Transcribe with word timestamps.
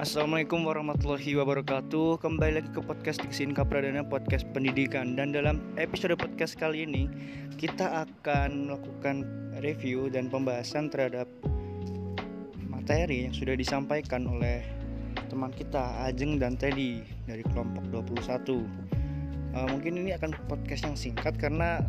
Assalamualaikum 0.00 0.64
warahmatullahi 0.64 1.36
wabarakatuh. 1.36 2.24
Kembali 2.24 2.56
lagi 2.56 2.72
ke 2.72 2.80
podcast 2.80 3.20
Diksin 3.20 3.52
Kapradana 3.52 4.00
Podcast 4.00 4.48
Pendidikan. 4.48 5.12
Dan 5.12 5.36
dalam 5.36 5.60
episode 5.76 6.16
podcast 6.16 6.56
kali 6.56 6.88
ini 6.88 7.04
Kita 7.60 8.08
akan 8.08 8.64
melakukan 8.64 9.28
review 9.60 10.08
dan 10.08 10.32
pembahasan 10.32 10.88
terhadap 10.88 11.28
Materi 12.72 13.28
yang 13.28 13.36
sudah 13.36 13.52
disampaikan 13.52 14.24
oleh 14.24 14.64
teman 15.28 15.52
kita 15.52 16.08
Ajeng 16.08 16.40
dan 16.40 16.56
Teddy 16.56 17.04
Dari 17.28 17.44
kelompok 17.52 17.84
21 17.92 18.56
uh, 19.52 19.68
Mungkin 19.68 20.00
ini 20.00 20.16
akan 20.16 20.32
podcast 20.48 20.88
yang 20.88 20.96
singkat 20.96 21.36
karena 21.36 21.84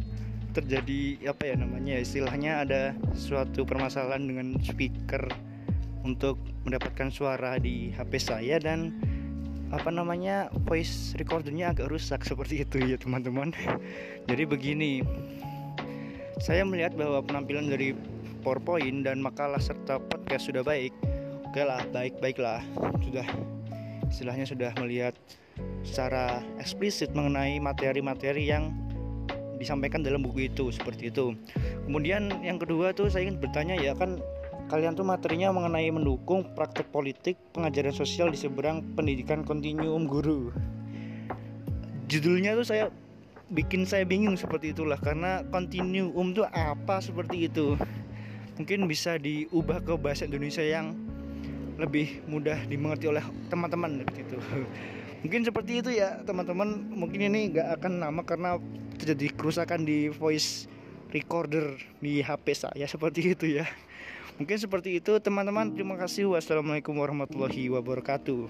terjadi 0.51 1.31
apa 1.31 1.47
ya 1.47 1.55
namanya 1.55 1.95
istilahnya 1.95 2.67
ada 2.67 2.91
suatu 3.15 3.63
permasalahan 3.63 4.27
dengan 4.27 4.59
speaker 4.59 5.31
untuk 6.01 6.37
mendapatkan 6.65 7.09
suara 7.13 7.57
di 7.61 7.93
HP 7.93 8.11
saya 8.17 8.57
dan 8.57 8.93
apa 9.71 9.87
namanya 9.87 10.51
voice 10.67 11.15
recordernya 11.15 11.71
agak 11.71 11.87
rusak 11.87 12.27
seperti 12.27 12.67
itu 12.67 12.77
ya 12.83 12.97
teman-teman. 12.99 13.55
Jadi 14.29 14.43
begini 14.43 15.01
saya 16.41 16.67
melihat 16.67 16.97
bahwa 16.97 17.23
penampilan 17.23 17.71
dari 17.71 17.95
PowerPoint 18.41 19.05
dan 19.05 19.21
makalah 19.21 19.61
serta 19.61 20.01
podcast 20.01 20.51
sudah 20.51 20.65
baik. 20.65 20.91
Oke 21.47 21.63
lah 21.63 21.85
baik 21.95 22.19
baiklah. 22.19 22.59
Sudah 22.99 23.27
istilahnya 24.11 24.43
sudah 24.43 24.75
melihat 24.81 25.15
secara 25.87 26.43
eksplisit 26.59 27.15
mengenai 27.15 27.61
materi-materi 27.63 28.49
yang 28.49 28.75
disampaikan 29.61 30.01
dalam 30.01 30.25
buku 30.25 30.49
itu 30.49 30.73
seperti 30.73 31.13
itu. 31.13 31.37
Kemudian 31.85 32.33
yang 32.41 32.57
kedua 32.57 32.91
tuh 32.97 33.07
saya 33.07 33.29
ingin 33.29 33.37
bertanya 33.37 33.77
ya 33.77 33.93
kan 33.93 34.17
kalian 34.71 34.95
tuh 34.95 35.03
materinya 35.03 35.51
mengenai 35.51 35.91
mendukung 35.91 36.47
praktek 36.55 36.87
politik 36.95 37.35
pengajaran 37.51 37.91
sosial 37.91 38.31
di 38.31 38.39
seberang 38.39 38.95
pendidikan 38.95 39.43
kontinuum 39.43 40.07
guru. 40.07 40.55
Judulnya 42.07 42.55
tuh 42.55 42.63
saya 42.63 42.87
bikin 43.51 43.83
saya 43.83 44.07
bingung 44.07 44.39
seperti 44.39 44.71
itulah 44.71 44.95
karena 44.95 45.43
kontinuum 45.51 46.31
tuh 46.31 46.47
apa 46.47 47.03
seperti 47.03 47.51
itu? 47.51 47.75
Mungkin 48.55 48.87
bisa 48.87 49.19
diubah 49.19 49.83
ke 49.83 49.91
bahasa 49.99 50.23
Indonesia 50.23 50.63
yang 50.63 50.95
lebih 51.75 52.23
mudah 52.31 52.63
dimengerti 52.71 53.11
oleh 53.11 53.25
teman-teman 53.49 54.05
gitu 54.13 54.37
mungkin 55.25 55.41
seperti 55.43 55.83
itu 55.83 55.91
ya 55.91 56.23
teman-teman. 56.23 56.95
Mungkin 56.95 57.27
ini 57.27 57.51
gak 57.59 57.83
akan 57.83 58.07
lama 58.07 58.23
karena 58.23 58.55
terjadi 58.95 59.35
kerusakan 59.35 59.83
di 59.83 60.07
voice 60.07 60.71
recorder 61.11 61.75
di 61.99 62.23
HP 62.23 62.55
saya 62.55 62.87
seperti 62.87 63.35
itu 63.35 63.59
ya 63.59 63.67
Mungkin 64.39 64.57
seperti 64.57 64.99
itu 65.01 65.17
teman-teman. 65.19 65.73
Terima 65.73 65.99
kasih. 65.99 66.31
Wassalamualaikum 66.31 66.95
warahmatullahi 66.95 67.67
wabarakatuh. 67.71 68.47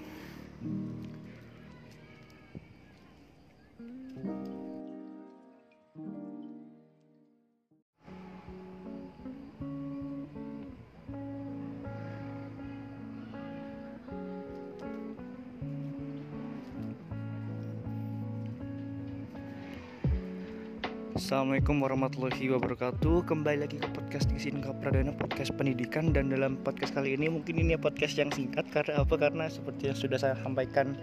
Assalamualaikum 21.22 21.78
warahmatullahi 21.86 22.50
wabarakatuh 22.50 23.30
Kembali 23.30 23.62
lagi 23.62 23.78
ke 23.78 23.86
podcast 23.94 24.26
di 24.34 24.42
sini 24.42 24.58
Pradana 24.58 25.14
Podcast 25.14 25.54
pendidikan 25.54 26.10
Dan 26.10 26.34
dalam 26.34 26.58
podcast 26.66 26.98
kali 26.98 27.14
ini 27.14 27.30
mungkin 27.30 27.62
ini 27.62 27.78
podcast 27.78 28.18
yang 28.18 28.34
singkat 28.34 28.66
Karena 28.74 29.06
apa? 29.06 29.14
Karena 29.14 29.46
seperti 29.46 29.86
yang 29.86 29.94
sudah 29.94 30.18
saya 30.18 30.34
sampaikan 30.42 30.98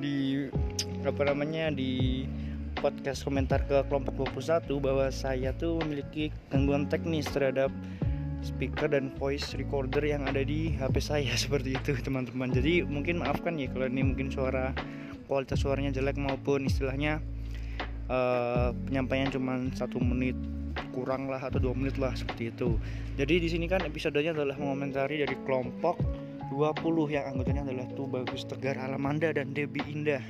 Di 0.00 0.48
apa 1.04 1.20
namanya 1.20 1.68
Di 1.68 2.24
podcast 2.80 3.28
komentar 3.28 3.60
ke 3.68 3.84
kelompok 3.92 4.32
21 4.32 4.72
Bahwa 4.80 5.12
saya 5.12 5.52
tuh 5.52 5.76
memiliki 5.84 6.32
gangguan 6.48 6.88
teknis 6.88 7.28
terhadap 7.28 7.68
speaker 8.40 8.88
dan 8.88 9.12
voice 9.20 9.52
recorder 9.52 10.00
yang 10.00 10.24
ada 10.24 10.48
di 10.48 10.80
HP 10.80 10.96
saya 10.96 11.36
seperti 11.44 11.76
itu 11.76 11.92
teman-teman 12.00 12.56
jadi 12.56 12.88
mungkin 12.88 13.20
maafkan 13.20 13.60
ya 13.60 13.68
kalau 13.68 13.84
ini 13.84 14.00
mungkin 14.00 14.32
suara 14.32 14.72
kualitas 15.28 15.60
suaranya 15.60 15.92
jelek 15.92 16.16
maupun 16.16 16.64
istilahnya 16.64 17.20
uh, 18.08 18.74
penyampaian 18.88 19.28
cuma 19.32 19.60
satu 19.76 20.00
menit 20.00 20.34
kurang 20.92 21.30
lah 21.30 21.40
atau 21.42 21.62
dua 21.62 21.74
menit 21.76 21.96
lah 22.00 22.12
seperti 22.16 22.50
itu. 22.50 22.76
Jadi 23.14 23.34
di 23.44 23.48
sini 23.48 23.66
kan 23.70 23.84
episodenya 23.84 24.34
adalah 24.34 24.56
mengomentari 24.58 25.22
dari 25.22 25.36
kelompok 25.46 25.98
20 26.50 27.14
yang 27.14 27.24
anggotanya 27.28 27.62
adalah 27.68 27.86
tuh 27.92 28.08
bagus 28.08 28.42
tegar 28.48 28.80
alamanda 28.80 29.30
dan 29.30 29.52
Debbie 29.52 29.84
indah. 29.86 30.22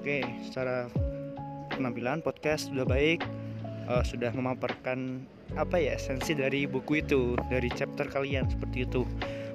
Oke 0.00 0.24
secara 0.46 0.86
penampilan 1.74 2.22
podcast 2.22 2.70
sudah 2.70 2.86
baik 2.86 3.24
uh, 3.90 4.04
sudah 4.06 4.30
memaparkan 4.34 5.26
apa 5.58 5.76
ya 5.76 6.00
esensi 6.00 6.32
dari 6.32 6.64
buku 6.64 7.04
itu 7.04 7.36
dari 7.52 7.68
chapter 7.72 8.06
kalian 8.08 8.48
seperti 8.48 8.86
itu. 8.88 9.02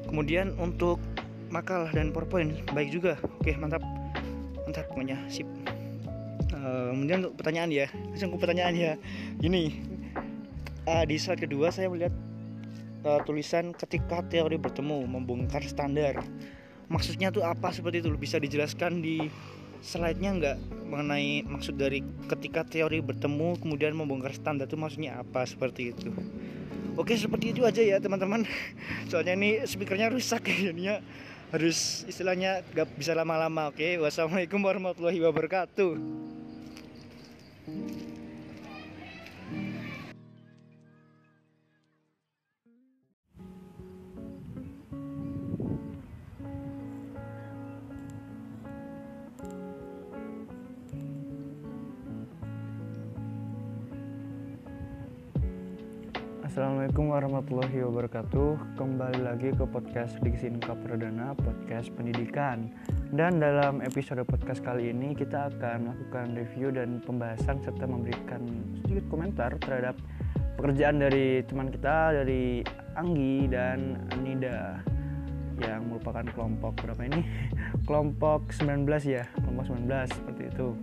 Kemudian 0.08 0.56
untuk 0.60 1.02
makalah 1.50 1.90
dan 1.96 2.12
powerpoint 2.12 2.64
baik 2.76 2.92
juga. 2.92 3.16
Oke 3.42 3.56
mantap. 3.56 3.82
Mantap 4.68 4.86
pokoknya. 4.92 5.18
Sip 5.32 5.48
uh, 6.68 6.92
kemudian 6.92 7.24
untuk 7.24 7.40
pertanyaan 7.40 7.72
ya 7.72 7.88
langsung 8.12 8.36
ke 8.36 8.38
pertanyaan 8.44 8.76
ya 8.76 8.94
gini 9.40 9.80
uh, 10.84 11.04
di 11.08 11.16
slide 11.16 11.40
kedua 11.48 11.72
saya 11.72 11.88
melihat 11.88 12.12
uh, 13.08 13.20
tulisan 13.24 13.76
ketika 13.76 14.24
teori 14.26 14.60
bertemu 14.60 15.08
membongkar 15.08 15.64
standar. 15.68 16.24
Maksudnya 16.88 17.32
tuh 17.36 17.44
apa 17.44 17.72
seperti 17.76 18.00
itu? 18.00 18.10
Bisa 18.16 18.40
dijelaskan 18.40 19.04
di 19.04 19.28
slide-nya 19.84 20.32
nggak 20.40 20.58
mengenai 20.88 21.44
maksud 21.46 21.76
dari 21.76 22.02
ketika 22.32 22.64
teori 22.64 23.04
bertemu 23.04 23.60
kemudian 23.60 23.94
membongkar 23.94 24.34
standar 24.34 24.66
itu 24.66 24.80
maksudnya 24.80 25.20
apa 25.20 25.44
seperti 25.44 25.92
itu? 25.92 26.10
Oke 26.98 27.14
seperti 27.14 27.54
itu 27.54 27.68
aja 27.68 27.84
ya 27.84 28.00
teman-teman. 28.00 28.48
Soalnya 29.12 29.36
ini 29.36 29.62
speakernya 29.68 30.10
rusak 30.10 30.48
jadinya 30.72 31.04
harus 31.52 32.08
istilahnya 32.08 32.64
gak 32.72 32.88
bisa 32.96 33.12
lama-lama. 33.12 33.68
Oke 33.70 34.00
wassalamualaikum 34.00 34.64
warahmatullahi 34.64 35.20
wabarakatuh 35.20 35.92
Assalamualaikum 56.58 57.14
warahmatullahi 57.14 57.86
wabarakatuh. 57.86 58.82
Kembali 58.82 59.22
lagi 59.22 59.54
ke 59.54 59.62
podcast 59.70 60.18
Diksi 60.26 60.50
Inka 60.50 60.74
Perdana 60.74 61.38
Podcast 61.38 61.94
Pendidikan. 61.94 62.74
Dan 63.14 63.38
dalam 63.38 63.78
episode 63.86 64.26
podcast 64.26 64.66
kali 64.66 64.90
ini 64.90 65.14
Kita 65.14 65.54
akan 65.54 65.86
melakukan 65.86 66.34
review 66.34 66.74
dan 66.74 66.98
pembahasan 67.06 67.62
Serta 67.62 67.86
memberikan 67.86 68.42
sedikit 68.82 69.06
komentar 69.06 69.54
terhadap 69.62 70.02
Pekerjaan 70.58 70.98
dari 70.98 71.46
teman 71.46 71.70
kita 71.70 72.26
Dari 72.26 72.66
Anggi 72.98 73.46
dan 73.54 74.10
Anida 74.18 74.82
Yang 75.62 75.82
merupakan 75.94 76.26
kelompok 76.26 76.74
berapa 76.82 77.06
ini? 77.06 77.22
kelompok 77.88 78.50
19 78.50 78.82
ya 79.06 79.30
Kelompok 79.46 79.78
19 79.78 80.10
seperti 80.10 80.44
itu. 80.50 80.74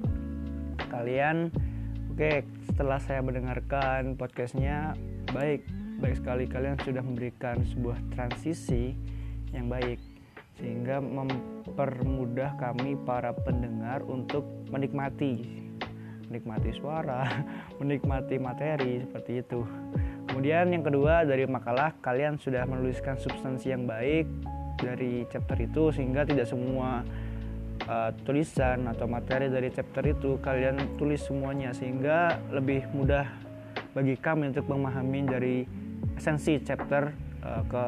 Kalian 0.87 1.51
Oke, 2.15 2.47
setelah 2.63 3.03
saya 3.03 3.27
mendengarkan 3.27 4.15
podcastnya, 4.15 4.95
baik 5.35 5.67
baik 5.99 6.19
sekali 6.19 6.45
kalian 6.51 6.79
sudah 6.83 7.03
memberikan 7.03 7.63
sebuah 7.63 7.99
transisi 8.15 8.95
yang 9.55 9.71
baik 9.71 9.99
sehingga 10.59 11.03
mempermudah 11.03 12.55
kami 12.59 12.95
para 13.03 13.35
pendengar 13.35 14.07
untuk 14.07 14.47
menikmati 14.71 15.65
menikmati 16.35 16.75
suara, 16.75 17.23
menikmati 17.79 18.41
materi 18.43 19.07
seperti 19.07 19.45
itu. 19.45 19.63
Kemudian 20.27 20.73
yang 20.75 20.83
kedua 20.83 21.23
dari 21.23 21.47
makalah 21.47 21.95
kalian 22.03 22.41
sudah 22.43 22.67
menuliskan 22.67 23.15
substansi 23.21 23.71
yang 23.71 23.87
baik 23.87 24.27
dari 24.81 25.23
chapter 25.31 25.55
itu 25.63 25.95
sehingga 25.95 26.27
tidak 26.27 26.51
semua 26.51 27.07
uh, 27.87 28.11
tulisan 28.27 28.91
atau 28.91 29.07
materi 29.07 29.47
dari 29.47 29.71
chapter 29.71 30.03
itu 30.11 30.41
kalian 30.43 30.99
tulis 30.99 31.23
semuanya 31.23 31.71
sehingga 31.71 32.43
lebih 32.51 32.83
mudah 32.91 33.31
bagi 33.95 34.19
kami 34.19 34.51
untuk 34.51 34.67
memahami 34.67 35.21
dari 35.23 35.57
esensi 36.17 36.59
chapter 36.63 37.15
uh, 37.43 37.63
ke 37.67 37.85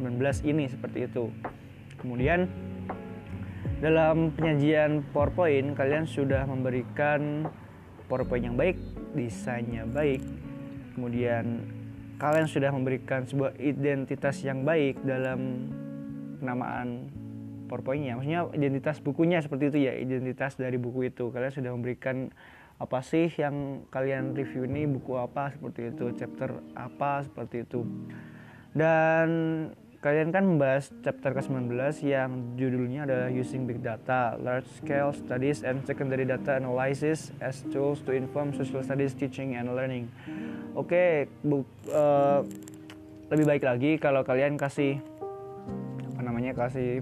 19 0.00 0.20
ini 0.48 0.66
seperti 0.66 1.06
itu. 1.06 1.30
Kemudian 2.00 2.50
dalam 3.80 4.32
penyajian 4.32 5.04
PowerPoint 5.12 5.76
kalian 5.76 6.08
sudah 6.08 6.48
memberikan 6.48 7.46
PowerPoint 8.08 8.48
yang 8.48 8.56
baik, 8.56 8.78
desainnya 9.12 9.84
baik. 9.84 10.24
Kemudian 10.96 11.66
kalian 12.16 12.48
sudah 12.48 12.72
memberikan 12.72 13.28
sebuah 13.28 13.60
identitas 13.60 14.40
yang 14.40 14.64
baik 14.64 14.96
dalam 15.04 15.68
penamaan 16.40 17.12
PowerPoint-nya 17.66 18.16
maksudnya 18.16 18.46
identitas 18.54 19.02
bukunya 19.02 19.42
seperti 19.42 19.74
itu 19.74 19.78
ya 19.90 19.92
identitas 19.98 20.54
dari 20.54 20.78
buku 20.78 21.10
itu 21.10 21.28
kalian 21.34 21.52
sudah 21.52 21.72
memberikan 21.74 22.30
apa 22.76 23.00
sih 23.00 23.32
yang 23.40 23.88
kalian 23.88 24.36
review 24.36 24.68
ini? 24.68 24.84
Buku 24.84 25.16
apa? 25.16 25.48
Seperti 25.48 25.96
itu 25.96 26.12
chapter 26.12 26.60
apa? 26.76 27.24
Seperti 27.24 27.64
itu. 27.64 27.80
Dan 28.76 29.28
kalian 30.04 30.28
kan 30.28 30.44
membahas 30.44 30.92
chapter 31.00 31.32
ke-19 31.32 31.72
yang 32.04 32.30
judulnya 32.54 33.08
adalah 33.08 33.28
Using 33.32 33.64
Big 33.64 33.80
Data, 33.80 34.36
Large 34.36 34.68
Scale 34.78 35.10
Studies 35.16 35.64
and 35.64 35.82
Secondary 35.88 36.28
Data 36.28 36.60
Analysis 36.60 37.32
as 37.40 37.64
Tools 37.72 38.04
to 38.04 38.12
Inform 38.12 38.52
Social 38.52 38.84
Studies 38.84 39.16
Teaching 39.16 39.56
and 39.56 39.72
Learning. 39.72 40.06
Oke, 40.76 41.26
okay, 41.32 41.66
uh, 41.90 42.44
lebih 43.32 43.46
baik 43.48 43.64
lagi 43.64 43.90
kalau 43.96 44.20
kalian 44.20 44.60
kasih 44.60 45.00
apa 46.12 46.20
namanya 46.22 46.52
kasih 46.52 47.00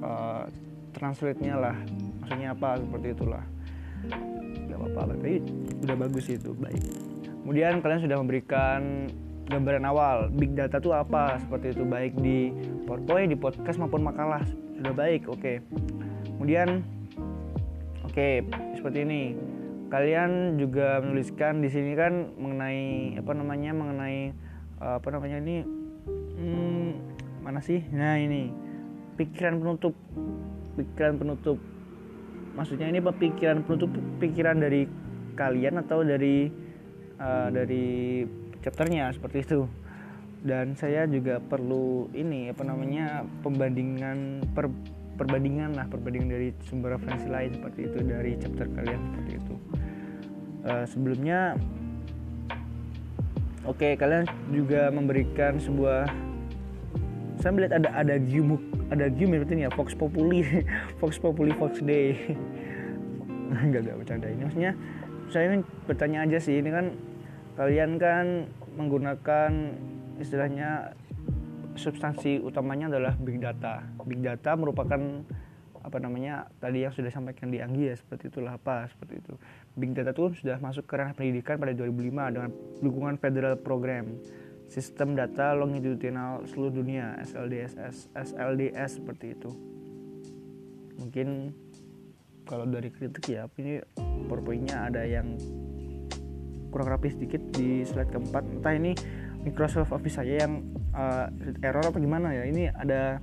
uh, 0.00 0.46
translate-nya 0.94 1.58
lah, 1.58 1.76
maksudnya 2.22 2.54
apa? 2.54 2.78
Seperti 2.78 3.08
itulah. 3.10 3.53
Gak 4.68 4.78
apa-apa, 4.78 5.16
tapi 5.16 5.40
udah 5.84 5.96
bagus 5.96 6.26
itu, 6.30 6.50
baik. 6.56 6.82
Kemudian 7.44 7.84
kalian 7.84 8.00
sudah 8.00 8.16
memberikan 8.20 9.08
gambaran 9.44 9.84
awal 9.84 10.32
big 10.32 10.56
data 10.56 10.80
itu 10.80 10.88
apa 10.96 11.36
seperti 11.36 11.76
itu 11.76 11.84
baik 11.84 12.16
di 12.16 12.48
PowerPoint, 12.88 13.28
di 13.28 13.36
podcast 13.36 13.76
maupun 13.76 14.00
makalah 14.00 14.40
sudah 14.80 14.92
baik. 14.96 15.28
Oke. 15.28 15.40
Okay. 15.40 15.56
Kemudian 16.36 16.80
oke, 18.04 18.12
okay, 18.12 18.40
seperti 18.76 19.04
ini. 19.04 19.22
Kalian 19.92 20.58
juga 20.58 20.98
menuliskan 20.98 21.62
di 21.62 21.70
sini 21.70 21.94
kan 21.94 22.34
mengenai 22.34 23.14
apa 23.20 23.30
namanya? 23.36 23.70
mengenai 23.76 24.34
apa 24.80 25.08
namanya 25.12 25.38
ini 25.38 25.56
hmm, 26.40 26.88
mana 27.44 27.60
sih? 27.62 27.84
Nah, 27.94 28.18
ini 28.18 28.50
pikiran 29.14 29.62
penutup 29.62 29.94
pikiran 30.74 31.20
penutup 31.20 31.60
maksudnya 32.54 32.86
ini 32.90 33.02
pikiran 33.02 33.66
penutup 33.66 33.90
pikiran 34.22 34.58
dari 34.62 34.86
kalian 35.34 35.82
atau 35.82 36.06
dari 36.06 36.48
uh, 37.18 37.48
dari 37.50 38.22
chapternya 38.62 39.10
seperti 39.12 39.44
itu. 39.44 39.60
Dan 40.44 40.76
saya 40.76 41.08
juga 41.08 41.40
perlu 41.40 42.12
ini 42.12 42.52
apa 42.52 42.62
namanya 42.68 43.24
pembandingan 43.40 44.44
per, 44.52 44.68
perbandingan 45.16 45.72
lah 45.72 45.88
perbandingan 45.88 46.28
dari 46.36 46.48
sumber 46.68 47.00
referensi 47.00 47.26
lain 47.32 47.56
seperti 47.56 47.80
itu 47.88 47.98
dari 48.04 48.32
chapter 48.36 48.66
kalian 48.68 49.00
seperti 49.10 49.32
itu. 49.40 49.54
Uh, 50.64 50.84
sebelumnya 50.88 51.56
oke 53.64 53.80
okay, 53.80 53.92
kalian 53.96 54.28
juga 54.52 54.92
memberikan 54.92 55.56
sebuah 55.56 56.08
saya 57.40 57.50
melihat 57.54 57.82
ada 57.82 57.90
ada 57.94 58.14
gium 58.18 58.58
ada 58.90 59.06
gium 59.10 59.34
ya 59.34 59.70
Fox 59.72 59.94
Populi 59.96 60.44
Fox 61.00 61.18
Populi 61.18 61.52
Fox 61.56 61.82
Day 61.82 62.14
enggak 63.64 63.80
enggak 63.86 63.96
bercanda 63.98 64.26
ini 64.30 64.42
maksudnya 64.46 64.72
saya 65.32 65.44
ini 65.50 65.66
bertanya 65.88 66.18
aja 66.26 66.38
sih 66.38 66.60
ini 66.60 66.70
kan 66.70 66.86
kalian 67.54 67.96
kan 68.02 68.50
menggunakan 68.74 69.50
istilahnya 70.18 70.94
substansi 71.74 72.38
utamanya 72.42 72.90
adalah 72.90 73.14
big 73.18 73.42
data. 73.42 73.82
Big 74.06 74.22
data 74.22 74.54
merupakan 74.54 74.98
apa 75.84 76.00
namanya 76.00 76.48
tadi 76.64 76.80
yang 76.80 76.96
sudah 76.96 77.12
disampaikan 77.12 77.52
di 77.52 77.60
Anggi 77.60 77.92
ya 77.92 77.94
seperti 77.98 78.32
itulah 78.32 78.56
apa 78.56 78.88
seperti 78.88 79.20
itu. 79.20 79.34
Big 79.76 79.92
data 79.92 80.14
itu 80.14 80.32
sudah 80.40 80.56
masuk 80.62 80.86
ke 80.88 80.94
ranah 80.96 81.12
pendidikan 81.12 81.60
pada 81.60 81.76
2005 81.76 82.34
dengan 82.34 82.50
dukungan 82.80 83.14
federal 83.20 83.54
program 83.60 84.16
sistem 84.68 85.14
data 85.14 85.52
longitudinal 85.52 86.44
seluruh 86.48 86.82
dunia 86.82 87.14
SLDS 87.20 87.76
SLDS 88.14 89.00
seperti 89.00 89.36
itu. 89.36 89.50
Mungkin 90.98 91.52
kalau 92.44 92.68
dari 92.68 92.92
kritik 92.92 93.24
ya 93.28 93.48
ini 93.56 93.80
powerpointnya 94.28 94.92
ada 94.92 95.02
yang 95.04 95.36
kurang 96.68 96.90
rapi 96.90 97.12
sedikit 97.12 97.40
di 97.54 97.86
slide 97.86 98.10
keempat. 98.10 98.42
Entah 98.60 98.74
ini 98.74 98.92
Microsoft 99.44 99.92
Office 99.92 100.18
saya 100.18 100.44
yang 100.44 100.64
uh, 100.96 101.30
error 101.62 101.84
apa 101.84 101.98
gimana 102.00 102.34
ya? 102.34 102.44
Ini 102.48 102.74
ada 102.74 103.22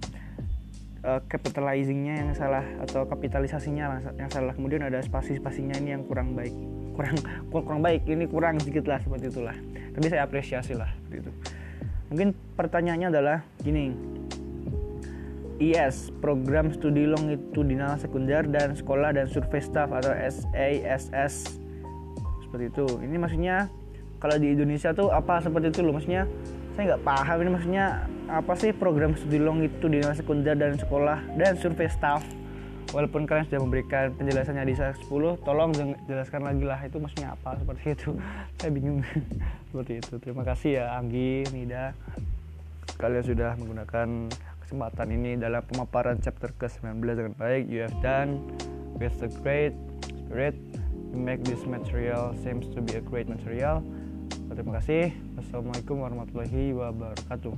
uh, 1.03 1.21
capitalizingnya 1.27 2.21
yang 2.25 2.29
salah 2.31 2.63
atau 2.79 3.03
kapitalisasinya 3.09 4.15
yang 4.15 4.31
salah. 4.31 4.55
Kemudian 4.55 4.87
ada 4.87 5.03
spasi-spasinya 5.03 5.75
ini 5.81 5.99
yang 5.99 6.07
kurang 6.07 6.37
baik. 6.37 6.53
Kurang 6.95 7.17
kurang 7.51 7.81
baik 7.83 8.07
ini 8.07 8.23
kurang 8.27 8.59
sedikit 8.61 8.87
lah 8.87 8.99
seperti 9.03 9.31
itulah 9.31 9.57
tapi 9.91 10.05
saya 10.07 10.23
apresiasi 10.23 10.73
lah 10.75 10.89
seperti 10.99 11.27
itu. 11.27 11.31
Mungkin 12.11 12.35
pertanyaannya 12.59 13.07
adalah 13.07 13.37
gini. 13.63 13.95
IS 15.61 16.09
program 16.17 16.73
studi 16.73 17.05
longitudinal 17.05 17.93
sekunder 18.01 18.49
dan 18.49 18.73
sekolah 18.73 19.13
dan 19.13 19.29
survei 19.29 19.61
staff 19.61 19.93
atau 19.93 20.09
SASS 20.09 21.61
seperti 22.41 22.73
itu. 22.73 22.85
Ini 22.97 23.15
maksudnya 23.21 23.69
kalau 24.17 24.41
di 24.41 24.57
Indonesia 24.57 24.89
tuh 24.89 25.13
apa 25.13 25.37
seperti 25.37 25.69
itu 25.69 25.85
loh? 25.85 25.93
Maksudnya 25.93 26.25
saya 26.73 26.95
nggak 26.97 27.03
paham 27.05 27.37
ini 27.45 27.49
maksudnya 27.53 27.85
apa 28.25 28.53
sih 28.57 28.73
program 28.73 29.13
studi 29.13 29.37
long 29.37 29.61
itu 29.61 29.85
di 29.85 30.01
sekunder 30.01 30.57
dan 30.57 30.79
sekolah 30.81 31.19
dan 31.37 31.53
survei 31.59 31.85
staff 31.91 32.25
walaupun 32.91 33.27
kalian 33.27 33.47
sudah 33.47 33.61
memberikan 33.63 34.11
penjelasannya 34.15 34.63
di 34.67 34.75
10 34.75 35.07
tolong 35.47 35.71
jelaskan 36.07 36.41
lagi 36.43 36.63
lah 36.63 36.79
itu 36.83 36.97
maksudnya 36.99 37.35
apa 37.35 37.57
seperti 37.59 37.95
itu 37.95 38.11
saya 38.59 38.71
bingung 38.71 38.99
seperti 39.71 39.93
itu 39.99 40.13
terima 40.19 40.43
kasih 40.43 40.83
ya 40.83 40.85
Anggi 40.95 41.47
Nida 41.55 41.95
kalian 42.99 43.23
sudah 43.23 43.55
menggunakan 43.57 44.29
kesempatan 44.67 45.07
ini 45.11 45.31
dalam 45.39 45.63
pemaparan 45.65 46.21
chapter 46.21 46.53
ke-19 46.55 47.01
dengan 47.01 47.33
baik 47.35 47.67
you 47.67 47.81
have 47.81 47.95
done 48.05 48.39
with 48.99 49.15
the 49.17 49.31
great 49.41 49.73
spirit 50.27 50.55
make 51.11 51.43
this 51.43 51.65
material 51.67 52.33
seems 52.43 52.67
to 52.73 52.81
be 52.81 52.95
a 52.95 53.03
great 53.03 53.27
material. 53.27 53.83
Terima 54.51 54.79
kasih. 54.79 55.15
Wassalamualaikum 55.39 55.99
warahmatullahi 55.99 56.75
wabarakatuh. 56.75 57.55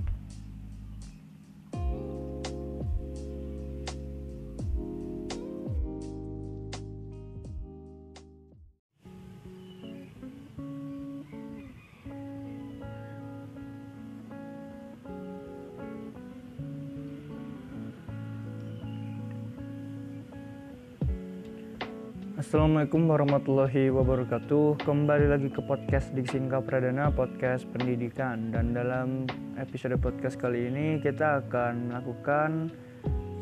Assalamualaikum 22.54 23.10
warahmatullahi 23.10 23.90
wabarakatuh. 23.90 24.86
Kembali 24.86 25.26
lagi 25.26 25.50
ke 25.50 25.58
podcast 25.66 26.14
Diksinka 26.14 26.62
Pradana 26.62 27.10
Podcast 27.10 27.66
pendidikan. 27.74 28.54
Dan 28.54 28.78
dalam 28.78 29.26
episode 29.58 29.98
podcast 29.98 30.38
kali 30.38 30.70
ini 30.70 31.02
Kita 31.02 31.42
akan 31.42 31.90
melakukan 31.90 32.70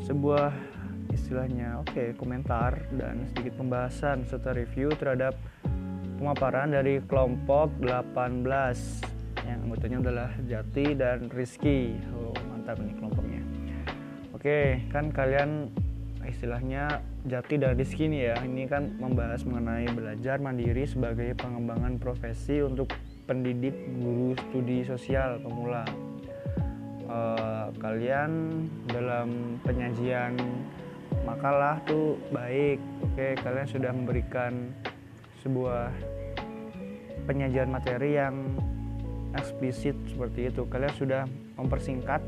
Sebuah 0.08 0.48
istilahnya 1.12 1.84
Oke 1.84 1.92
okay, 1.92 2.08
komentar 2.16 2.88
dan 2.96 3.28
sedikit 3.28 3.60
pembahasan 3.60 4.24
Serta 4.24 4.56
review 4.56 4.88
terhadap 4.96 5.36
Pemaparan 6.16 6.72
dari 6.72 7.04
kelompok 7.04 7.68
18 7.84 8.48
Yang 9.44 9.58
anggotanya 9.60 9.98
adalah 10.08 10.30
Jati 10.40 10.86
dan 10.96 11.28
Rizky. 11.28 12.00
Oh 12.16 12.32
mantap 12.48 12.80
nih 12.80 12.96
kelompoknya. 12.96 13.44
Oke 14.32 14.40
okay, 14.40 14.66
kan 14.88 15.12
kalian 15.12 15.68
istilahnya 16.26 17.02
Jati 17.26 17.58
dan 17.58 17.78
Rizky 17.78 18.06
ini 18.06 18.26
ya. 18.26 18.36
Ini 18.42 18.66
kan 18.70 18.98
membahas 18.98 19.42
mengenai 19.46 19.86
belajar 19.90 20.38
mandiri 20.38 20.86
sebagai 20.86 21.34
pengembangan 21.38 21.98
profesi 21.98 22.62
untuk 22.62 22.90
pendidik 23.26 23.74
guru 24.02 24.34
studi 24.48 24.82
sosial 24.82 25.38
pemula. 25.42 25.86
Uh, 27.12 27.68
kalian 27.76 28.64
dalam 28.88 29.60
penyajian 29.62 30.38
makalah 31.22 31.78
tuh 31.84 32.18
baik. 32.32 32.80
Oke 33.04 33.36
kalian 33.42 33.68
sudah 33.68 33.90
memberikan 33.92 34.72
sebuah 35.44 35.92
penyajian 37.26 37.68
materi 37.70 38.18
yang 38.18 38.34
eksplisit 39.36 39.96
seperti 40.08 40.48
itu. 40.52 40.64
Kalian 40.68 40.94
sudah 40.96 41.22
mempersingkat 41.56 42.20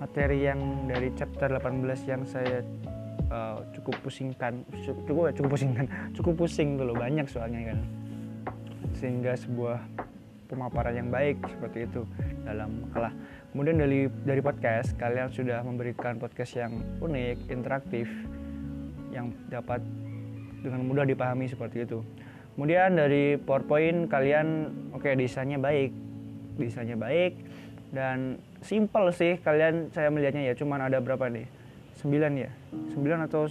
materi 0.00 0.48
yang 0.48 0.88
dari 0.88 1.12
chapter 1.12 1.52
18 1.60 1.84
yang 2.08 2.22
saya 2.24 2.64
uh, 3.30 3.64
cukup 3.72 3.96
pusingkan 4.04 4.62
cukup 4.84 5.32
cukup 5.32 5.50
pusingkan 5.56 5.86
cukup 6.18 6.34
pusing 6.36 6.76
dulu 6.76 6.92
banyak 6.98 7.26
soalnya 7.30 7.72
kan. 7.72 7.78
Sehingga 8.98 9.32
sebuah 9.38 9.80
pemaparan 10.50 10.98
yang 10.98 11.08
baik 11.08 11.38
seperti 11.46 11.86
itu 11.86 12.02
dalam 12.42 12.90
makalah 12.90 13.14
kemudian 13.54 13.78
dari 13.78 14.10
dari 14.26 14.42
podcast 14.42 14.98
kalian 14.98 15.30
sudah 15.30 15.62
memberikan 15.62 16.18
podcast 16.18 16.58
yang 16.58 16.82
unik 16.98 17.54
interaktif 17.54 18.10
yang 19.14 19.30
dapat 19.46 19.78
dengan 20.60 20.82
mudah 20.84 21.06
dipahami 21.06 21.46
seperti 21.46 21.86
itu. 21.86 22.02
Kemudian 22.58 22.98
dari 22.98 23.38
PowerPoint 23.38 24.10
kalian 24.10 24.46
oke 24.90 25.06
okay, 25.06 25.14
desainnya 25.14 25.56
baik 25.56 25.94
desainnya 26.60 26.98
baik 26.98 27.40
dan 27.90 28.36
simple 28.60 29.10
sih 29.14 29.40
kalian 29.40 29.88
saya 29.90 30.12
melihatnya 30.12 30.52
ya 30.52 30.54
cuman 30.54 30.90
ada 30.90 31.00
berapa 31.00 31.26
nih 31.32 31.48
9 32.00 32.44
ya? 32.44 32.50
9 32.96 33.26
atau 33.28 33.48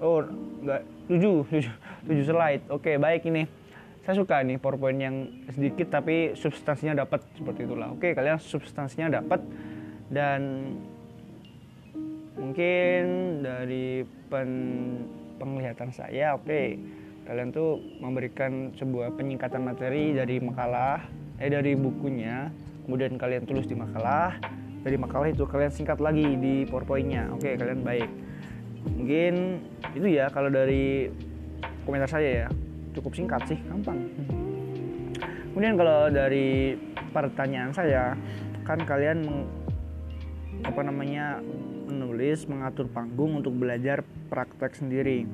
oh 0.00 0.24
enggak 0.64 0.82
7 1.08 1.44
7, 1.48 1.68
7 2.08 2.28
slide. 2.28 2.62
Oke 2.72 2.96
baik 2.96 3.28
ini. 3.28 3.44
Saya 4.06 4.22
suka 4.22 4.38
nih 4.46 4.62
powerpoint 4.62 5.02
yang 5.02 5.26
sedikit 5.50 5.90
tapi 5.90 6.38
substansinya 6.38 7.02
dapat 7.02 7.26
seperti 7.34 7.66
itulah. 7.66 7.90
Oke 7.90 8.14
kalian 8.14 8.38
substansinya 8.38 9.18
dapat. 9.18 9.42
Dan 10.06 10.72
mungkin 12.38 13.02
dari 13.42 14.06
pen, 14.30 14.50
penglihatan 15.40 15.90
saya 15.90 16.38
oke 16.38 16.78
kalian 17.26 17.50
tuh 17.50 17.82
memberikan 17.98 18.70
sebuah 18.78 19.18
penyingkatan 19.18 19.58
materi 19.66 20.14
dari 20.14 20.38
makalah 20.38 21.02
eh 21.42 21.50
dari 21.50 21.74
bukunya. 21.74 22.48
Kemudian 22.86 23.18
kalian 23.18 23.42
tulis 23.50 23.66
di 23.66 23.74
makalah 23.74 24.38
dari 24.86 24.94
makalah 24.94 25.26
itu 25.26 25.42
kalian 25.42 25.74
singkat 25.74 25.98
lagi 25.98 26.38
di 26.38 26.62
powerpointnya. 26.70 27.34
Oke 27.34 27.58
kalian 27.58 27.82
baik. 27.82 28.06
Mungkin 28.86 29.58
itu 29.98 30.06
ya 30.14 30.30
kalau 30.30 30.46
dari 30.46 31.10
komentar 31.82 32.06
saya 32.06 32.46
ya. 32.46 32.48
Cukup 32.94 33.18
singkat 33.18 33.42
sih 33.50 33.58
gampang. 33.66 33.98
Kemudian 35.50 35.74
kalau 35.74 36.06
dari 36.06 36.78
pertanyaan 37.10 37.74
saya 37.74 38.14
kan 38.62 38.78
kalian 38.86 39.26
apa 40.62 40.80
namanya 40.86 41.42
menulis 41.90 42.46
mengatur 42.46 42.86
panggung 42.86 43.42
untuk 43.42 43.58
belajar 43.58 44.06
praktek 44.30 44.78
sendiri. 44.78 45.26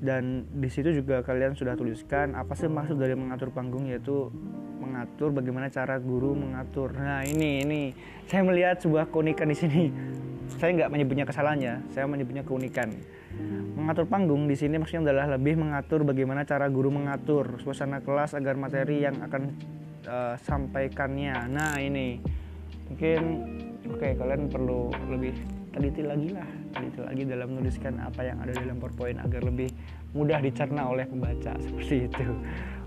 Dan 0.00 0.48
di 0.56 0.72
situ 0.72 0.96
juga 0.96 1.20
kalian 1.20 1.52
sudah 1.52 1.76
tuliskan 1.76 2.32
apa 2.32 2.56
sih 2.56 2.64
maksud 2.64 2.96
dari 2.96 3.12
mengatur 3.12 3.52
panggung 3.52 3.92
yaitu 3.92 4.32
mengatur 4.90 5.30
bagaimana 5.30 5.70
cara 5.70 6.02
guru 6.02 6.34
mengatur. 6.34 6.90
Nah 6.98 7.22
ini 7.22 7.62
ini. 7.62 7.82
Saya 8.26 8.42
melihat 8.42 8.82
sebuah 8.82 9.06
keunikan 9.14 9.46
di 9.46 9.56
sini. 9.56 9.84
Saya 10.58 10.74
nggak 10.74 10.90
menyebutnya 10.90 11.24
kesalahannya 11.30 11.94
saya 11.94 12.10
menyebutnya 12.10 12.42
keunikan. 12.42 12.90
Mengatur 13.78 14.10
panggung 14.10 14.50
di 14.50 14.58
sini 14.58 14.82
maksudnya 14.82 15.14
adalah 15.14 15.38
lebih 15.38 15.54
mengatur 15.54 16.02
bagaimana 16.02 16.42
cara 16.42 16.66
guru 16.66 16.90
mengatur 16.90 17.62
suasana 17.62 18.02
kelas 18.02 18.34
agar 18.34 18.58
materi 18.58 19.06
yang 19.06 19.14
akan 19.22 19.54
uh, 20.10 20.34
sampaikannya. 20.42 21.46
Nah 21.46 21.78
ini. 21.78 22.18
Mungkin 22.90 23.22
oke 23.86 24.02
okay, 24.02 24.12
kalian 24.18 24.50
perlu 24.50 24.90
lebih 25.06 25.30
teliti 25.70 26.02
lagi 26.02 26.28
lah. 26.34 26.48
Teliti 26.74 27.00
lagi 27.06 27.22
dalam 27.22 27.48
menuliskan 27.54 28.02
apa 28.02 28.20
yang 28.26 28.42
ada 28.42 28.52
dalam 28.58 28.82
PowerPoint 28.82 29.22
agar 29.22 29.46
lebih 29.46 29.70
mudah 30.10 30.42
dicerna 30.42 30.90
oleh 30.90 31.06
pembaca 31.06 31.54
seperti 31.64 32.10
itu. 32.10 32.24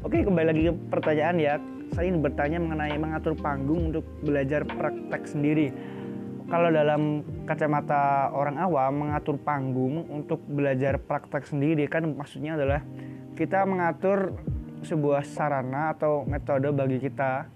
Oke 0.04 0.20
kembali 0.28 0.48
lagi 0.52 0.62
ke 0.68 0.74
pertanyaan 0.92 1.36
ya 1.40 1.54
saya 1.94 2.10
ingin 2.10 2.26
bertanya 2.26 2.58
mengenai 2.58 2.98
mengatur 2.98 3.38
panggung 3.38 3.94
untuk 3.94 4.06
belajar 4.26 4.66
praktek 4.66 5.30
sendiri. 5.30 5.70
Kalau 6.50 6.70
dalam 6.74 7.24
kacamata 7.46 8.34
orang 8.34 8.58
awam 8.60 9.08
mengatur 9.08 9.38
panggung 9.40 10.06
untuk 10.10 10.42
belajar 10.44 11.00
praktek 11.00 11.48
sendiri 11.48 11.88
kan 11.88 12.04
maksudnya 12.04 12.58
adalah 12.60 12.82
kita 13.38 13.64
mengatur 13.64 14.36
sebuah 14.84 15.24
sarana 15.24 15.96
atau 15.96 16.28
metode 16.28 16.68
bagi 16.76 17.00
kita 17.00 17.48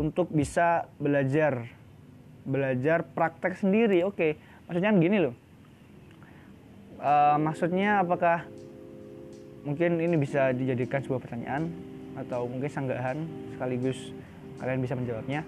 untuk 0.00 0.32
bisa 0.32 0.88
belajar 0.96 1.66
belajar 2.46 3.04
praktek 3.04 3.58
sendiri. 3.58 4.06
Oke 4.06 4.38
maksudnya 4.70 4.94
gini 4.94 5.18
loh. 5.28 5.34
Uh, 7.02 7.34
maksudnya 7.42 7.98
apakah 7.98 8.46
mungkin 9.66 9.98
ini 9.98 10.14
bisa 10.14 10.54
dijadikan 10.54 11.02
sebuah 11.02 11.18
pertanyaan 11.18 11.91
atau 12.16 12.44
mungkin 12.46 12.68
sanggahan 12.68 13.24
sekaligus 13.56 13.98
kalian 14.60 14.80
bisa 14.80 14.94
menjawabnya. 14.94 15.40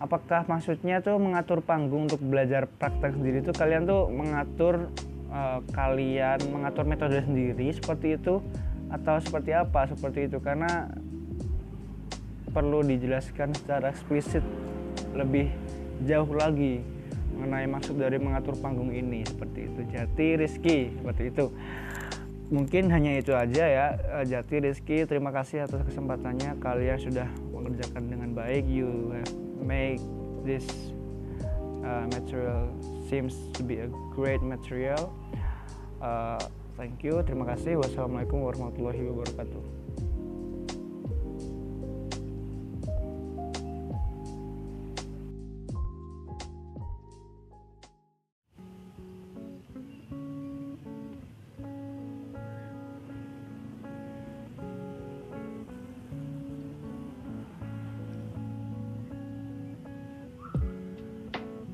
Apakah 0.00 0.48
maksudnya 0.48 1.04
tuh 1.04 1.20
mengatur 1.20 1.60
panggung 1.60 2.08
untuk 2.08 2.24
belajar 2.24 2.64
praktek 2.64 3.20
sendiri 3.20 3.44
tuh 3.44 3.52
kalian 3.52 3.84
tuh 3.84 4.08
mengatur 4.08 4.88
uh, 5.28 5.60
kalian 5.76 6.40
mengatur 6.48 6.88
metode 6.88 7.20
sendiri 7.20 7.68
seperti 7.76 8.16
itu? 8.16 8.40
Atau 8.88 9.20
seperti 9.20 9.52
apa 9.52 9.86
seperti 9.92 10.26
itu? 10.26 10.40
Karena 10.40 10.88
perlu 12.50 12.82
dijelaskan 12.82 13.54
secara 13.54 13.94
eksplisit 13.94 14.42
lebih 15.14 15.52
jauh 16.08 16.32
lagi 16.32 16.82
mengenai 17.36 17.68
maksud 17.70 17.96
dari 17.96 18.18
mengatur 18.20 18.56
panggung 18.58 18.90
ini 18.92 19.24
seperti 19.24 19.68
itu. 19.70 19.80
Jati 19.92 20.26
Rizky 20.36 20.78
seperti 20.96 21.22
itu 21.32 21.44
mungkin 22.50 22.90
hanya 22.90 23.16
itu 23.16 23.32
aja 23.32 23.64
ya 23.64 23.86
eh, 23.96 24.24
Jati 24.26 24.60
Rizky. 24.60 25.06
Terima 25.06 25.30
kasih 25.30 25.64
atas 25.64 25.86
kesempatannya. 25.86 26.58
Kalian 26.58 26.98
sudah 26.98 27.28
mengerjakan 27.54 28.10
dengan 28.10 28.30
baik. 28.34 28.66
You 28.66 29.14
make 29.62 30.02
this 30.42 30.66
uh, 31.86 32.04
material 32.10 32.68
seems 33.08 33.32
to 33.54 33.62
be 33.62 33.80
a 33.80 33.88
great 34.12 34.42
material. 34.42 35.14
Uh, 36.02 36.42
thank 36.74 37.00
you. 37.06 37.22
Terima 37.22 37.46
kasih. 37.48 37.78
Wassalamualaikum 37.78 38.42
warahmatullahi 38.42 39.00
wabarakatuh 39.08 39.79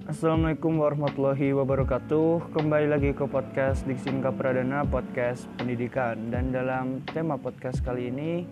Assalamualaikum 0.06 0.78
warahmatullahi 0.78 1.50
wabarakatuh. 1.50 2.54
Kembali 2.54 2.86
lagi 2.86 3.10
ke 3.10 3.26
podcast 3.26 3.82
Diksi 3.90 4.14
Pradana 4.38 4.86
Podcast 4.86 5.50
Pendidikan. 5.58 6.30
Dan 6.30 6.54
dalam 6.54 7.02
tema 7.10 7.34
podcast 7.34 7.82
kali 7.82 8.14
ini 8.14 8.46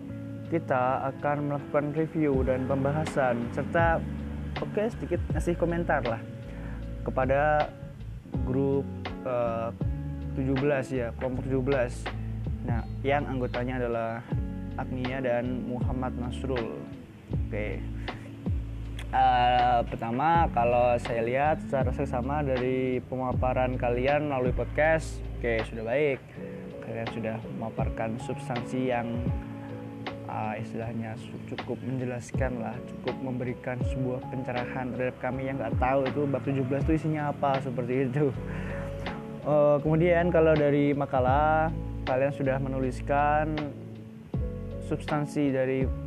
Kita 0.51 1.07
akan 1.15 1.47
melakukan 1.47 1.95
review 1.95 2.43
dan 2.43 2.67
pembahasan. 2.67 3.47
Serta 3.55 4.03
oke 4.59 4.67
okay, 4.67 4.91
sedikit 4.99 5.23
ngasih 5.31 5.55
komentar 5.55 6.03
lah 6.03 6.19
Kepada 7.07 7.71
grup 8.43 8.83
uh, 9.23 9.71
eh, 10.35 10.51
17 10.51 10.59
ya 10.91 11.15
Kelompok 11.15 11.47
17 11.47 12.67
Nah 12.67 12.83
yang 12.99 13.31
anggotanya 13.31 13.79
adalah 13.79 14.19
Agnia 14.75 15.23
dan 15.23 15.71
Muhammad 15.71 16.19
Nasrul. 16.19 16.83
Oke. 17.47 17.47
okay 17.47 18.14
Uh, 19.15 19.79
pertama 19.87 20.51
kalau 20.51 20.99
saya 20.99 21.23
lihat 21.23 21.63
secara 21.63 21.87
seksama 21.95 22.43
dari 22.43 22.99
pemaparan 23.07 23.79
kalian 23.79 24.27
melalui 24.27 24.51
podcast 24.51 25.23
oke 25.39 25.63
sudah 25.71 25.87
baik. 25.87 26.19
Kalian 26.83 27.07
sudah 27.15 27.39
memaparkan 27.55 28.19
substansi 28.19 28.91
yang 28.91 29.07
uh, 30.27 30.59
istilahnya 30.59 31.15
cukup 31.47 31.79
menjelaskan 31.87 32.59
lah 32.59 32.75
cukup 32.91 33.15
memberikan 33.23 33.79
sebuah 33.87 34.19
pencerahan 34.27 34.91
terhadap 34.91 35.15
kami 35.23 35.47
yang 35.47 35.63
nggak 35.63 35.79
tahu 35.79 35.99
itu 36.11 36.21
bab 36.27 36.43
17 36.43 36.83
itu 36.83 36.91
isinya 36.99 37.31
apa 37.31 37.63
seperti 37.63 38.11
itu. 38.11 38.35
Uh, 39.47 39.79
kemudian 39.79 40.27
kalau 40.27 40.51
dari 40.51 40.91
makalah 40.91 41.71
kalian 42.03 42.35
sudah 42.35 42.59
menuliskan 42.59 43.55
substansi 44.91 45.55
dari 45.55 46.04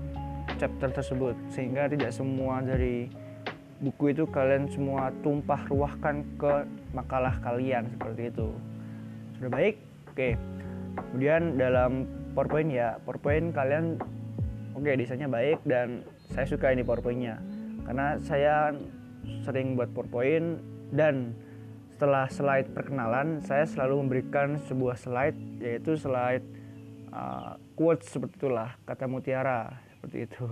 chapter 0.58 0.90
tersebut 0.90 1.38
sehingga 1.54 1.86
tidak 1.86 2.10
semua 2.10 2.58
dari 2.60 3.06
buku 3.78 4.10
itu 4.10 4.26
kalian 4.26 4.66
semua 4.66 5.14
tumpah 5.22 5.62
ruahkan 5.70 6.26
ke 6.34 6.52
makalah 6.90 7.38
kalian 7.40 7.86
seperti 7.94 8.34
itu. 8.34 8.50
Sudah 9.38 9.50
baik? 9.54 9.78
Oke. 10.10 10.34
Kemudian 10.98 11.54
dalam 11.54 12.10
powerpoint 12.34 12.74
ya 12.74 12.98
powerpoint 13.06 13.54
kalian 13.54 14.02
oke 14.74 14.90
desainnya 14.98 15.30
baik 15.30 15.62
dan 15.62 16.02
saya 16.34 16.46
suka 16.50 16.74
ini 16.74 16.82
powerpointnya. 16.82 17.38
Karena 17.86 18.18
saya 18.18 18.74
sering 19.46 19.78
buat 19.78 19.94
powerpoint 19.94 20.58
dan 20.90 21.38
setelah 21.94 22.26
slide 22.30 22.70
perkenalan 22.74 23.42
saya 23.42 23.62
selalu 23.66 24.06
memberikan 24.06 24.58
sebuah 24.66 24.98
slide 24.98 25.38
yaitu 25.62 25.94
slide 25.98 26.46
uh, 27.10 27.58
quotes 27.74 28.06
seperti 28.10 28.38
itulah 28.42 28.74
kata 28.86 29.10
mutiara 29.10 29.87
seperti 29.98 30.30
itu. 30.30 30.46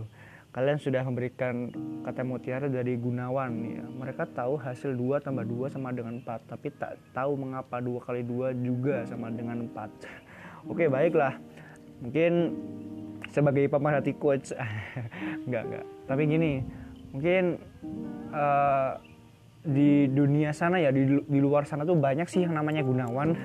Kalian 0.50 0.80
sudah 0.80 1.04
memberikan 1.04 1.68
kata 2.02 2.24
mutiara 2.26 2.66
dari 2.66 2.98
Gunawan 2.98 3.52
ya. 3.62 3.84
Mereka 3.86 4.34
tahu 4.34 4.58
hasil 4.58 4.98
2 4.98 5.22
tambah 5.22 5.46
2 5.46 5.70
sama 5.70 5.94
dengan 5.94 6.18
4 6.24 6.50
tapi 6.50 6.72
tak 6.74 6.98
tahu 7.14 7.38
mengapa 7.38 7.78
2 7.78 8.00
kali 8.02 8.26
2 8.26 8.56
juga 8.64 9.06
sama 9.06 9.30
dengan 9.30 9.68
4 9.68 10.72
oke 10.72 10.84
baiklah. 10.90 11.36
Mungkin 12.02 12.32
sebagai 13.30 13.68
pemerhati 13.68 14.16
coach 14.16 14.56
enggak 15.46 15.62
enggak. 15.68 15.84
Tapi 16.08 16.22
gini 16.24 16.52
mungkin 17.12 17.60
uh, 18.32 18.96
di 19.66 20.06
dunia 20.08 20.54
sana 20.54 20.78
ya 20.78 20.94
di, 20.94 21.04
di 21.04 21.38
luar 21.42 21.66
sana 21.66 21.82
tuh 21.82 22.00
banyak 22.00 22.26
sih 22.32 22.48
yang 22.48 22.56
namanya 22.56 22.80
Gunawan. 22.80 23.36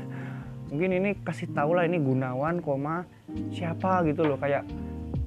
Mungkin 0.72 0.90
ini 0.96 1.20
kasih 1.28 1.52
tahu 1.52 1.76
lah 1.76 1.84
ini 1.84 2.00
Gunawan 2.00 2.64
koma 2.64 3.04
siapa 3.52 4.08
gitu 4.08 4.24
loh 4.24 4.40
kayak 4.40 4.64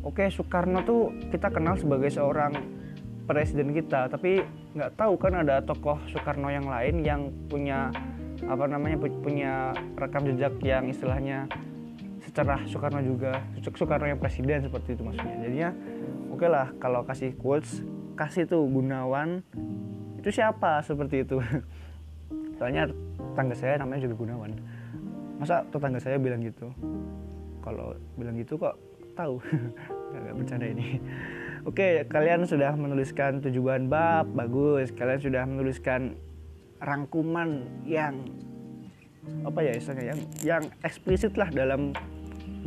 oke 0.04 0.28
Soekarno 0.30 0.84
tuh 0.84 1.10
kita 1.32 1.50
kenal 1.50 1.74
sebagai 1.80 2.12
seorang 2.12 2.52
presiden 3.24 3.72
kita 3.72 4.12
tapi 4.12 4.44
nggak 4.76 5.00
tahu 5.00 5.16
kan 5.16 5.40
ada 5.40 5.64
tokoh 5.64 5.96
Soekarno 6.12 6.52
yang 6.52 6.68
lain 6.68 7.00
yang 7.00 7.32
punya 7.48 7.88
apa 8.44 8.68
namanya 8.68 9.00
punya 9.00 9.72
rekam 9.96 10.28
jejak 10.28 10.60
yang 10.60 10.84
istilahnya 10.86 11.48
secerah 12.20 12.60
Soekarno 12.68 13.00
juga 13.00 13.40
Soekarno 13.64 14.10
yang 14.10 14.20
presiden 14.20 14.60
seperti 14.60 14.98
itu 14.98 15.02
maksudnya. 15.06 15.36
Jadinya 15.40 15.70
oke 16.28 16.44
okay 16.44 16.48
lah 16.52 16.68
kalau 16.76 17.06
kasih 17.08 17.32
quotes 17.40 17.80
kasih 18.18 18.44
tuh 18.44 18.66
Gunawan 18.68 19.40
itu 20.20 20.28
siapa? 20.34 20.80
Seperti 20.84 21.24
itu. 21.24 21.40
Soalnya 22.58 22.88
tetangga 22.90 23.54
saya 23.56 23.80
namanya 23.80 24.08
juga 24.08 24.14
Gunawan. 24.20 24.50
Masa 25.40 25.64
tetangga 25.68 26.00
saya 26.00 26.16
bilang 26.20 26.40
gitu? 26.44 26.72
Kalau 27.64 27.96
bilang 28.18 28.36
gitu 28.36 28.60
kok 28.60 28.76
tahu. 29.14 29.40
Nggak 30.14 30.34
bercanda 30.36 30.66
ini. 30.66 30.98
Oke 31.64 32.04
kalian 32.12 32.44
sudah 32.44 32.76
menuliskan 32.76 33.40
tujuan 33.40 33.88
bab 33.88 34.28
bagus. 34.36 34.92
Kalian 34.92 35.20
sudah 35.22 35.42
menuliskan 35.48 36.18
rangkuman 36.82 37.64
yang 37.88 38.20
apa 39.48 39.64
ya 39.64 39.72
istilahnya 39.72 40.12
yang 40.12 40.20
yang 40.44 40.64
eksplisit 40.84 41.32
lah 41.40 41.48
dalam 41.48 41.96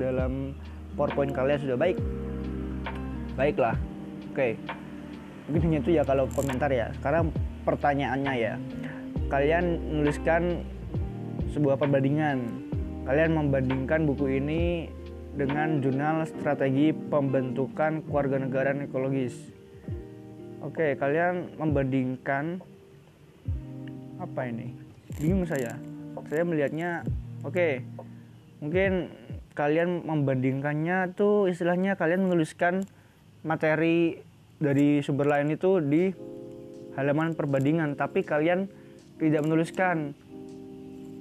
dalam 0.02 0.58
PowerPoint 0.98 1.30
kalian 1.30 1.62
sudah 1.62 1.78
baik. 1.78 1.98
Baiklah. 3.38 3.78
Oke. 4.34 4.58
Mungkin 5.48 5.78
itu 5.78 5.94
ya 5.94 6.04
kalau 6.04 6.26
komentar 6.34 6.74
ya. 6.74 6.90
Sekarang 6.98 7.30
pertanyaannya 7.62 8.34
ya. 8.34 8.54
Kalian 9.30 9.78
menuliskan 9.94 10.66
sebuah 11.54 11.78
perbandingan. 11.78 12.66
Kalian 13.06 13.38
membandingkan 13.38 14.10
buku 14.10 14.42
ini 14.42 14.90
dengan 15.38 15.86
jurnal 15.86 16.26
strategi 16.26 16.90
pembentukan 16.90 18.02
keluarga 18.10 18.42
negara 18.42 18.74
ekologis. 18.74 19.38
Oke 20.66 20.98
kalian 20.98 21.54
membandingkan 21.62 22.58
apa 24.18 24.50
ini? 24.50 24.74
Bingung 25.22 25.46
saya. 25.46 25.78
Saya 26.28 26.44
melihatnya 26.44 27.06
oke 27.46 27.86
mungkin 28.60 29.14
kalian 29.54 30.04
membandingkannya 30.04 31.14
tuh 31.14 31.48
istilahnya 31.48 31.96
kalian 31.96 32.26
menuliskan 32.28 32.84
materi 33.46 34.20
dari 34.58 35.06
sumber 35.06 35.30
lain 35.30 35.54
itu 35.54 35.78
di 35.80 36.10
halaman 36.98 37.38
perbandingan 37.38 37.94
tapi 37.94 38.26
kalian 38.26 38.66
tidak 39.22 39.46
menuliskan 39.46 40.18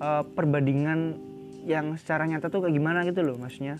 uh, 0.00 0.24
perbandingan 0.24 1.20
yang 1.68 1.94
secara 2.00 2.24
nyata 2.24 2.48
tuh 2.48 2.64
kayak 2.64 2.74
gimana 2.74 3.04
gitu 3.04 3.20
loh 3.22 3.36
maksudnya 3.36 3.76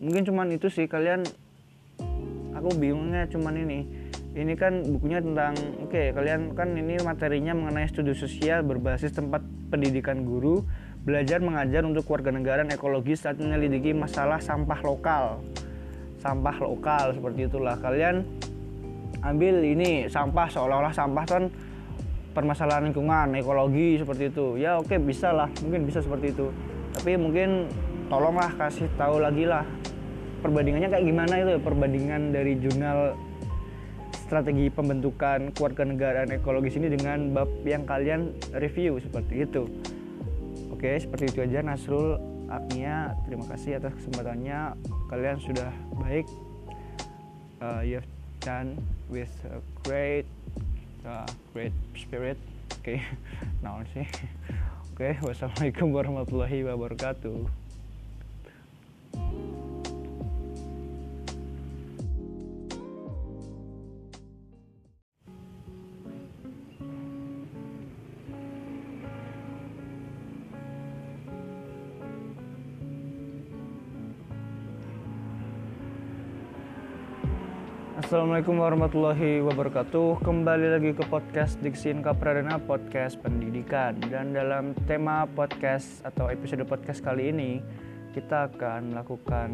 mungkin 0.00 0.24
cuman 0.24 0.48
itu 0.56 0.72
sih 0.72 0.88
kalian 0.88 1.22
aku 2.56 2.72
bingungnya 2.74 3.28
cuman 3.28 3.54
ini. 3.60 3.80
Ini 4.30 4.54
kan 4.54 4.86
bukunya 4.86 5.18
tentang 5.18 5.58
oke 5.82 5.90
okay, 5.90 6.14
kalian 6.14 6.54
kan 6.54 6.70
ini 6.70 7.02
materinya 7.02 7.50
mengenai 7.50 7.90
studi 7.90 8.14
sosial 8.14 8.62
berbasis 8.62 9.10
tempat 9.10 9.42
pendidikan 9.74 10.22
guru 10.22 10.62
belajar 11.02 11.42
mengajar 11.42 11.82
untuk 11.82 12.06
warga 12.06 12.30
negara 12.30 12.62
ekologis 12.62 13.26
saat 13.26 13.42
menyelidiki 13.42 13.90
masalah 13.90 14.38
sampah 14.38 14.80
lokal. 14.86 15.42
Sampah 16.22 16.56
lokal 16.62 17.18
seperti 17.18 17.50
itulah. 17.50 17.74
Kalian 17.82 18.22
ambil 19.26 19.66
ini 19.66 20.06
sampah 20.06 20.46
seolah-olah 20.46 20.94
sampah 20.94 21.24
kan 21.26 21.42
permasalahan 22.30 22.86
lingkungan 22.86 23.34
ekologi 23.34 23.98
seperti 23.98 24.30
itu. 24.30 24.62
Ya 24.62 24.78
oke 24.78 24.94
okay, 24.94 24.98
bisa 25.02 25.34
lah. 25.34 25.50
Mungkin 25.58 25.90
bisa 25.90 25.98
seperti 26.06 26.30
itu. 26.38 26.54
Tapi 26.94 27.18
mungkin 27.18 27.66
tolonglah 28.06 28.54
kasih 28.54 28.86
tahu 28.94 29.18
lagi 29.18 29.42
lah 29.42 29.66
perbandingannya 30.40 30.88
kayak 30.88 31.06
gimana 31.06 31.34
itu 31.38 31.52
perbandingan 31.60 32.32
dari 32.32 32.56
jurnal 32.58 33.14
strategi 34.30 34.70
pembentukan 34.70 35.50
keluarga 35.52 35.82
negara 35.82 36.20
ekologis 36.30 36.78
ini 36.78 36.86
dengan 36.86 37.34
bab 37.34 37.50
yang 37.66 37.82
kalian 37.82 38.30
review 38.54 39.02
seperti 39.02 39.42
itu. 39.42 39.66
Oke, 40.70 40.96
seperti 41.02 41.34
itu 41.34 41.42
aja 41.42 41.66
Nasrul 41.66 42.16
Agnia. 42.46 43.18
Terima 43.26 43.44
kasih 43.50 43.82
atas 43.82 43.90
kesempatannya. 43.98 44.78
Kalian 45.10 45.36
sudah 45.42 45.70
baik. 45.98 46.30
Uh, 47.60 47.84
have 47.84 48.08
done 48.40 48.72
with 49.12 49.28
a 49.52 49.60
great 49.84 50.24
uh, 51.04 51.28
great 51.52 51.74
spirit. 51.92 52.38
Oke, 52.80 52.96
okay. 52.96 52.98
nah 53.60 53.82
sih. 53.92 54.06
Oke, 54.94 55.10
okay. 55.10 55.12
wassalamualaikum 55.20 55.92
warahmatullahi 55.92 56.64
wabarakatuh. 56.64 57.50
Assalamualaikum 78.10 78.58
warahmatullahi 78.58 79.38
wabarakatuh. 79.38 80.26
Kembali 80.26 80.66
lagi 80.66 80.90
ke 80.98 81.06
podcast 81.06 81.62
Diksin 81.62 82.02
Kapradana 82.02 82.58
Podcast 82.58 83.14
Pendidikan. 83.22 84.02
Dan 84.02 84.34
dalam 84.34 84.74
tema 84.90 85.30
podcast 85.30 86.02
atau 86.02 86.26
episode 86.26 86.66
podcast 86.66 87.06
kali 87.06 87.30
ini 87.30 87.62
Kita 88.10 88.50
akan 88.50 88.90
melakukan 88.90 89.50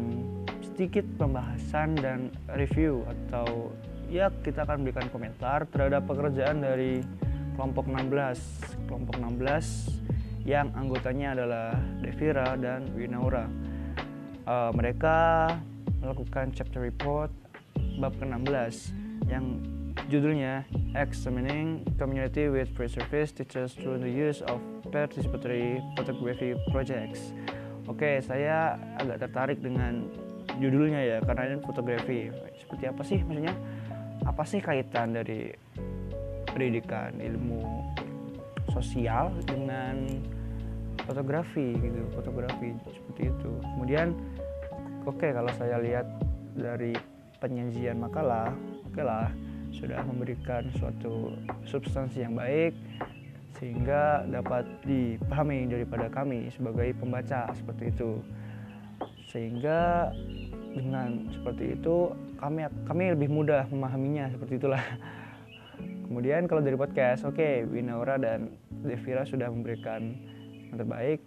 sedikit 0.65 1.05
pembahasan 1.21 2.01
dan 2.01 2.33
review 2.57 3.05
Atau 3.05 3.77
ya 4.09 4.33
kita 4.41 4.65
akan 4.65 4.81
berikan 4.81 5.05
komentar 5.13 5.69
terhadap 5.69 6.09
pekerjaan 6.09 6.57
dari 6.57 7.05
kelompok 7.53 7.85
16 7.85 8.89
Kelompok 8.89 9.21
16 9.21 10.49
yang 10.49 10.73
anggotanya 10.73 11.37
adalah 11.37 11.77
Devira 12.01 12.57
dan 12.57 12.89
Winaura. 12.97 13.45
Uh, 14.49 14.73
Mereka 14.73 15.45
melakukan 16.01 16.49
chapter 16.57 16.81
report 16.81 17.29
bab 17.97 18.13
ke-16 18.21 18.93
yang 19.27 19.61
judulnya 20.07 20.63
Examining 20.93 21.81
Community 21.97 22.47
with 22.47 22.69
Pre-Service 22.77 23.33
Teachers 23.33 23.73
Through 23.73 23.99
the 24.05 24.11
Use 24.11 24.45
of 24.45 24.61
Participatory 24.93 25.81
Photography 25.97 26.53
Projects. 26.69 27.33
Oke, 27.89 28.21
saya 28.21 28.77
agak 29.01 29.27
tertarik 29.27 29.59
dengan 29.59 30.05
judulnya 30.61 31.01
ya 31.01 31.17
karena 31.25 31.53
ini 31.53 31.57
fotografi. 31.65 32.19
Seperti 32.61 32.83
apa 32.85 33.01
sih 33.01 33.19
maksudnya? 33.25 33.55
Apa 34.25 34.43
sih 34.45 34.59
kaitan 34.61 35.17
dari 35.17 35.51
pendidikan 36.53 37.17
ilmu 37.17 37.63
sosial 38.73 39.33
dengan 39.45 40.05
fotografi 41.07 41.73
gitu, 41.77 42.01
fotografi 42.13 42.75
seperti 42.91 43.21
itu. 43.31 43.51
Kemudian 43.63 44.13
oke 45.07 45.17
okay, 45.17 45.31
kalau 45.31 45.51
saya 45.55 45.79
lihat 45.79 46.07
dari 46.57 47.16
penyajian 47.37 47.97
makalah 48.01 48.53
oke 48.89 49.01
lah 49.01 49.29
sudah 49.73 50.01
memberikan 50.05 50.65
suatu 50.79 51.35
substansi 51.67 52.23
yang 52.25 52.33
baik 52.33 52.73
sehingga 53.57 54.25
dapat 54.29 54.65
dipahami 54.85 55.65
daripada 55.65 56.09
kami 56.13 56.49
sebagai 56.53 56.93
pembaca 56.97 57.49
seperti 57.57 57.89
itu. 57.89 58.21
Sehingga 59.33 60.13
dengan 60.77 61.25
seperti 61.33 61.73
itu 61.73 62.13
kami 62.37 62.69
kami 62.85 63.17
lebih 63.17 63.29
mudah 63.33 63.65
memahaminya 63.69 64.29
seperti 64.29 64.61
itulah. 64.61 64.81
Kemudian 66.05 66.45
kalau 66.45 66.61
dari 66.61 66.77
podcast 66.77 67.25
oke 67.25 67.35
okay, 67.35 67.65
Winaura 67.65 68.21
dan 68.21 68.53
Devira 68.85 69.25
sudah 69.25 69.49
memberikan 69.49 70.15
yang 70.69 70.77
terbaik 70.77 71.19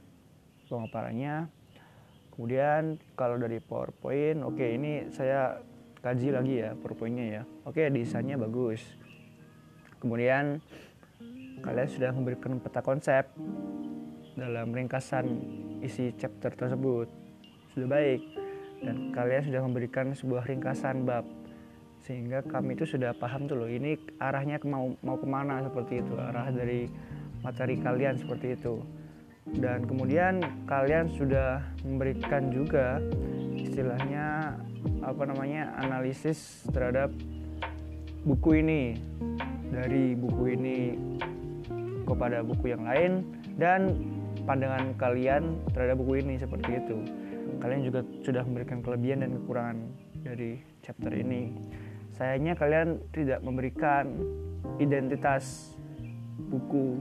pemaparannya 0.70 1.50
kemudian 2.30 2.96
kalau 3.18 3.36
dari 3.36 3.58
PowerPoint 3.60 4.40
oke 4.46 4.56
okay, 4.56 4.78
ini 4.78 5.10
saya 5.12 5.60
kaji 6.00 6.28
lagi 6.32 6.54
ya 6.64 6.72
PowerPointnya 6.80 7.26
ya. 7.28 7.42
Oke 7.68 7.88
desainnya 7.92 8.40
bagus. 8.40 8.80
Kemudian 10.00 10.64
kalian 11.60 11.88
sudah 11.92 12.10
memberikan 12.16 12.56
peta 12.56 12.80
konsep 12.80 13.28
dalam 14.32 14.72
ringkasan 14.72 15.28
isi 15.84 16.16
chapter 16.16 16.56
tersebut. 16.56 17.08
Sudah 17.76 17.88
baik. 17.88 18.20
Dan 18.80 19.12
kalian 19.12 19.44
sudah 19.44 19.60
memberikan 19.60 20.16
sebuah 20.16 20.48
ringkasan 20.48 21.04
bab. 21.04 21.28
Sehingga 22.00 22.40
kami 22.48 22.80
itu 22.80 22.88
sudah 22.88 23.12
paham 23.12 23.44
tuh 23.44 23.60
loh 23.60 23.68
ini 23.68 24.00
arahnya 24.16 24.56
mau 24.64 24.96
mau 25.04 25.20
ke 25.20 25.28
mana 25.28 25.60
seperti 25.68 26.00
itu. 26.00 26.16
Arah 26.16 26.48
dari 26.48 26.88
materi 27.44 27.76
kalian 27.76 28.16
seperti 28.16 28.56
itu. 28.56 28.80
Dan 29.52 29.84
kemudian 29.84 30.40
kalian 30.64 31.12
sudah 31.12 31.60
memberikan 31.84 32.48
juga 32.48 33.04
istilahnya 33.80 34.60
apa 35.00 35.22
namanya 35.24 35.72
analisis 35.80 36.68
terhadap 36.68 37.08
buku 38.28 38.60
ini. 38.60 39.00
Dari 39.72 40.12
buku 40.12 40.52
ini 40.52 40.78
kepada 42.04 42.44
buku 42.44 42.76
yang 42.76 42.84
lain 42.84 43.24
dan 43.56 43.96
pandangan 44.44 44.92
kalian 45.00 45.56
terhadap 45.72 45.96
buku 45.96 46.20
ini 46.20 46.36
seperti 46.36 46.76
itu. 46.76 46.98
Kalian 47.56 47.80
juga 47.88 48.04
sudah 48.20 48.44
memberikan 48.44 48.84
kelebihan 48.84 49.24
dan 49.24 49.32
kekurangan 49.40 49.78
dari 50.28 50.60
chapter 50.84 51.16
ini. 51.16 51.56
Sayangnya 52.12 52.60
kalian 52.60 53.00
tidak 53.16 53.40
memberikan 53.40 54.12
identitas 54.76 55.72
buku 56.52 57.00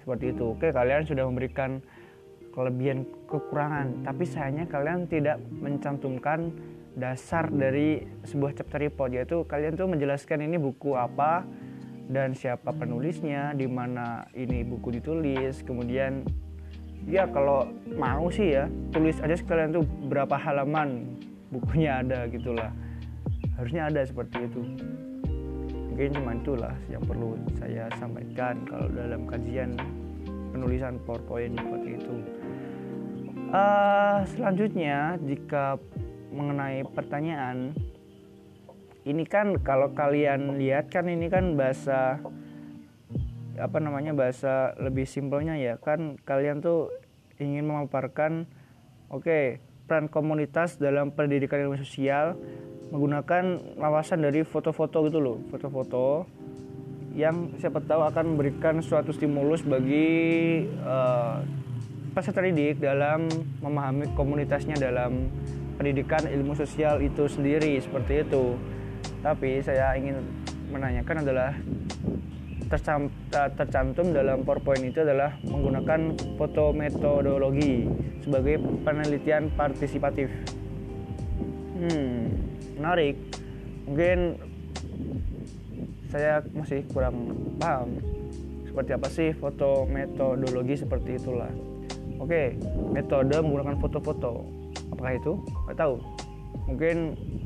seperti 0.00 0.32
itu. 0.32 0.56
Oke 0.56 0.72
kalian 0.72 1.04
sudah 1.04 1.28
memberikan 1.28 1.84
kelebihan 2.56 3.04
kekurangan. 3.28 4.08
Tapi 4.08 4.24
sayangnya 4.24 4.64
kalian 4.64 5.04
tidak 5.04 5.36
mencantumkan 5.60 6.56
dasar 6.96 7.52
dari 7.52 8.00
sebuah 8.24 8.56
chapter 8.56 8.80
report 8.80 9.12
yaitu 9.12 9.44
kalian 9.44 9.76
tuh 9.76 9.84
menjelaskan 9.84 10.48
ini 10.48 10.56
buku 10.56 10.96
apa 10.96 11.44
dan 12.08 12.32
siapa 12.32 12.72
penulisnya 12.72 13.52
di 13.52 13.68
mana 13.68 14.24
ini 14.32 14.64
buku 14.64 14.96
ditulis. 14.96 15.60
Kemudian 15.60 16.24
ya 17.04 17.28
kalau 17.28 17.68
mau 17.92 18.32
sih 18.32 18.56
ya 18.56 18.64
tulis 18.96 19.20
aja 19.20 19.36
sekalian 19.36 19.76
tuh 19.76 19.84
berapa 20.08 20.40
halaman 20.40 21.04
bukunya 21.52 22.00
ada 22.00 22.24
gitulah 22.32 22.72
harusnya 23.60 23.92
ada 23.92 24.00
seperti 24.00 24.48
itu. 24.48 24.64
Mungkin 25.92 26.12
cuma 26.16 26.32
itulah 26.36 26.76
yang 26.88 27.04
perlu 27.04 27.36
saya 27.56 27.88
sampaikan 28.00 28.64
kalau 28.68 28.88
dalam 28.92 29.24
kajian 29.28 29.76
penulisan 30.52 30.96
PowerPoint 31.04 31.56
seperti 31.56 32.00
itu 32.00 32.16
uh, 33.56 34.18
selanjutnya 34.36 35.16
jika 35.24 35.80
mengenai 36.32 36.84
pertanyaan 36.92 37.72
ini 39.06 39.24
kan 39.24 39.56
kalau 39.62 39.94
kalian 39.94 40.58
lihat 40.58 40.90
kan 40.90 41.06
ini 41.06 41.30
kan 41.30 41.54
bahasa 41.54 42.18
apa 43.56 43.78
namanya 43.80 44.12
bahasa 44.12 44.76
lebih 44.76 45.08
simpelnya 45.08 45.56
ya. 45.56 45.80
Kan 45.80 46.20
kalian 46.26 46.60
tuh 46.60 46.92
ingin 47.40 47.64
memaparkan 47.64 48.44
oke 49.08 49.24
okay, 49.24 49.44
peran 49.86 50.10
komunitas 50.10 50.76
dalam 50.76 51.14
pendidikan 51.14 51.62
ilmu 51.62 51.78
sosial 51.78 52.34
menggunakan 52.90 53.76
lawasan 53.78 54.22
dari 54.22 54.46
foto-foto 54.46 55.10
gitu 55.10 55.18
loh 55.18 55.38
foto-foto 55.50 56.26
yang 57.16 57.56
siapa 57.58 57.82
tahu 57.82 58.04
akan 58.06 58.36
memberikan 58.36 58.78
suatu 58.78 59.10
stimulus 59.10 59.64
bagi 59.64 60.62
uh, 60.84 61.42
peserta 62.16 62.40
didik 62.40 62.80
dalam 62.80 63.28
memahami 63.60 64.08
komunitasnya 64.16 64.72
dalam 64.80 65.28
pendidikan 65.76 66.24
ilmu 66.24 66.56
sosial 66.56 67.04
itu 67.04 67.28
sendiri 67.28 67.76
seperti 67.76 68.24
itu. 68.24 68.56
Tapi 69.20 69.60
saya 69.60 69.92
ingin 70.00 70.24
menanyakan 70.72 71.20
adalah 71.20 71.52
tercantum 73.52 74.16
dalam 74.16 74.48
PowerPoint 74.48 74.80
itu 74.80 75.04
adalah 75.04 75.36
menggunakan 75.44 76.16
foto 76.40 76.72
metodologi 76.72 77.84
sebagai 78.24 78.64
penelitian 78.80 79.52
partisipatif. 79.52 80.32
Hmm, 81.76 82.32
menarik. 82.80 83.20
Mungkin 83.84 84.40
saya 86.08 86.40
masih 86.56 86.80
kurang 86.96 87.28
paham 87.60 88.00
seperti 88.64 88.90
apa 88.96 89.08
sih 89.12 89.28
foto 89.36 89.84
metodologi 89.84 90.80
seperti 90.80 91.20
itulah 91.20 91.75
oke 92.20 92.42
metode 92.92 93.36
menggunakan 93.40 93.76
foto-foto. 93.80 94.46
Apakah 94.92 95.12
itu? 95.16 95.32
Nggak 95.66 95.78
tahu. 95.78 95.94
Mungkin 96.66 96.96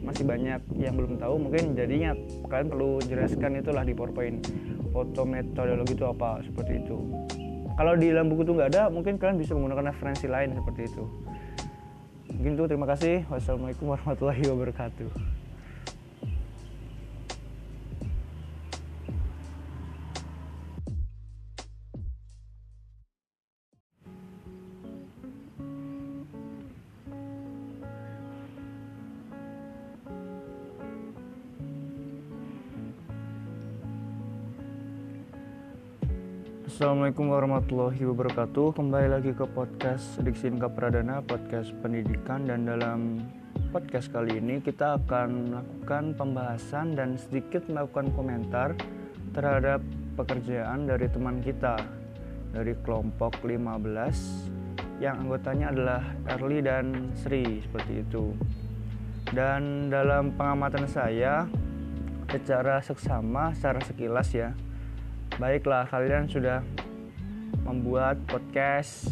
masih 0.00 0.24
banyak 0.24 0.60
yang 0.80 0.94
belum 0.96 1.20
tahu 1.20 1.34
mungkin 1.36 1.76
jadinya 1.76 2.16
kalian 2.48 2.68
perlu 2.72 2.90
jelaskan 3.04 3.60
itulah 3.60 3.84
di 3.84 3.92
powerpoint. 3.92 4.38
Foto 4.90 5.22
metodologi 5.22 5.94
itu 5.94 6.04
apa? 6.06 6.40
Seperti 6.42 6.82
itu. 6.82 6.98
Kalau 7.76 7.96
di 7.96 8.12
dalam 8.12 8.28
buku 8.28 8.44
itu 8.44 8.52
nggak 8.56 8.70
ada 8.76 8.82
mungkin 8.92 9.16
kalian 9.16 9.38
bisa 9.40 9.56
menggunakan 9.56 9.92
referensi 9.92 10.26
lain 10.28 10.56
seperti 10.56 10.88
itu. 10.88 11.04
Mungkin 12.36 12.52
itu. 12.56 12.64
Terima 12.68 12.86
kasih. 12.88 13.24
Wassalamualaikum 13.28 13.92
warahmatullahi 13.92 14.44
wabarakatuh 14.48 15.39
Assalamualaikum 36.80 37.28
warahmatullahi 37.28 38.08
wabarakatuh. 38.08 38.72
Kembali 38.72 39.12
lagi 39.12 39.36
ke 39.36 39.44
podcast 39.44 40.16
Diksin 40.24 40.56
Pradana 40.56 41.20
Podcast 41.20 41.76
pendidikan. 41.84 42.48
Dan 42.48 42.64
dalam 42.64 43.20
podcast 43.68 44.08
kali 44.08 44.40
ini 44.40 44.64
Kita 44.64 44.96
akan 44.96 45.28
melakukan 45.52 46.16
pembahasan 46.16 46.96
Dan 46.96 47.20
sedikit 47.20 47.68
melakukan 47.68 48.08
komentar 48.16 48.72
Terhadap 49.36 49.84
pekerjaan 50.16 50.88
dari 50.88 51.04
teman 51.12 51.44
kita 51.44 51.76
Dari 52.56 52.72
kelompok 52.80 53.44
15 53.44 55.04
Yang 55.04 55.16
anggotanya 55.20 55.76
adalah 55.76 56.02
Erli 56.32 56.64
dan 56.64 57.12
Sri 57.12 57.60
Seperti 57.60 58.08
itu. 58.08 58.32
Dan 59.36 59.92
dalam 59.92 60.32
pengamatan 60.32 60.88
saya 60.88 61.44
Secara 62.32 62.80
seksama, 62.80 63.52
secara 63.52 63.84
sekilas 63.84 64.32
ya 64.32 64.56
Baiklah, 65.40 65.88
kalian 65.88 66.28
sudah 66.28 66.60
membuat 67.64 68.20
podcast, 68.28 69.08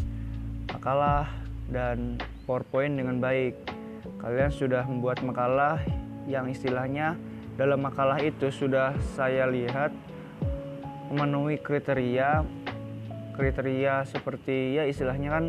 makalah, 0.69 1.25
dan 1.73 2.21
PowerPoint 2.45 3.01
dengan 3.01 3.17
baik. 3.17 3.57
Kalian 4.21 4.53
sudah 4.53 4.85
membuat 4.85 5.25
makalah 5.25 5.81
yang 6.29 6.45
istilahnya 6.53 7.17
dalam 7.57 7.81
makalah 7.81 8.21
itu 8.21 8.53
sudah 8.53 8.93
saya 9.17 9.49
lihat 9.49 9.88
memenuhi 11.09 11.57
kriteria 11.64 12.45
kriteria 13.33 14.05
seperti 14.05 14.77
ya 14.77 14.85
istilahnya 14.85 15.33
kan 15.33 15.45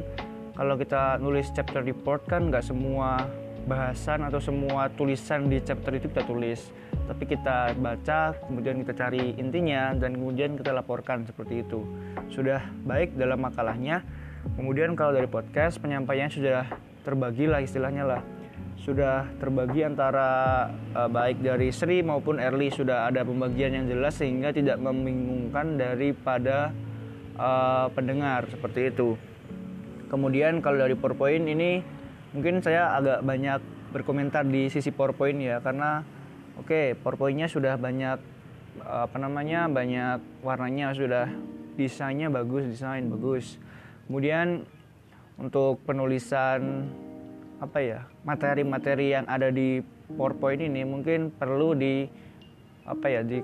kalau 0.55 0.79
kita 0.79 1.19
nulis 1.19 1.51
chapter 1.51 1.83
report 1.83 2.23
kan 2.23 2.47
nggak 2.47 2.63
semua 2.63 3.27
bahasan 3.67 4.23
atau 4.23 4.39
semua 4.39 4.87
tulisan 4.95 5.51
di 5.51 5.59
chapter 5.59 5.99
itu 5.99 6.07
kita 6.07 6.23
tulis 6.23 6.71
tapi 7.09 7.25
kita 7.25 7.73
baca 7.73 8.37
kemudian 8.45 8.85
kita 8.85 8.93
cari 8.93 9.33
intinya 9.41 9.97
dan 9.97 10.13
kemudian 10.13 10.53
kita 10.53 10.69
laporkan 10.69 11.25
seperti 11.25 11.65
itu. 11.65 11.81
Sudah 12.29 12.61
baik 12.85 13.17
dalam 13.17 13.41
makalahnya. 13.41 14.05
Kemudian 14.53 14.93
kalau 14.93 15.17
dari 15.17 15.25
podcast 15.25 15.81
penyampaiannya 15.81 16.29
sudah 16.29 16.69
terbagi 17.01 17.49
lah 17.49 17.65
istilahnya 17.65 18.05
lah. 18.05 18.21
Sudah 18.77 19.25
terbagi 19.41 19.81
antara 19.81 20.69
uh, 20.93 21.09
baik 21.09 21.41
dari 21.41 21.73
Sri 21.73 22.05
maupun 22.05 22.37
Erli 22.37 22.69
sudah 22.69 23.09
ada 23.09 23.25
pembagian 23.25 23.73
yang 23.73 23.85
jelas 23.89 24.21
sehingga 24.21 24.53
tidak 24.53 24.77
membingungkan 24.77 25.81
daripada 25.81 26.69
uh, 27.41 27.89
pendengar 27.89 28.45
seperti 28.53 28.93
itu. 28.93 29.17
Kemudian 30.13 30.61
kalau 30.61 30.85
dari 30.85 30.93
PowerPoint 30.93 31.49
ini 31.49 31.81
mungkin 32.37 32.61
saya 32.61 32.93
agak 33.01 33.25
banyak 33.25 33.59
berkomentar 33.89 34.45
di 34.45 34.69
sisi 34.69 34.93
PowerPoint 34.93 35.41
ya 35.41 35.57
karena 35.65 36.05
oke 36.59 36.99
PowerPointnya 36.99 37.47
sudah 37.47 37.79
banyak 37.79 38.19
apa 38.83 39.17
namanya 39.17 39.67
banyak 39.67 40.43
warnanya 40.45 40.93
sudah 40.95 41.27
desainnya 41.79 42.27
bagus 42.27 42.67
desain 42.67 43.07
bagus. 43.07 43.55
Kemudian 44.07 44.67
untuk 45.39 45.79
penulisan 45.87 46.91
apa 47.59 47.79
ya 47.79 47.99
materi-materi 48.23 49.15
yang 49.15 49.27
ada 49.27 49.51
di 49.51 49.79
PowerPoint 50.11 50.59
ini 50.63 50.83
mungkin 50.83 51.31
perlu 51.31 51.75
di 51.75 52.07
apa 52.83 53.07
ya 53.07 53.21
di 53.23 53.39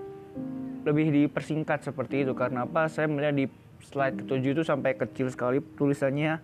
lebih 0.83 1.11
dipersingkat 1.11 1.87
seperti 1.87 2.27
itu. 2.27 2.35
Karena 2.35 2.67
apa? 2.67 2.91
Saya 2.91 3.07
melihat 3.07 3.35
di 3.35 3.45
slide 3.85 4.25
ketujuh 4.25 4.51
itu 4.59 4.63
sampai 4.63 4.95
kecil 4.99 5.31
sekali 5.31 5.63
tulisannya. 5.79 6.39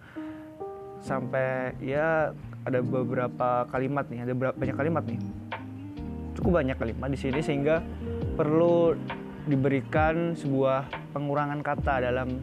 Sampai 1.01 1.73
ya 1.81 2.29
ada 2.61 2.79
beberapa 2.85 3.65
kalimat 3.73 4.05
nih 4.05 4.21
ada 4.21 4.33
banyak 4.53 4.77
kalimat 4.77 5.01
nih 5.09 5.17
cukup 6.37 6.63
banyak 6.63 6.77
kalimat 6.79 7.09
di 7.11 7.19
sini 7.19 7.39
sehingga 7.43 7.83
perlu 8.35 8.95
diberikan 9.49 10.37
sebuah 10.37 10.87
pengurangan 11.11 11.59
kata 11.65 12.05
dalam 12.05 12.37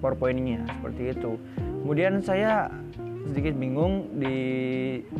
PowerPoint-nya 0.00 0.64
seperti 0.80 1.02
itu. 1.12 1.36
Kemudian 1.84 2.24
saya 2.24 2.72
sedikit 3.28 3.54
bingung 3.54 4.16
di 4.16 4.36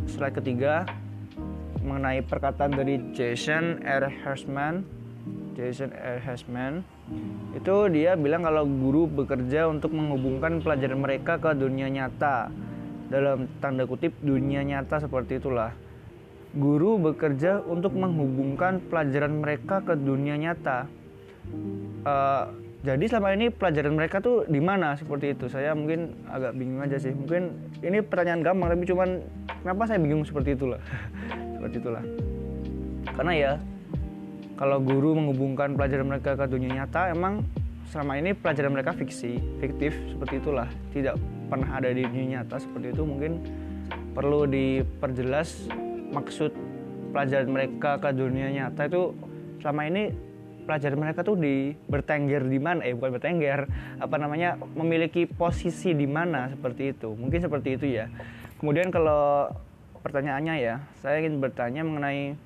slide 0.09 0.41
ketiga 0.41 0.89
mengenai 1.85 2.25
perkataan 2.25 2.73
dari 2.73 3.01
Jason 3.13 3.85
R. 3.85 4.09
Hersman. 4.25 4.85
Jason 5.55 5.93
R. 5.93 6.19
Hersman 6.25 6.81
itu 7.53 7.77
dia 7.91 8.15
bilang 8.15 8.47
kalau 8.47 8.65
guru 8.65 9.05
bekerja 9.11 9.67
untuk 9.69 9.93
menghubungkan 9.93 10.63
pelajaran 10.63 11.03
mereka 11.03 11.37
ke 11.37 11.53
dunia 11.53 11.91
nyata 11.91 12.49
dalam 13.11 13.51
tanda 13.59 13.85
kutip 13.85 14.15
dunia 14.23 14.63
nyata 14.63 15.03
seperti 15.03 15.43
itulah 15.43 15.75
guru 16.57 16.99
bekerja 16.99 17.63
untuk 17.63 17.95
menghubungkan 17.95 18.83
pelajaran 18.91 19.39
mereka 19.39 19.83
ke 19.87 19.95
dunia 19.95 20.35
nyata. 20.35 20.91
Uh, 22.03 22.51
jadi 22.81 23.05
selama 23.13 23.37
ini 23.37 23.53
pelajaran 23.53 23.93
mereka 23.93 24.25
tuh 24.25 24.49
di 24.49 24.59
mana 24.59 24.97
seperti 24.97 25.37
itu? 25.37 25.47
Saya 25.53 25.77
mungkin 25.77 26.17
agak 26.27 26.57
bingung 26.57 26.81
aja 26.81 26.97
sih. 26.97 27.13
Mungkin 27.13 27.53
ini 27.85 28.01
pertanyaan 28.01 28.41
gampang 28.41 28.73
tapi 28.73 28.85
cuman 28.89 29.09
kenapa 29.63 29.83
saya 29.87 30.01
bingung 30.01 30.25
seperti 30.25 30.57
itulah. 30.57 30.81
seperti 31.61 31.77
itulah. 31.77 32.05
Karena 33.15 33.33
ya 33.37 33.53
kalau 34.57 34.81
guru 34.81 35.17
menghubungkan 35.17 35.77
pelajaran 35.77 36.09
mereka 36.09 36.37
ke 36.37 36.45
dunia 36.49 36.83
nyata 36.83 37.13
emang 37.13 37.45
selama 37.91 38.23
ini 38.23 38.37
pelajaran 38.37 38.71
mereka 38.71 38.95
fiksi 38.95 39.41
fiktif 39.59 39.97
seperti 40.15 40.39
itulah 40.39 40.69
tidak 40.95 41.19
pernah 41.51 41.75
ada 41.75 41.91
di 41.91 42.07
dunia 42.07 42.39
nyata 42.39 42.63
seperti 42.63 42.95
itu 42.95 43.03
mungkin 43.03 43.43
perlu 44.15 44.47
diperjelas 44.47 45.67
maksud 46.11 46.53
pelajaran 47.11 47.51
mereka 47.51 47.99
ke 47.99 48.11
dunia 48.15 48.51
nyata 48.51 48.87
itu 48.87 49.15
selama 49.59 49.91
ini 49.91 50.15
pelajaran 50.71 50.99
mereka 51.03 51.27
tuh 51.27 51.35
di 51.35 51.75
bertengger 51.91 52.47
di 52.47 52.63
mana? 52.63 52.87
Eh 52.87 52.95
bukan 52.95 53.19
bertengger. 53.19 53.67
Apa 53.99 54.17
namanya? 54.21 54.55
Memiliki 54.79 55.27
posisi 55.27 55.91
di 55.91 56.07
mana 56.07 56.47
seperti 56.53 56.95
itu? 56.95 57.11
Mungkin 57.19 57.43
seperti 57.43 57.75
itu 57.75 57.87
ya. 57.91 58.07
Kemudian 58.63 58.95
kalau 58.95 59.51
pertanyaannya 60.07 60.55
ya 60.63 60.75
saya 61.03 61.21
ingin 61.21 61.43
bertanya 61.43 61.83
mengenai 61.83 62.39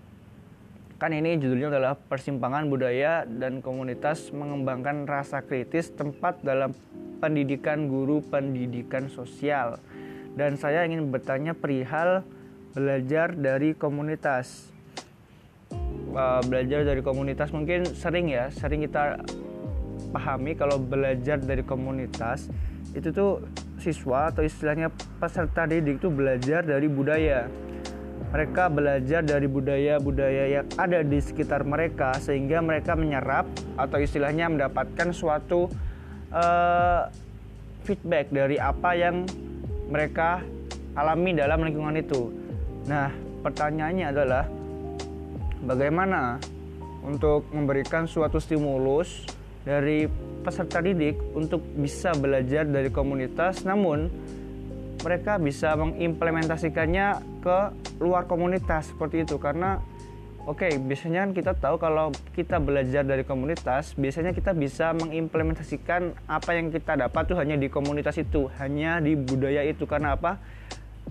kan 0.96 1.10
ini 1.10 1.36
judulnya 1.36 1.74
adalah 1.74 1.94
persimpangan 1.98 2.70
budaya 2.70 3.26
dan 3.28 3.60
komunitas 3.60 4.30
mengembangkan 4.30 5.04
rasa 5.04 5.42
kritis 5.44 5.92
tempat 5.92 6.40
dalam 6.40 6.72
pendidikan 7.20 7.90
guru 7.92 8.24
pendidikan 8.24 9.12
sosial. 9.12 9.76
Dan 10.34 10.56
saya 10.56 10.82
ingin 10.88 11.12
bertanya 11.12 11.52
perihal 11.54 12.26
belajar 12.74 13.32
dari 13.38 13.72
komunitas 13.78 14.74
uh, 16.14 16.42
belajar 16.44 16.82
dari 16.82 17.00
komunitas 17.00 17.54
mungkin 17.54 17.86
sering 17.94 18.30
ya 18.34 18.50
sering 18.50 18.82
kita 18.82 19.22
pahami 20.10 20.58
kalau 20.58 20.78
belajar 20.78 21.38
dari 21.38 21.62
komunitas 21.62 22.50
itu 22.94 23.10
tuh 23.10 23.42
siswa 23.82 24.30
atau 24.30 24.46
istilahnya 24.46 24.90
peserta 25.18 25.66
didik 25.66 25.98
itu 25.98 26.10
belajar 26.10 26.62
dari 26.62 26.86
budaya 26.86 27.50
mereka 28.34 28.66
belajar 28.66 29.22
dari 29.22 29.46
budaya-budaya 29.46 30.44
yang 30.58 30.66
ada 30.74 31.06
di 31.06 31.22
sekitar 31.22 31.62
mereka 31.62 32.18
sehingga 32.18 32.58
mereka 32.58 32.98
menyerap 32.98 33.46
atau 33.78 34.02
istilahnya 34.02 34.50
mendapatkan 34.50 35.14
suatu 35.14 35.70
uh, 36.34 37.06
feedback 37.86 38.34
dari 38.34 38.58
apa 38.58 38.90
yang 38.98 39.22
mereka 39.86 40.42
alami 40.98 41.30
dalam 41.30 41.62
lingkungan 41.62 41.94
itu. 41.94 42.43
Nah, 42.84 43.08
pertanyaannya 43.40 44.06
adalah 44.12 44.44
bagaimana 45.64 46.36
untuk 47.04 47.48
memberikan 47.52 48.04
suatu 48.04 48.40
stimulus 48.40 49.24
dari 49.64 50.08
peserta 50.44 50.84
didik 50.84 51.16
untuk 51.32 51.64
bisa 51.80 52.12
belajar 52.12 52.68
dari 52.68 52.92
komunitas 52.92 53.64
namun 53.64 54.12
mereka 55.00 55.36
bisa 55.36 55.76
mengimplementasikannya 55.76 57.40
ke 57.44 57.58
luar 58.00 58.24
komunitas 58.24 58.92
seperti 58.92 59.24
itu? 59.24 59.36
Karena 59.36 59.80
oke 60.44 60.64
okay, 60.64 60.80
biasanya 60.80 61.28
kan 61.28 61.30
kita 61.32 61.52
tahu 61.56 61.76
kalau 61.76 62.12
kita 62.36 62.56
belajar 62.60 63.04
dari 63.04 63.24
komunitas 63.24 63.96
biasanya 63.96 64.32
kita 64.36 64.56
bisa 64.56 64.92
mengimplementasikan 64.96 66.16
apa 66.28 66.56
yang 66.56 66.72
kita 66.72 66.96
dapat 66.96 67.22
tuh 67.28 67.36
hanya 67.40 67.56
di 67.56 67.68
komunitas 67.68 68.16
itu 68.16 68.48
hanya 68.60 69.00
di 69.00 69.16
budaya 69.16 69.64
itu. 69.64 69.84
Karena 69.84 70.16
apa 70.16 70.40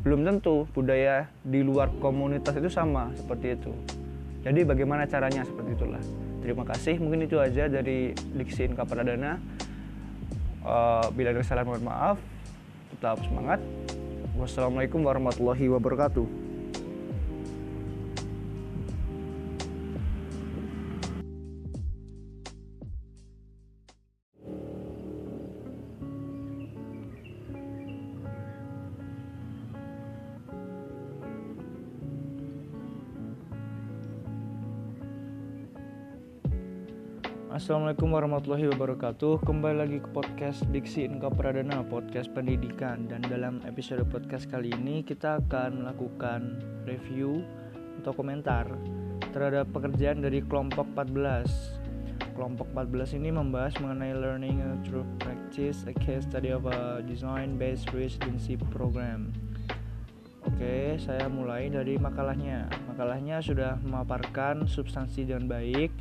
belum 0.02 0.26
tentu 0.26 0.66
budaya 0.74 1.30
di 1.46 1.62
luar 1.62 1.94
komunitas 2.02 2.58
itu 2.58 2.72
sama 2.72 3.14
seperti 3.14 3.54
itu 3.54 3.72
jadi 4.44 4.68
bagaimana 4.68 5.08
caranya 5.08 5.48
seperti 5.48 5.72
itulah. 5.72 6.04
Terima 6.44 6.68
kasih. 6.68 7.00
Mungkin 7.00 7.24
itu 7.24 7.40
aja 7.40 7.72
dari 7.72 8.12
Diksi 8.12 8.68
Inka. 8.68 8.84
Uh, 10.64 11.08
bila 11.16 11.32
ada 11.32 11.40
kesalahan 11.40 11.68
mohon 11.68 11.84
maaf. 11.88 12.18
Tetap 12.92 13.24
semangat. 13.24 13.64
Wassalamualaikum 14.36 15.00
warahmatullahi 15.00 15.72
wabarakatuh. 15.72 16.43
Assalamualaikum 37.64 38.12
warahmatullahi 38.12 38.68
wabarakatuh. 38.76 39.48
Kembali 39.48 39.88
lagi 39.88 40.04
ke 40.04 40.12
podcast 40.12 40.68
Diksi 40.68 41.08
Inka 41.08 41.32
Pradana 41.32 41.80
Podcast 41.80 42.28
pendidikan. 42.36 43.08
Dan 43.08 43.24
dalam 43.24 43.64
episode 43.64 44.04
podcast 44.04 44.52
kali 44.52 44.76
ini 44.76 45.00
Kita 45.00 45.40
akan 45.40 45.80
melakukan 45.80 46.60
review 46.84 47.40
Atau 48.04 48.20
komentar 48.20 48.68
Terhadap 49.32 49.72
pekerjaan 49.72 50.20
dari 50.20 50.44
kelompok 50.44 50.92
14 50.92 52.36
Kelompok 52.36 52.68
14 52.76 53.24
ini 53.24 53.32
membahas 53.32 53.80
mengenai 53.80 54.12
Learning 54.12 54.60
through 54.84 55.08
practice 55.24 55.88
A 55.88 55.96
case 55.96 56.28
study 56.28 56.52
of 56.52 56.68
a 56.68 57.00
design 57.08 57.56
based 57.56 57.96
residency 57.96 58.60
program. 58.76 59.32
Oke, 60.44 61.00
saya 61.00 61.32
mulai 61.32 61.72
dari 61.72 61.96
makalahnya. 61.96 62.68
Makalahnya 62.92 63.40
sudah 63.40 63.80
memaparkan 63.80 64.68
substansi 64.68 65.24
dengan 65.24 65.48
baik 65.48 65.96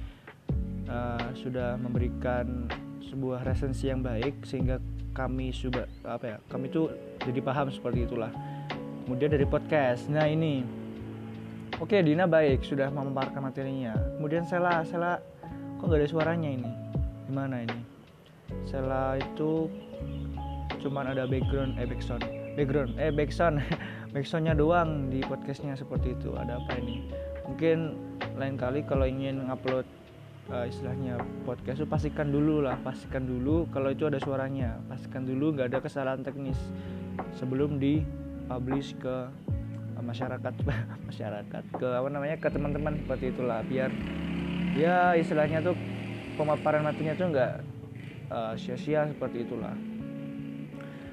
uh, 0.93 1.33
sudah 1.33 1.81
memberikan 1.81 2.69
sebuah 3.01 3.45
resensi 3.49 3.89
yang 3.89 4.05
baik 4.05 4.45
sehingga 4.45 4.77
kami 5.13 5.53
sudah 5.53 5.85
apa 6.09 6.25
ya 6.25 6.37
kami 6.49 6.73
itu 6.73 6.89
jadi 7.25 7.41
paham 7.41 7.73
seperti 7.73 8.05
itulah. 8.05 8.33
Kemudian 9.09 9.33
dari 9.33 9.49
podcast 9.49 10.13
nah 10.13 10.29
ini. 10.29 10.65
Oke 11.81 11.99
Dina 12.05 12.29
baik 12.29 12.63
sudah 12.63 12.93
memaparkan 12.93 13.43
materinya. 13.43 13.97
Kemudian 14.21 14.47
Sela 14.47 14.85
Sela 14.87 15.19
kok 15.81 15.91
gak 15.91 15.99
ada 15.99 16.09
suaranya 16.09 16.49
ini? 16.53 16.71
Gimana 17.27 17.65
ini? 17.67 17.81
Sela 18.69 19.19
itu 19.19 19.67
cuman 20.79 21.11
ada 21.17 21.27
background 21.27 21.81
eh 21.81 21.89
backsound. 21.89 22.23
Background 22.55 22.93
eh 23.01 23.11
backsound. 23.11 23.59
Backsoundnya 24.13 24.53
doang 24.53 25.09
di 25.09 25.25
podcastnya 25.25 25.73
seperti 25.73 26.13
itu. 26.13 26.37
Ada 26.37 26.61
apa 26.61 26.77
ini? 26.85 27.09
Mungkin 27.49 27.97
lain 28.37 28.61
kali 28.61 28.85
kalau 28.85 29.09
ingin 29.09 29.49
ngupload 29.49 29.89
uh, 30.51 30.67
istilahnya 30.67 31.21
podcast 31.47 31.85
itu 31.85 31.89
pastikan 31.89 32.33
dulu 32.33 32.65
lah 32.65 32.75
pastikan 32.83 33.23
dulu 33.29 33.69
kalau 33.71 33.93
itu 33.93 34.09
ada 34.09 34.19
suaranya 34.19 34.81
pastikan 34.91 35.23
dulu 35.23 35.55
nggak 35.55 35.71
ada 35.71 35.79
kesalahan 35.79 36.25
teknis 36.25 36.59
sebelum 37.37 37.79
di 37.79 38.03
publish 38.51 38.97
ke 38.99 39.31
uh, 39.95 40.03
masyarakat 40.03 40.55
masyarakat 41.09 41.65
ke 41.79 41.89
apa 41.89 42.09
namanya 42.11 42.37
ke 42.41 42.49
teman-teman 42.51 42.99
seperti 42.99 43.31
itulah 43.31 43.63
biar 43.69 43.91
ya 44.75 45.15
istilahnya 45.15 45.61
tuh 45.63 45.77
pemaparan 46.35 46.83
matinya 46.83 47.13
tuh 47.15 47.29
nggak 47.31 47.53
uh, 48.33 48.55
sia-sia 48.57 49.09
seperti 49.09 49.45
itulah. 49.45 49.77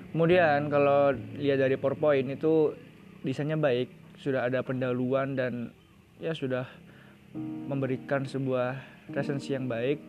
Kemudian 0.09 0.73
kalau 0.73 1.13
lihat 1.37 1.61
dari 1.61 1.77
PowerPoint 1.77 2.33
itu 2.33 2.73
desainnya 3.21 3.59
baik 3.59 3.93
sudah 4.17 4.49
ada 4.49 4.65
pendahuluan 4.65 5.37
dan 5.37 5.69
ya 6.17 6.33
sudah 6.33 6.65
memberikan 7.69 8.25
sebuah 8.25 8.98
resensi 9.13 9.53
yang 9.53 9.65
baik 9.65 9.99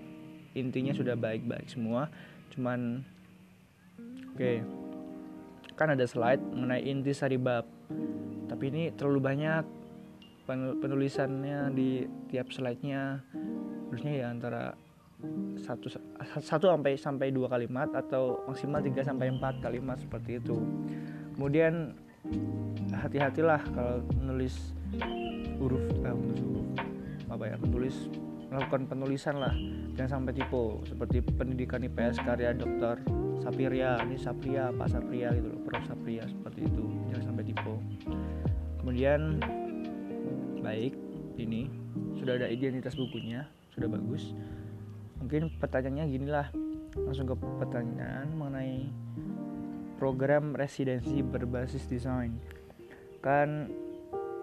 intinya 0.54 0.90
sudah 0.94 1.14
baik-baik 1.14 1.70
semua. 1.70 2.10
Cuman 2.50 3.04
oke 4.34 4.38
okay, 4.38 4.56
kan 5.78 5.94
ada 5.94 6.04
slide 6.04 6.42
mengenai 6.42 6.82
inti 6.84 7.14
sari 7.14 7.38
bab. 7.38 7.66
Tapi 8.50 8.64
ini 8.68 8.82
terlalu 8.94 9.20
banyak 9.22 9.64
penulisannya 10.82 11.70
di 11.70 12.04
tiap 12.26 12.50
slide-nya. 12.50 13.22
Harusnya 13.86 14.12
ya 14.12 14.26
antara 14.34 14.74
satu 15.60 15.92
satu 16.40 16.64
sampai 16.72 16.96
sampai 16.96 17.28
dua 17.28 17.46
kalimat 17.52 17.92
atau 17.92 18.40
maksimal 18.48 18.80
3 18.80 19.04
sampai 19.04 19.28
empat 19.30 19.60
kalimat 19.60 20.00
seperti 20.00 20.40
itu. 20.40 20.56
Kemudian 21.36 21.92
hati-hatilah 22.92 23.60
kalau 23.72 24.00
menulis 24.16 24.74
huruf 25.60 25.84
eh, 26.04 26.16
apa 27.30 27.44
ya 27.46 27.56
menulis 27.60 28.08
melakukan 28.50 28.90
penulisan 28.90 29.38
lah. 29.38 29.54
Jangan 29.94 30.20
sampai 30.20 30.34
tipu 30.34 30.82
seperti 30.82 31.22
pendidikan 31.22 31.80
IPS 31.86 32.18
karya 32.26 32.50
dokter 32.52 32.98
Sapiria 33.40 34.02
ini 34.04 34.18
Sapria 34.20 34.68
Pak 34.74 34.90
Sapria 34.90 35.32
gitu 35.32 35.48
loh 35.54 35.60
Prof 35.64 35.84
Sapria 35.86 36.26
seperti 36.26 36.66
itu. 36.66 36.84
Jangan 37.14 37.24
sampai 37.32 37.44
tipu. 37.46 37.74
Kemudian 38.82 39.40
baik 40.60 40.92
ini 41.40 41.70
sudah 42.18 42.36
ada 42.36 42.50
identitas 42.50 42.98
bukunya 42.98 43.46
sudah 43.72 43.88
bagus. 43.88 44.34
Mungkin 45.22 45.56
pertanyaannya 45.56 46.04
gini 46.10 46.26
lah 46.28 46.50
langsung 47.06 47.30
ke 47.30 47.36
pertanyaan 47.38 48.28
mengenai 48.34 48.90
program 49.96 50.56
residensi 50.58 51.22
berbasis 51.22 51.86
desain. 51.86 52.34
Kan 53.22 53.70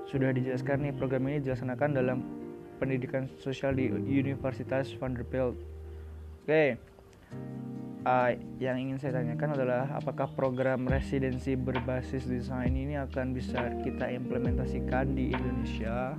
sudah 0.07 0.31
dijelaskan 0.31 0.87
nih 0.87 0.93
program 0.95 1.27
ini 1.27 1.43
dilaksanakan 1.43 1.89
dalam 1.91 2.36
pendidikan 2.77 3.25
sosial 3.41 3.73
di 3.73 3.89
Universitas 3.91 4.93
Vanderbilt. 4.95 5.57
Oke, 6.47 6.47
okay. 6.47 6.69
uh, 8.07 8.31
yang 8.61 8.79
ingin 8.79 8.97
saya 9.01 9.19
tanyakan 9.19 9.57
adalah 9.57 9.83
apakah 9.97 10.31
program 10.31 10.87
residensi 10.87 11.57
berbasis 11.59 12.23
desain 12.23 12.71
ini 12.71 12.95
akan 12.95 13.35
bisa 13.35 13.73
kita 13.83 14.07
implementasikan 14.13 15.11
di 15.11 15.33
Indonesia? 15.33 16.15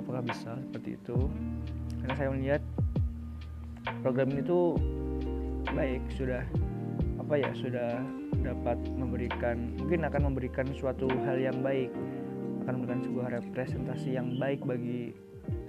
Apakah 0.00 0.24
bisa 0.24 0.56
seperti 0.56 0.96
itu? 0.96 1.28
Karena 2.00 2.14
saya 2.16 2.28
melihat 2.32 2.62
program 4.00 4.32
ini 4.32 4.42
tuh 4.46 4.80
baik 5.76 6.00
sudah 6.16 6.42
apa 7.20 7.34
ya 7.36 7.50
sudah 7.54 8.00
dapat 8.42 8.78
memberikan 8.96 9.76
mungkin 9.78 10.02
akan 10.02 10.32
memberikan 10.32 10.66
suatu 10.74 11.06
hal 11.28 11.36
yang 11.38 11.62
baik 11.62 11.92
akan 12.64 12.72
memberikan 12.80 13.00
sebuah 13.06 13.28
representasi 13.38 14.18
yang 14.18 14.34
baik 14.40 14.64
bagi 14.66 15.14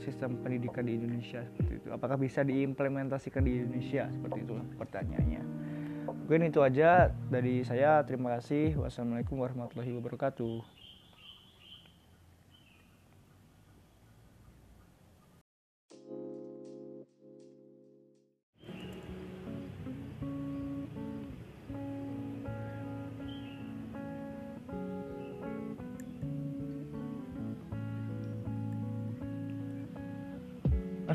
sistem 0.02 0.38
pendidikan 0.42 0.86
di 0.86 0.98
Indonesia 0.98 1.46
seperti 1.46 1.82
itu. 1.82 1.88
Apakah 1.94 2.18
bisa 2.18 2.42
diimplementasikan 2.42 3.46
di 3.46 3.62
Indonesia? 3.62 4.10
Seperti 4.10 4.44
itu 4.44 4.54
pertanyaannya. 4.78 5.42
Mungkin 6.08 6.48
itu 6.48 6.60
aja 6.64 7.12
dari 7.30 7.62
saya. 7.62 8.02
Terima 8.08 8.40
kasih. 8.40 8.80
Wassalamualaikum 8.80 9.38
warahmatullahi 9.38 9.94
wabarakatuh 10.00 10.81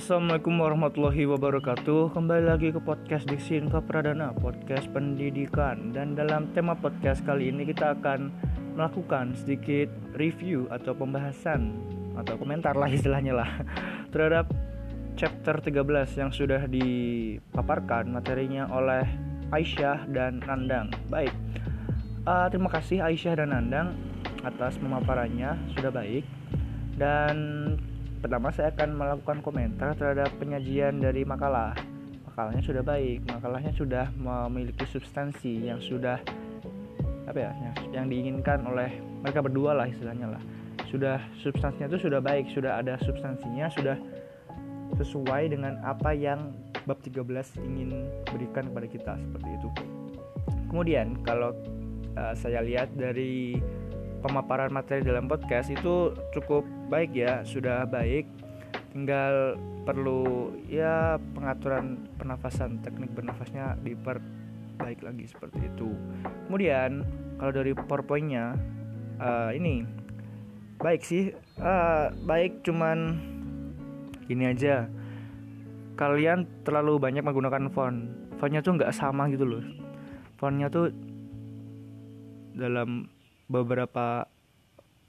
Assalamualaikum 0.06 0.62
warahmatullahi 0.62 1.26
wabarakatuh. 1.26 2.14
Kembali 2.14 2.46
lagi 2.46 2.70
ke 2.70 2.78
podcast 2.78 3.26
Diksi 3.26 3.58
Inka 3.58 3.82
Pradana 3.82 4.30
Podcast 4.30 4.86
pendidikan. 4.94 5.90
Dan 5.90 6.14
dalam 6.14 6.54
tema 6.54 6.78
podcast 6.78 7.26
kali 7.26 7.50
ini 7.50 7.66
kita 7.66 7.98
akan 7.98 8.30
melakukan 8.78 9.34
sedikit 9.34 9.90
review 10.14 10.70
atau 10.70 10.94
pembahasan 10.94 11.74
Atau 12.14 12.38
komentar 12.38 12.78
lah 12.78 12.86
istilahnya 12.86 13.34
lah 13.34 13.50
Terhadap 14.14 14.46
chapter 15.18 15.58
13 15.58 15.74
yang 16.22 16.30
sudah 16.30 16.70
dipaparkan 16.70 18.06
materinya 18.06 18.70
oleh 18.70 19.02
Aisyah 19.50 20.06
dan 20.14 20.38
Nandang. 20.46 20.94
Baik 21.10 21.34
uh, 22.30 22.46
Terima 22.46 22.70
kasih 22.70 23.02
Aisyah 23.02 23.42
dan 23.42 23.50
Nandang 23.50 23.98
atas 24.46 24.78
pemaparannya. 24.78 25.58
Sudah 25.74 25.90
baik. 25.90 26.22
Dan 26.94 27.34
Pertama 28.20 28.48
saya 28.50 28.72
akan 28.72 28.96
melakukan 28.96 29.38
komentar 29.44 29.92
terhadap 29.94 30.32
penyajian 30.40 30.98
dari 30.98 31.22
makalah. 31.22 31.76
Makalahnya 32.32 32.62
sudah 32.64 32.82
baik, 32.84 33.24
makalahnya 33.28 33.72
sudah 33.72 34.12
memiliki 34.16 34.84
substansi 34.88 35.68
yang 35.68 35.80
sudah 35.80 36.20
apa 37.26 37.38
ya, 37.42 37.50
yang, 37.90 38.06
diinginkan 38.06 38.62
oleh 38.64 39.02
mereka 39.24 39.42
berdua 39.42 39.74
lah 39.74 39.86
istilahnya 39.88 40.36
lah. 40.36 40.42
Sudah 40.86 41.18
substansinya 41.42 41.90
itu 41.90 42.06
sudah 42.06 42.20
baik, 42.22 42.46
sudah 42.54 42.78
ada 42.78 42.94
substansinya, 43.02 43.66
sudah 43.72 43.96
sesuai 44.94 45.50
dengan 45.50 45.82
apa 45.82 46.14
yang 46.14 46.54
bab 46.86 47.02
13 47.02 47.26
ingin 47.66 48.06
berikan 48.30 48.70
kepada 48.70 48.86
kita 48.86 49.12
seperti 49.18 49.50
itu. 49.58 49.68
Kemudian 50.70 51.18
kalau 51.26 51.50
uh, 52.14 52.34
saya 52.38 52.62
lihat 52.62 52.94
dari 52.94 53.58
pemaparan 54.26 54.74
materi 54.74 55.06
dalam 55.06 55.30
podcast 55.30 55.70
itu 55.70 56.10
cukup 56.34 56.66
baik 56.90 57.14
ya 57.14 57.46
sudah 57.46 57.86
baik. 57.86 58.26
Tinggal 58.90 59.54
perlu 59.86 60.50
ya 60.66 61.14
pengaturan 61.36 62.10
pernafasan 62.18 62.82
teknik 62.82 63.14
bernafasnya 63.14 63.78
diperbaik 63.86 65.06
lagi 65.06 65.30
seperti 65.30 65.70
itu. 65.70 65.94
Kemudian 66.50 67.06
kalau 67.38 67.52
dari 67.54 67.70
powerpointnya 67.70 68.58
uh, 69.22 69.54
ini 69.54 69.86
baik 70.82 71.06
sih 71.06 71.30
uh, 71.62 72.10
baik 72.26 72.66
cuman 72.66 73.14
ini 74.26 74.50
aja. 74.50 74.90
Kalian 75.96 76.44
terlalu 76.66 76.98
banyak 76.98 77.22
menggunakan 77.22 77.70
font. 77.72 78.10
Fontnya 78.36 78.60
tuh 78.60 78.76
nggak 78.76 78.92
sama 78.92 79.30
gitu 79.32 79.48
loh. 79.48 79.64
Fontnya 80.36 80.68
tuh 80.68 80.92
dalam 82.52 83.08
beberapa 83.46 84.26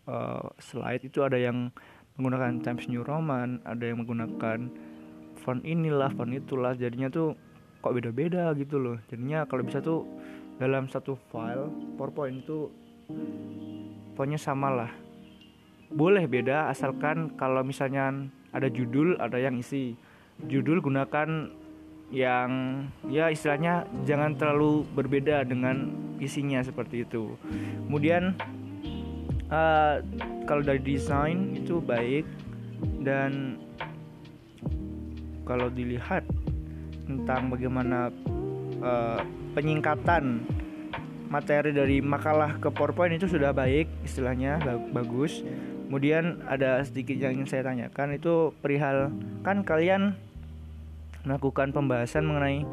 uh, 0.05 0.47
slide 0.61 1.05
itu 1.05 1.21
ada 1.25 1.37
yang 1.37 1.69
menggunakan 2.17 2.65
Times 2.65 2.89
New 2.89 3.05
Roman, 3.05 3.61
ada 3.61 3.85
yang 3.85 4.01
menggunakan 4.01 4.69
font 5.37 5.61
inilah, 5.61 6.09
font 6.17 6.33
itulah. 6.33 6.73
Jadinya 6.73 7.09
tuh 7.13 7.37
kok 7.81 7.93
beda-beda 7.93 8.51
gitu 8.57 8.81
loh. 8.81 8.97
Jadinya 9.09 9.45
kalau 9.45 9.61
bisa 9.61 9.79
tuh 9.79 10.03
dalam 10.57 10.89
satu 10.89 11.13
file 11.29 11.69
PowerPoint 11.95 12.41
itu 12.41 12.73
fontnya 14.17 14.41
sama 14.41 14.73
lah. 14.73 14.91
Boleh 15.93 16.25
beda 16.25 16.73
asalkan 16.73 17.37
kalau 17.37 17.61
misalnya 17.63 18.27
ada 18.51 18.67
judul, 18.67 19.15
ada 19.21 19.37
yang 19.37 19.61
isi. 19.61 19.93
Judul 20.49 20.81
gunakan 20.81 21.53
yang 22.07 22.83
ya 23.11 23.27
istilahnya 23.27 23.83
jangan 24.07 24.39
terlalu 24.39 24.87
berbeda 24.95 25.43
dengan 25.43 25.91
isinya 26.23 26.63
seperti 26.63 27.03
itu. 27.03 27.35
Kemudian 27.87 28.35
uh, 29.51 29.99
kalau 30.47 30.63
dari 30.63 30.79
desain 30.79 31.55
itu 31.55 31.83
baik 31.83 32.23
dan 33.03 33.59
kalau 35.43 35.67
dilihat 35.71 36.23
tentang 37.07 37.51
bagaimana 37.51 38.11
uh, 38.83 39.19
penyingkatan 39.55 40.43
materi 41.27 41.75
dari 41.75 41.99
makalah 41.99 42.55
ke 42.59 42.71
PowerPoint 42.71 43.19
itu 43.19 43.27
sudah 43.27 43.51
baik 43.51 43.87
istilahnya 44.07 44.59
bagus. 44.95 45.43
Kemudian 45.87 46.43
ada 46.51 46.83
sedikit 46.83 47.15
yang 47.15 47.39
ingin 47.39 47.47
saya 47.47 47.63
tanyakan 47.63 48.19
itu 48.19 48.51
perihal 48.59 49.07
kan 49.43 49.63
kalian 49.63 50.19
melakukan 51.27 51.75
pembahasan 51.75 52.23
mengenai 52.23 52.63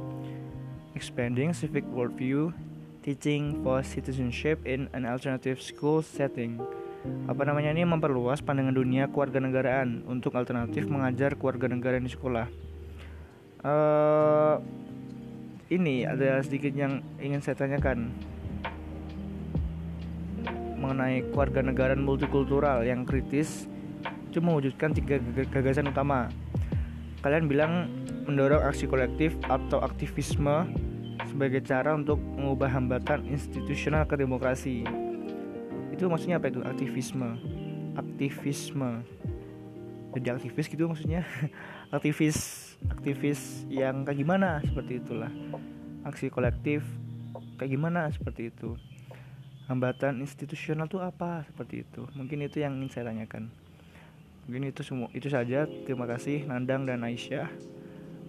expanding 0.94 1.50
civic 1.50 1.82
worldview, 1.90 2.54
teaching 3.02 3.58
for 3.66 3.82
citizenship 3.82 4.62
in 4.62 4.86
an 4.94 5.02
alternative 5.02 5.58
school 5.58 5.98
setting. 6.00 6.62
Apa 7.28 7.44
namanya 7.44 7.74
ini 7.74 7.84
memperluas 7.84 8.40
pandangan 8.40 8.72
dunia 8.72 9.10
kewarganegaraan 9.10 10.06
untuk 10.08 10.38
alternatif 10.38 10.88
mengajar 10.88 11.36
kewarganegaraan 11.36 12.06
di 12.06 12.12
sekolah. 12.14 12.46
Uh, 13.60 14.56
ini 15.68 16.06
ada 16.06 16.40
sedikit 16.40 16.72
yang 16.72 17.02
ingin 17.18 17.42
saya 17.42 17.58
tanyakan 17.58 18.14
mengenai 20.78 21.24
kewarganegaraan 21.32 22.00
multikultural 22.00 22.84
yang 22.84 23.08
kritis 23.08 23.68
itu 24.28 24.38
mewujudkan 24.40 24.92
tiga 24.92 25.16
gagasan 25.48 25.88
utama. 25.88 26.28
Kalian 27.24 27.48
bilang 27.48 27.72
mendorong 28.24 28.64
aksi 28.64 28.88
kolektif 28.88 29.36
atau 29.48 29.84
aktivisme 29.84 30.68
sebagai 31.28 31.60
cara 31.62 31.94
untuk 31.94 32.18
mengubah 32.18 32.68
hambatan 32.72 33.28
institusional 33.28 34.08
ke 34.08 34.16
demokrasi. 34.18 34.84
Itu 35.94 36.10
maksudnya 36.10 36.42
apa 36.42 36.50
itu 36.50 36.64
aktivisme? 36.64 37.38
Aktivisme. 37.94 39.04
Jadi 40.14 40.28
aktivis 40.30 40.66
gitu 40.70 40.86
maksudnya. 40.86 41.26
aktivis 41.94 42.38
aktivis 42.90 43.66
yang 43.66 44.06
kayak 44.06 44.18
gimana 44.22 44.62
seperti 44.62 45.02
itulah. 45.02 45.30
Aksi 46.06 46.30
kolektif 46.30 46.86
kayak 47.58 47.70
gimana 47.70 48.10
seperti 48.10 48.50
itu. 48.50 48.78
Hambatan 49.66 50.20
institusional 50.20 50.86
itu 50.86 51.00
apa 51.00 51.42
seperti 51.48 51.82
itu. 51.82 52.04
Mungkin 52.14 52.44
itu 52.44 52.60
yang 52.60 52.76
ingin 52.78 52.90
saya 52.92 53.10
tanyakan. 53.10 53.48
Mungkin 54.44 54.70
itu 54.70 54.84
semua 54.84 55.08
itu 55.16 55.26
saja. 55.32 55.64
Terima 55.64 56.04
kasih 56.04 56.44
Nandang 56.44 56.84
dan 56.84 57.00
Aisyah. 57.00 57.48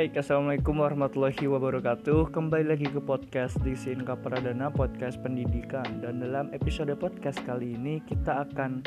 Baik, 0.00 0.16
Assalamualaikum 0.16 0.80
warahmatullahi 0.80 1.44
wabarakatuh. 1.44 2.32
Kembali 2.32 2.72
lagi 2.72 2.88
ke 2.88 3.04
podcast 3.04 3.60
di 3.60 3.76
Sinka 3.76 4.16
Pradana 4.16 4.72
Podcast 4.72 5.20
Pendidikan. 5.20 6.00
Dan 6.00 6.24
dalam 6.24 6.48
episode 6.56 6.88
podcast 6.96 7.36
kali 7.44 7.76
ini 7.76 8.00
Kita 8.08 8.48
akan 8.48 8.80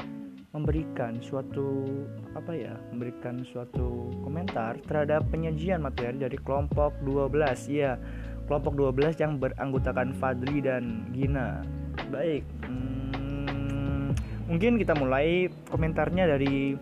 memberikan 0.58 1.22
suatu 1.22 1.86
Apa 2.34 2.58
ya 2.58 2.74
Memberikan 2.90 3.46
suatu 3.46 4.10
komentar 4.26 4.82
Terhadap 4.90 5.30
penyajian 5.30 5.86
materi 5.86 6.18
dari 6.18 6.34
kelompok 6.34 6.98
12 7.06 7.30
Ya, 7.70 8.02
kelompok 8.50 8.74
12 8.74 9.14
yang 9.22 9.38
beranggotakan 9.38 10.18
Fadli 10.18 10.66
dan 10.66 11.14
Gina. 11.14 11.62
Baik 12.10 12.42
hmm, 12.66 14.18
Mungkin 14.50 14.82
kita 14.82 14.98
mulai 14.98 15.46
komentarnya 15.70 16.26
dari 16.26 16.74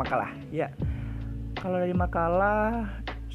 makalah. 0.00 0.32
Ya 0.48 0.72
kalau 1.60 1.76
dari 1.76 1.92
makalah 1.92 2.88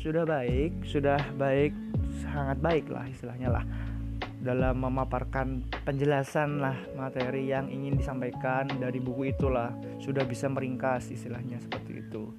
sudah 0.05 0.21
baik, 0.21 0.85
sudah 0.85 1.17
baik 1.33 1.73
sangat 2.21 2.61
baik 2.61 2.85
lah 2.93 3.09
istilahnya 3.09 3.49
lah. 3.49 3.65
dalam 4.45 4.77
memaparkan 4.77 5.65
penjelasan 5.81 6.61
lah 6.61 6.77
materi 6.93 7.49
yang 7.49 7.65
ingin 7.65 7.97
disampaikan 7.97 8.69
dari 8.77 9.01
buku 9.01 9.33
itulah 9.33 9.73
sudah 9.97 10.21
bisa 10.21 10.45
meringkas 10.45 11.09
istilahnya 11.09 11.57
seperti 11.57 12.05
itu 12.05 12.29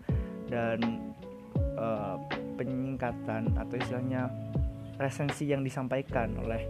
dan 0.46 1.02
uh, 1.74 2.14
penyingkatan 2.54 3.50
atau 3.58 3.74
istilahnya 3.74 4.30
resensi 5.02 5.50
yang 5.50 5.66
disampaikan 5.66 6.30
oleh 6.46 6.62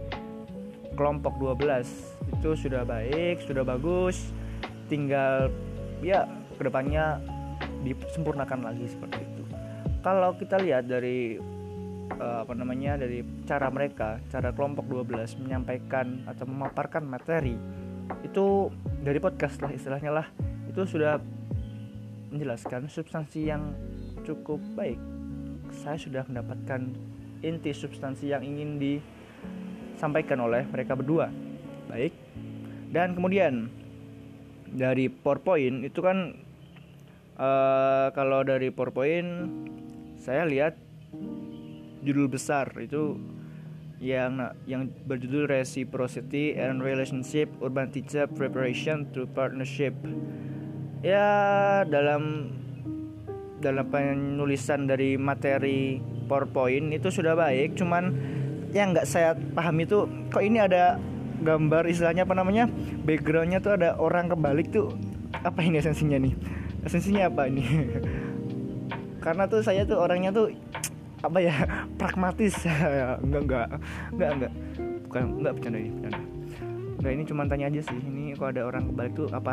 kelompok 0.97 1.37
12 1.37 2.33
itu 2.33 2.49
sudah 2.57 2.81
baik 2.81 3.37
sudah 3.45 3.61
bagus 3.61 4.33
tinggal 4.89 5.53
ya 6.01 6.25
ke 6.57 6.65
depannya 6.65 7.21
disempurnakan 7.85 8.73
lagi 8.73 8.89
seperti 8.89 9.21
itu 9.21 9.36
kalau 10.07 10.31
kita 10.39 10.55
lihat 10.63 10.87
dari 10.87 11.35
uh, 12.15 12.47
apa 12.47 12.53
namanya 12.55 12.95
dari 12.95 13.19
cara 13.43 13.67
mereka, 13.67 14.23
cara 14.31 14.55
kelompok 14.55 14.87
12 14.87 15.43
menyampaikan 15.43 16.23
atau 16.23 16.47
memaparkan 16.47 17.03
materi 17.03 17.59
itu 18.23 18.71
dari 19.03 19.19
podcast 19.19 19.59
lah 19.59 19.67
istilahnya 19.75 20.11
lah 20.15 20.27
itu 20.71 20.87
sudah 20.87 21.19
menjelaskan 22.31 22.87
substansi 22.87 23.51
yang 23.51 23.75
cukup 24.23 24.63
baik. 24.79 24.95
Saya 25.75 25.99
sudah 25.99 26.23
mendapatkan 26.23 26.87
inti 27.43 27.75
substansi 27.75 28.31
yang 28.31 28.47
ingin 28.47 28.79
disampaikan 28.79 30.39
oleh 30.39 30.63
mereka 30.71 30.95
berdua. 30.95 31.27
Baik. 31.91 32.15
Dan 32.95 33.11
kemudian 33.11 33.67
dari 34.71 35.11
PowerPoint 35.11 35.83
itu 35.83 35.99
kan 35.99 36.31
uh, 37.35 38.07
kalau 38.15 38.47
dari 38.47 38.71
PowerPoint 38.71 39.51
saya 40.17 40.43
lihat 40.45 40.73
judul 42.03 42.29
besar 42.29 42.69
itu 42.77 43.17
yang 43.97 44.53
yang 44.69 44.93
berjudul 45.09 45.49
Reciprocity 45.49 46.53
and 46.53 46.85
Relationship 46.85 47.49
Urban 47.61 47.89
Teacher 47.89 48.29
Preparation 48.29 49.09
to 49.13 49.25
Partnership. 49.33 49.93
Ya 51.01 51.81
dalam 51.89 52.53
dalam 53.57 53.89
penulisan 53.89 54.85
dari 54.85 55.17
materi 55.17 55.97
PowerPoint 56.29 56.93
itu 56.93 57.09
sudah 57.09 57.33
baik, 57.33 57.73
cuman 57.73 58.13
yang 58.75 58.93
nggak 58.93 59.09
saya 59.09 59.33
paham 59.57 59.81
itu 59.81 60.05
kok 60.29 60.43
ini 60.45 60.61
ada 60.61 61.01
gambar 61.41 61.85
istilahnya 61.89 62.25
apa 62.25 62.33
namanya 62.33 62.65
backgroundnya 63.05 63.61
tuh 63.61 63.77
ada 63.77 63.97
orang 63.97 64.29
kebalik 64.29 64.73
tuh 64.73 64.93
apa 65.31 65.61
ini 65.61 65.77
esensinya 65.77 66.17
nih 66.17 66.33
esensinya 66.81 67.29
apa 67.29 67.47
ini 67.49 67.63
karena 69.27 69.43
tuh 69.43 69.59
saya 69.59 69.83
tuh 69.83 69.99
orangnya 69.99 70.31
tuh 70.31 70.47
apa 71.19 71.37
ya 71.43 71.51
pragmatis. 71.99 72.55
Enggak 73.27 73.41
enggak 73.43 73.67
enggak 74.15 74.29
enggak. 74.39 74.53
Bukan 75.03 75.23
enggak 75.43 75.53
bercanda 75.59 75.79
ini 75.83 75.89
bercanda. 75.91 76.19
Enggak 76.97 77.11
ini 77.11 77.23
cuma 77.27 77.41
tanya 77.43 77.65
aja 77.67 77.81
sih 77.83 77.99
ini 77.99 78.23
kalau 78.39 78.49
ada 78.55 78.63
orang 78.63 78.83
kebalik 78.87 79.13
tuh 79.19 79.27
apa 79.35 79.51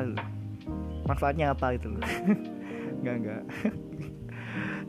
manfaatnya 1.11 1.51
apa 1.51 1.75
gitu 1.75 1.91
loh. 1.91 2.03
Enggak 3.03 3.15
enggak. 3.19 3.43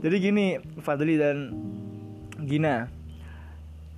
Jadi 0.06 0.16
gini 0.22 0.46
Fadli 0.78 1.18
dan 1.18 1.38
Gina 2.46 2.86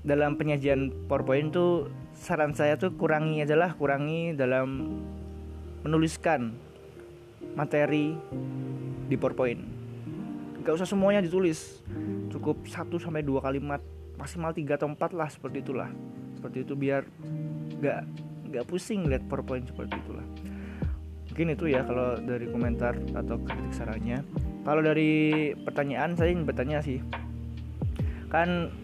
dalam 0.07 0.39
penyajian 0.39 1.11
PowerPoint 1.11 1.51
tuh 1.51 1.91
saran 2.15 2.55
saya 2.55 2.79
tuh 2.79 2.95
kurangi 2.95 3.43
aja 3.43 3.59
lah 3.59 3.75
kurangi 3.75 4.31
dalam 4.31 4.87
menuliskan 5.83 6.55
materi 7.59 8.15
di 9.11 9.15
PowerPoint 9.19 9.76
gak 10.67 10.83
usah 10.83 10.83
semuanya 10.83 11.23
ditulis. 11.23 11.79
Cukup 12.27 12.67
satu 12.67 12.99
sampai 12.99 13.23
dua 13.23 13.39
kalimat 13.39 13.79
maksimal 14.19 14.51
tiga 14.51 14.75
atau 14.75 14.91
empat 14.91 15.15
lah 15.15 15.31
seperti 15.31 15.63
itulah. 15.63 15.87
Seperti 16.35 16.67
itu 16.67 16.75
biar 16.75 17.07
gak 17.79 18.03
gak 18.51 18.67
pusing 18.67 19.07
lihat 19.07 19.23
powerpoint 19.31 19.63
seperti 19.63 19.95
itulah. 19.95 20.27
Mungkin 21.31 21.55
itu 21.55 21.71
ya 21.71 21.87
kalau 21.87 22.19
dari 22.19 22.51
komentar 22.51 22.99
atau 23.15 23.39
kritik 23.47 23.71
sarannya. 23.71 24.19
Kalau 24.67 24.83
dari 24.83 25.55
pertanyaan 25.55 26.19
saya 26.19 26.35
ingin 26.35 26.43
bertanya 26.43 26.83
sih. 26.83 26.99
Kan 28.27 28.75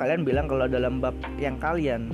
kalian 0.00 0.24
bilang 0.24 0.48
kalau 0.48 0.64
dalam 0.72 1.04
bab 1.04 1.12
yang 1.36 1.60
kalian 1.60 2.08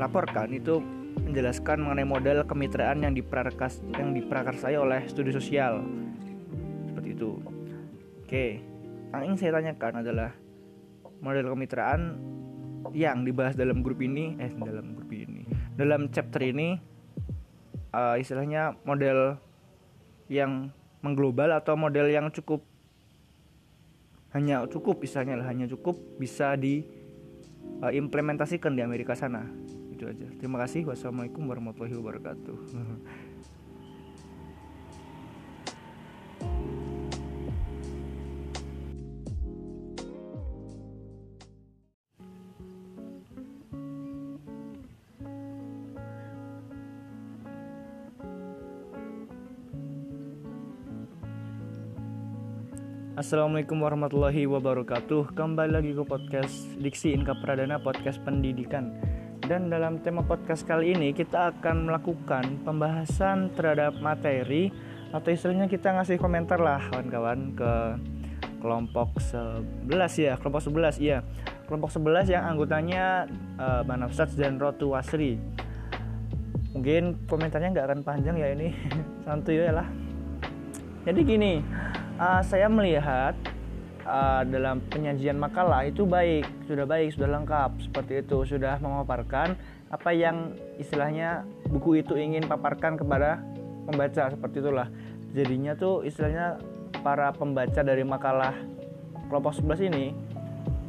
laporkan 0.00 0.56
itu 0.56 0.80
menjelaskan 1.20 1.84
mengenai 1.84 2.08
model 2.08 2.48
kemitraan 2.48 3.04
yang 3.04 3.12
diprakas 3.12 3.84
yang 3.92 4.16
diprakarsai 4.16 4.80
oleh 4.80 5.04
studi 5.04 5.36
sosial. 5.36 5.84
Seperti 6.88 7.12
itu 7.12 7.57
Oke, 8.28 8.60
yang 9.08 9.24
ingin 9.24 9.40
saya 9.40 9.56
tanyakan 9.56 10.04
adalah 10.04 10.36
model 11.24 11.48
kemitraan 11.48 12.20
yang 12.92 13.24
dibahas 13.24 13.56
dalam 13.56 13.80
grup 13.80 14.04
ini, 14.04 14.36
eh 14.36 14.52
dalam 14.52 14.92
grup 14.92 15.08
ini, 15.16 15.48
dalam 15.72 16.12
chapter 16.12 16.44
ini, 16.44 16.76
uh, 17.88 18.20
istilahnya 18.20 18.76
model 18.84 19.40
yang 20.28 20.68
mengglobal 21.00 21.56
atau 21.56 21.72
model 21.72 22.12
yang 22.12 22.28
cukup 22.28 22.60
hanya 24.36 24.60
cukup 24.68 25.00
misalnya 25.00 25.40
hanya 25.48 25.64
cukup 25.64 25.96
bisa 26.20 26.52
diimplementasikan 26.60 28.72
uh, 28.72 28.76
di 28.76 28.84
Amerika 28.84 29.16
sana. 29.16 29.48
Itu 29.88 30.04
aja. 30.04 30.28
Terima 30.36 30.60
kasih. 30.60 30.84
Wassalamualaikum 30.84 31.48
warahmatullahi 31.48 31.96
wabarakatuh 31.96 32.56
Assalamualaikum 53.28 53.84
warahmatullahi 53.84 54.48
wabarakatuh. 54.48 55.36
Kembali 55.36 55.68
lagi 55.68 55.92
ke 55.92 56.00
podcast 56.00 56.64
Diksi 56.80 57.12
Inka 57.12 57.36
Pradana 57.36 57.76
Podcast 57.76 58.24
Pendidikan. 58.24 58.96
Dan 59.44 59.68
dalam 59.68 60.00
tema 60.00 60.24
podcast 60.24 60.64
kali 60.64 60.96
ini 60.96 61.12
Kita 61.12 61.52
akan 61.52 61.92
melakukan 61.92 62.64
pembahasan 62.64 63.52
terhadap 63.52 64.00
materi 64.00 64.72
Atau 65.12 65.36
istilahnya 65.36 65.68
kita 65.68 65.92
ngasih 65.92 66.16
komentar 66.16 66.56
lah 66.56 66.80
Kawan-kawan 66.88 67.52
ke 67.52 67.72
kelompok 68.64 69.20
11 69.20 69.92
ya 70.16 70.40
Kelompok 70.40 70.64
11 70.64 70.96
iya. 70.96 71.20
Kelompok 71.68 71.92
11 72.00 72.32
yang 72.32 72.48
anggotanya 72.48 73.28
uh, 73.60 73.84
Banafsats 73.84 74.40
dan 74.40 74.56
Rotu 74.56 74.96
Wasri. 74.96 75.36
Mungkin 76.72 77.28
komentarnya 77.28 77.76
nggak 77.76 77.86
akan 77.92 78.00
panjang 78.08 78.40
ya 78.40 78.56
ini. 78.56 78.72
Santuy 79.28 79.60
ya 79.60 79.84
lah. 79.84 79.88
Jadi 81.04 81.20
gini 81.28 81.60
uh, 82.18 82.42
saya 82.44 82.66
melihat 82.66 83.32
uh, 84.04 84.42
dalam 84.44 84.82
penyajian 84.90 85.38
makalah 85.38 85.86
itu 85.86 86.04
baik, 86.04 86.44
sudah 86.66 86.84
baik, 86.84 87.14
sudah 87.14 87.28
lengkap 87.38 87.70
seperti 87.80 88.12
itu, 88.20 88.38
sudah 88.44 88.76
memaparkan 88.82 89.54
apa 89.88 90.10
yang 90.12 90.52
istilahnya 90.76 91.48
buku 91.70 92.04
itu 92.04 92.18
ingin 92.18 92.44
paparkan 92.44 93.00
kepada 93.00 93.40
pembaca 93.88 94.28
seperti 94.28 94.60
itulah. 94.60 94.88
Jadinya 95.32 95.72
tuh 95.78 96.04
istilahnya 96.04 96.60
para 97.00 97.32
pembaca 97.32 97.80
dari 97.80 98.04
makalah 98.04 98.52
kelompok 99.32 99.56
11 99.56 99.88
ini 99.88 100.06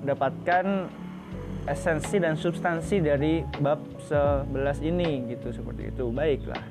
mendapatkan 0.03 0.87
esensi 1.67 2.17
dan 2.17 2.39
substansi 2.39 3.03
dari 3.03 3.43
bab 3.61 3.79
11 4.07 4.51
ini 4.83 5.31
gitu 5.35 5.53
seperti 5.53 5.91
itu. 5.91 6.09
Baiklah. 6.09 6.63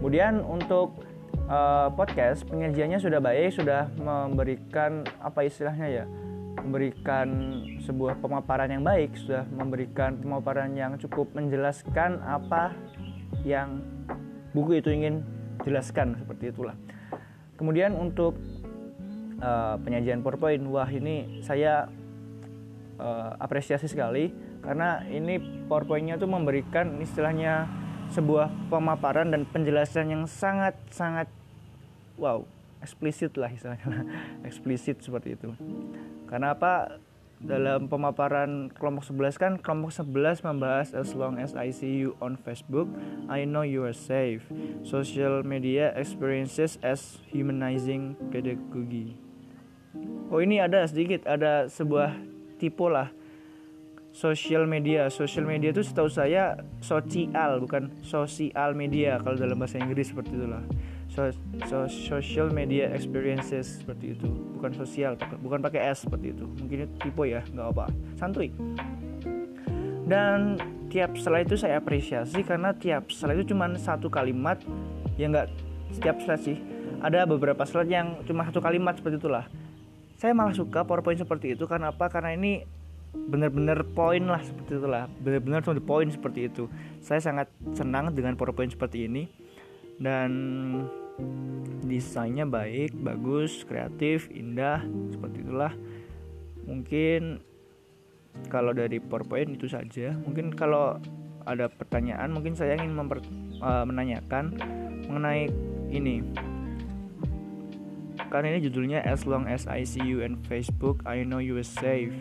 Kemudian 0.00 0.42
untuk 0.42 1.13
uh, 1.48 1.88
podcast 1.92 2.44
penyajiannya 2.48 3.00
sudah 3.00 3.20
baik 3.20 3.52
sudah 3.52 3.88
memberikan 3.96 5.04
apa 5.20 5.44
istilahnya 5.44 5.86
ya 5.88 6.04
memberikan 6.64 7.28
sebuah 7.84 8.22
pemaparan 8.24 8.70
yang 8.72 8.84
baik 8.86 9.12
sudah 9.20 9.44
memberikan 9.52 10.16
pemaparan 10.16 10.72
yang 10.72 10.96
cukup 10.96 11.28
menjelaskan 11.36 12.22
apa 12.24 12.72
yang 13.44 13.84
buku 14.56 14.80
itu 14.80 14.88
ingin 14.94 15.20
jelaskan 15.66 16.16
seperti 16.16 16.54
itulah. 16.54 16.78
Kemudian 17.58 17.92
untuk 17.98 18.38
uh, 19.42 19.76
penyajian 19.82 20.22
PowerPoint 20.22 20.62
wah 20.70 20.88
ini 20.88 21.42
saya 21.42 21.90
uh, 22.96 23.30
apresiasi 23.36 23.90
sekali 23.90 24.30
karena 24.64 25.02
ini 25.10 25.66
PowerPointnya 25.68 26.16
tuh 26.16 26.30
memberikan 26.30 27.02
istilahnya 27.02 27.68
sebuah 28.14 28.70
pemaparan 28.70 29.34
dan 29.34 29.42
penjelasan 29.48 30.12
yang 30.12 30.24
sangat 30.30 30.76
sangat 30.92 31.26
wow 32.16 32.44
eksplisit 32.84 33.32
lah 33.40 33.48
istilahnya. 33.48 34.04
Eksplisit 34.48 35.00
seperti 35.00 35.40
itu. 35.40 35.56
Karena 36.28 36.52
apa? 36.52 37.00
Dalam 37.44 37.92
pemaparan 37.92 38.72
kelompok 38.72 39.04
11 39.04 39.36
kan 39.36 39.52
kelompok 39.60 39.92
11 39.92 40.48
membahas 40.48 40.96
as 40.96 41.12
long 41.12 41.36
as 41.36 41.52
I 41.52 41.76
see 41.76 41.92
you 41.92 42.16
on 42.24 42.40
Facebook 42.40 42.88
I 43.28 43.44
know 43.44 43.66
you 43.66 43.84
are 43.84 43.92
safe. 43.92 44.48
Social 44.80 45.44
media 45.44 45.92
experiences 45.92 46.80
as 46.80 47.20
humanizing 47.28 48.16
pedagogy. 48.32 49.20
Oh 50.32 50.40
ini 50.40 50.56
ada 50.56 50.88
sedikit 50.88 51.28
ada 51.28 51.68
sebuah 51.68 52.16
tipe 52.56 52.86
lah. 52.88 53.12
Social 54.14 54.64
media 54.64 55.12
social 55.12 55.44
media 55.44 55.74
itu 55.74 55.84
setahu 55.84 56.08
saya 56.08 56.64
sosial 56.80 57.60
bukan 57.60 57.92
sosial 58.00 58.72
media 58.72 59.20
kalau 59.20 59.36
dalam 59.36 59.58
bahasa 59.58 59.82
Inggris 59.82 60.14
seperti 60.14 60.32
itulah 60.32 60.64
so, 61.14 61.30
so, 61.70 61.86
social 61.86 62.50
media 62.50 62.90
experiences 62.90 63.80
seperti 63.80 64.18
itu. 64.18 64.28
Bukan 64.58 64.74
sosial 64.74 65.14
bukan 65.38 65.62
pakai 65.62 65.94
s 65.94 66.04
seperti 66.04 66.34
itu. 66.34 66.44
Mungkin 66.58 66.90
itu 66.90 66.94
tipe 66.98 67.24
ya 67.24 67.40
nggak 67.54 67.66
apa 67.70 67.86
santuy. 68.18 68.50
Dan 70.04 70.58
tiap 70.92 71.16
slide 71.16 71.48
itu 71.48 71.56
saya 71.56 71.80
apresiasi 71.80 72.44
karena 72.44 72.74
tiap 72.76 73.08
slide 73.08 73.40
itu 73.40 73.56
cuma 73.56 73.70
satu 73.78 74.12
kalimat 74.12 74.60
ya 75.16 75.30
nggak 75.30 75.48
setiap 75.94 76.20
slide 76.20 76.42
sih 76.42 76.58
ada 77.04 77.28
beberapa 77.28 77.60
slide 77.68 77.92
yang 77.92 78.16
cuma 78.24 78.48
satu 78.48 78.64
kalimat 78.64 78.96
seperti 78.96 79.20
itulah. 79.20 79.44
Saya 80.16 80.32
malah 80.32 80.56
suka 80.56 80.88
powerpoint 80.88 81.20
seperti 81.20 81.52
itu 81.52 81.68
karena 81.68 81.92
apa? 81.92 82.08
Karena 82.08 82.32
ini 82.32 82.64
benar-benar 83.14 83.84
poin 83.92 84.24
lah 84.24 84.40
seperti 84.40 84.80
itulah. 84.80 85.04
Benar-benar 85.20 85.60
the 85.68 85.84
point 85.84 86.08
seperti 86.08 86.48
itu. 86.48 86.64
Saya 87.04 87.20
sangat 87.20 87.52
senang 87.76 88.08
dengan 88.16 88.32
powerpoint 88.40 88.72
seperti 88.72 89.04
ini. 89.04 89.28
Dan 90.00 90.30
desainnya 91.84 92.42
baik 92.48 92.96
bagus 92.98 93.62
kreatif 93.68 94.26
indah 94.32 94.82
seperti 95.12 95.46
itulah. 95.46 95.72
Mungkin 96.64 97.38
kalau 98.50 98.74
dari 98.74 98.98
powerpoint 98.98 99.54
itu 99.54 99.70
saja. 99.70 100.16
Mungkin 100.26 100.54
kalau 100.54 100.98
ada 101.44 101.68
pertanyaan 101.68 102.32
mungkin 102.32 102.56
saya 102.56 102.74
ingin 102.80 102.96
memper, 102.96 103.20
uh, 103.60 103.84
menanyakan 103.84 104.56
mengenai 105.06 105.52
ini. 105.92 106.24
Karena 108.32 108.56
ini 108.56 108.66
judulnya 108.66 108.98
as 109.06 109.28
long 109.28 109.46
as 109.46 109.70
I 109.70 109.86
see 109.86 110.02
you 110.02 110.26
in 110.26 110.40
Facebook 110.50 111.06
I 111.06 111.22
know 111.22 111.38
you 111.38 111.54
are 111.60 111.66
safe. 111.66 112.14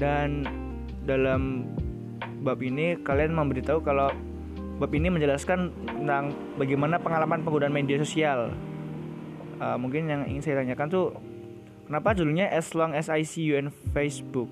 Dan 0.00 0.42
dalam 1.06 1.70
bab 2.42 2.58
ini 2.58 2.98
kalian 2.98 3.38
memberitahu 3.38 3.78
kalau 3.86 4.10
bab 4.78 4.90
ini 4.92 5.08
menjelaskan 5.12 5.72
tentang 5.84 6.32
bagaimana 6.56 7.00
pengalaman 7.00 7.44
penggunaan 7.44 7.74
media 7.74 7.98
sosial. 8.00 8.52
Uh, 9.62 9.78
mungkin 9.78 10.10
yang 10.10 10.22
ingin 10.26 10.42
saya 10.42 10.64
tanyakan 10.64 10.88
tuh 10.90 11.06
kenapa 11.86 12.16
judulnya 12.16 12.50
as 12.50 12.72
long 12.74 12.96
as 12.96 13.12
I 13.12 13.22
see 13.22 13.46
you 13.46 13.60
in 13.60 13.70
Facebook? 13.94 14.50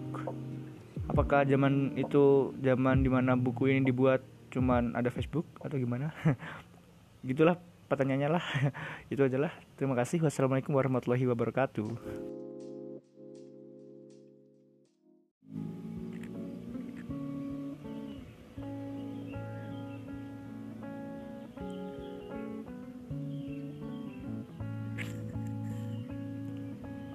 Apakah 1.11 1.43
zaman 1.43 1.99
itu 1.99 2.55
zaman 2.63 3.03
di 3.03 3.11
mana 3.11 3.35
buku 3.35 3.75
ini 3.75 3.83
dibuat 3.83 4.23
cuman 4.55 4.95
ada 4.95 5.11
Facebook 5.11 5.47
atau 5.59 5.75
gimana? 5.75 6.15
Gitulah 7.27 7.59
pertanyaannya 7.91 8.31
lah. 8.31 8.45
Itu 9.13 9.27
aja 9.27 9.37
lah. 9.37 9.53
Terima 9.75 9.99
kasih. 9.99 10.23
Wassalamualaikum 10.23 10.71
warahmatullahi 10.71 11.27
wabarakatuh 11.27 12.50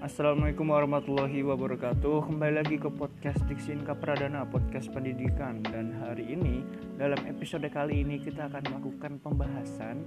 Assalamualaikum 0.06 0.70
warahmatullahi 0.70 1.41
wabarakatuh. 1.41 2.30
Kembali 2.30 2.62
lagi 2.62 2.78
ke 2.78 2.93
podcast 2.93 3.41
Diksin 3.49 3.82
Kapradana 3.82 4.45
Podcast 4.45 4.93
pendidikan. 4.93 5.66
Dan 5.66 5.97
hari 5.97 6.30
ini 6.30 6.62
dalam 7.01 7.18
episode 7.26 7.66
kali 7.74 8.06
ini 8.06 8.22
kita 8.22 8.45
akan 8.45 8.70
melakukan 8.70 9.18
pembahasan 9.26 10.06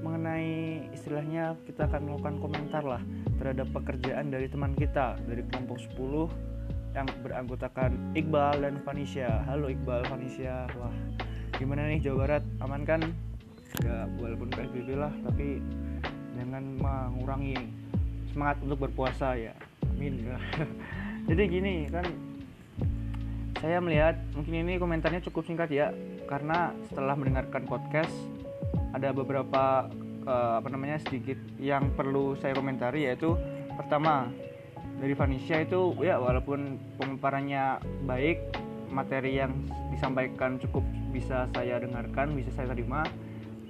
Mengenai 0.00 0.80
istilahnya 0.96 1.60
kita 1.68 1.84
akan 1.84 2.08
melakukan 2.08 2.40
komentar 2.40 2.88
lah 2.88 3.04
Terhadap 3.36 3.68
pekerjaan 3.68 4.32
dari 4.32 4.48
teman 4.48 4.72
kita 4.72 5.20
Dari 5.28 5.44
kelompok 5.52 5.76
10 5.92 6.96
yang 6.96 7.08
beranggotakan 7.20 8.16
Iqbal 8.16 8.64
dan 8.64 8.80
Vanisha 8.80 9.44
Halo 9.44 9.68
Iqbal, 9.68 10.08
Vanisha 10.08 10.64
Wah 10.80 10.96
gimana 11.60 11.84
nih 11.92 12.00
Jawa 12.00 12.24
Barat? 12.24 12.42
Aman 12.64 12.88
kan? 12.88 13.04
Ya 13.84 14.08
walaupun 14.16 14.48
PSBB 14.56 14.96
lah 14.96 15.12
tapi 15.20 15.60
jangan 16.32 16.80
mengurangi 16.80 17.84
semangat 18.34 18.58
untuk 18.66 18.90
berpuasa 18.90 19.38
ya. 19.38 19.54
Amin. 19.94 20.26
Jadi 21.30 21.42
gini 21.46 21.86
kan 21.86 22.04
saya 23.62 23.80
melihat 23.80 24.20
mungkin 24.36 24.60
ini 24.60 24.76
komentarnya 24.76 25.24
cukup 25.24 25.46
singkat 25.48 25.72
ya 25.72 25.88
karena 26.28 26.74
setelah 26.90 27.16
mendengarkan 27.16 27.64
podcast 27.64 28.12
ada 28.92 29.08
beberapa 29.14 29.88
uh, 30.28 30.60
apa 30.60 30.68
namanya 30.68 31.00
sedikit 31.00 31.40
yang 31.56 31.88
perlu 31.96 32.36
saya 32.36 32.52
komentari 32.52 33.08
yaitu 33.08 33.32
pertama 33.72 34.28
dari 35.00 35.16
Vanisha 35.16 35.64
itu 35.64 35.96
ya 36.04 36.20
walaupun 36.20 36.76
pemaparannya 37.00 37.80
baik 38.04 38.52
materi 38.92 39.40
yang 39.40 39.56
disampaikan 39.90 40.60
cukup 40.60 40.84
bisa 41.08 41.48
saya 41.56 41.80
dengarkan 41.80 42.36
bisa 42.36 42.52
saya 42.52 42.68
terima 42.76 43.02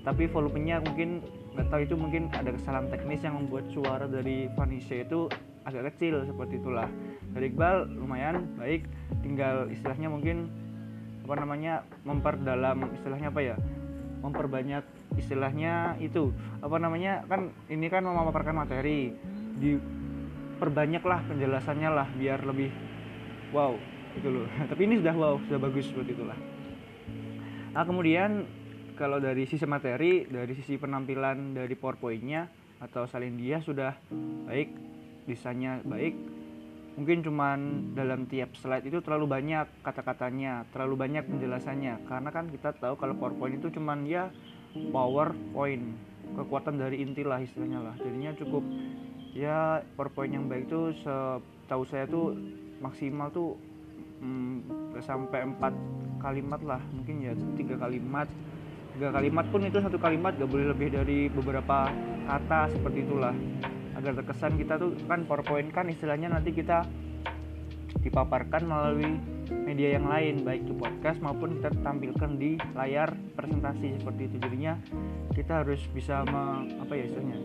tapi 0.02 0.26
volumenya 0.26 0.82
mungkin 0.82 1.22
nggak 1.54 1.70
tahu 1.70 1.80
itu 1.86 1.94
mungkin 1.94 2.22
ada 2.34 2.50
kesalahan 2.50 2.90
teknis 2.90 3.22
yang 3.22 3.38
membuat 3.38 3.70
suara 3.70 4.10
dari 4.10 4.50
Vanessa 4.58 4.98
itu 4.98 5.30
agak 5.62 5.94
kecil 5.94 6.26
seperti 6.26 6.58
itulah. 6.58 6.90
Dari 7.30 7.50
Iqbal 7.50 7.94
lumayan 7.94 8.58
baik. 8.58 8.90
Tinggal 9.22 9.70
istilahnya 9.70 10.10
mungkin 10.10 10.50
apa 11.24 11.34
namanya 11.40 11.86
memperdalam 12.04 12.92
istilahnya 13.00 13.32
apa 13.32 13.40
ya 13.40 13.56
memperbanyak 14.20 14.84
istilahnya 15.14 15.94
itu. 16.02 16.34
Apa 16.58 16.76
namanya 16.82 17.22
kan 17.30 17.54
ini 17.70 17.86
kan 17.86 18.02
memaparkan 18.02 18.58
materi. 18.58 19.14
Diperbanyaklah 19.54 21.22
penjelasannya 21.30 21.90
lah 21.94 22.10
biar 22.18 22.42
lebih 22.42 22.74
wow 23.54 23.78
itu 24.18 24.26
loh. 24.26 24.50
Tapi 24.70 24.90
ini 24.90 24.98
sudah 24.98 25.14
wow 25.14 25.38
sudah 25.46 25.58
bagus 25.62 25.86
seperti 25.86 26.18
itulah. 26.18 26.36
Nah 27.70 27.82
kemudian 27.86 28.42
kalau 28.94 29.18
dari 29.18 29.44
sisi 29.46 29.66
materi 29.66 30.26
dari 30.26 30.54
sisi 30.54 30.78
penampilan 30.78 31.58
dari 31.58 31.74
powerpointnya 31.74 32.46
atau 32.82 33.06
salin 33.10 33.34
dia 33.34 33.58
sudah 33.58 33.94
baik 34.46 34.70
desainnya 35.26 35.82
baik. 35.82 36.14
Mungkin 36.94 37.26
cuman 37.26 37.90
dalam 37.98 38.30
tiap 38.30 38.54
slide 38.54 38.86
itu 38.86 39.02
terlalu 39.02 39.26
banyak 39.26 39.66
kata-katanya 39.82 40.62
terlalu 40.70 40.94
banyak 40.94 41.26
penjelasannya. 41.26 42.06
Karena 42.06 42.30
kan 42.30 42.46
kita 42.54 42.70
tahu 42.78 42.94
kalau 42.94 43.18
powerpoint 43.18 43.58
itu 43.58 43.74
cuman 43.74 44.06
ya 44.06 44.30
powerpoint 44.94 45.98
kekuatan 46.38 46.78
dari 46.78 47.02
inti 47.02 47.26
lah 47.26 47.42
istilahnya 47.42 47.82
lah. 47.82 47.94
Jadinya 47.98 48.30
cukup 48.38 48.62
ya 49.34 49.82
powerpoint 49.98 50.38
yang 50.38 50.46
baik 50.46 50.70
itu 50.70 50.94
setahu 51.02 51.82
saya 51.90 52.06
tuh 52.06 52.38
maksimal 52.78 53.26
tuh 53.34 53.58
hmm, 54.22 54.94
sampai 55.02 55.50
empat 55.50 55.74
kalimat 56.22 56.62
lah. 56.62 56.82
Mungkin 56.94 57.26
ya 57.26 57.34
tiga 57.58 57.74
kalimat 57.74 58.30
tiga 58.94 59.10
kalimat 59.10 59.44
pun 59.50 59.60
itu 59.66 59.82
satu 59.82 59.98
kalimat 59.98 60.38
gak 60.38 60.46
boleh 60.46 60.70
lebih 60.70 60.94
dari 60.94 61.26
beberapa 61.26 61.90
kata 62.30 62.70
seperti 62.70 63.02
itulah. 63.02 63.34
Agar 63.98 64.14
terkesan 64.22 64.54
kita 64.54 64.78
tuh 64.78 64.94
kan 65.10 65.26
powerpoint 65.26 65.74
kan 65.74 65.90
istilahnya 65.90 66.30
nanti 66.30 66.54
kita 66.54 66.86
dipaparkan 68.02 68.66
melalui 68.66 69.18
media 69.64 69.96
yang 69.96 70.06
lain 70.06 70.44
baik 70.44 70.66
itu 70.66 70.74
podcast 70.76 71.18
maupun 71.24 71.58
kita 71.58 71.72
tampilkan 71.82 72.38
di 72.38 72.54
layar 72.76 73.12
presentasi 73.34 73.98
seperti 73.98 74.30
itu. 74.30 74.36
Jadinya 74.38 74.78
kita 75.34 75.66
harus 75.66 75.82
bisa 75.90 76.22
me, 76.26 76.70
apa 76.78 76.92
ya 76.94 77.04
istilahnya? 77.10 77.38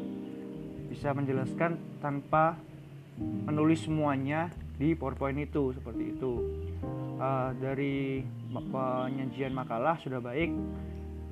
Bisa 0.90 1.10
menjelaskan 1.14 2.02
tanpa 2.02 2.58
menulis 3.20 3.86
semuanya 3.86 4.54
di 4.80 4.96
PowerPoint 4.96 5.38
itu 5.42 5.74
seperti 5.76 6.18
itu. 6.18 6.34
Uh, 7.20 7.52
dari 7.60 8.24
penyajian 8.48 9.52
makalah 9.52 10.00
sudah 10.00 10.24
baik 10.24 10.56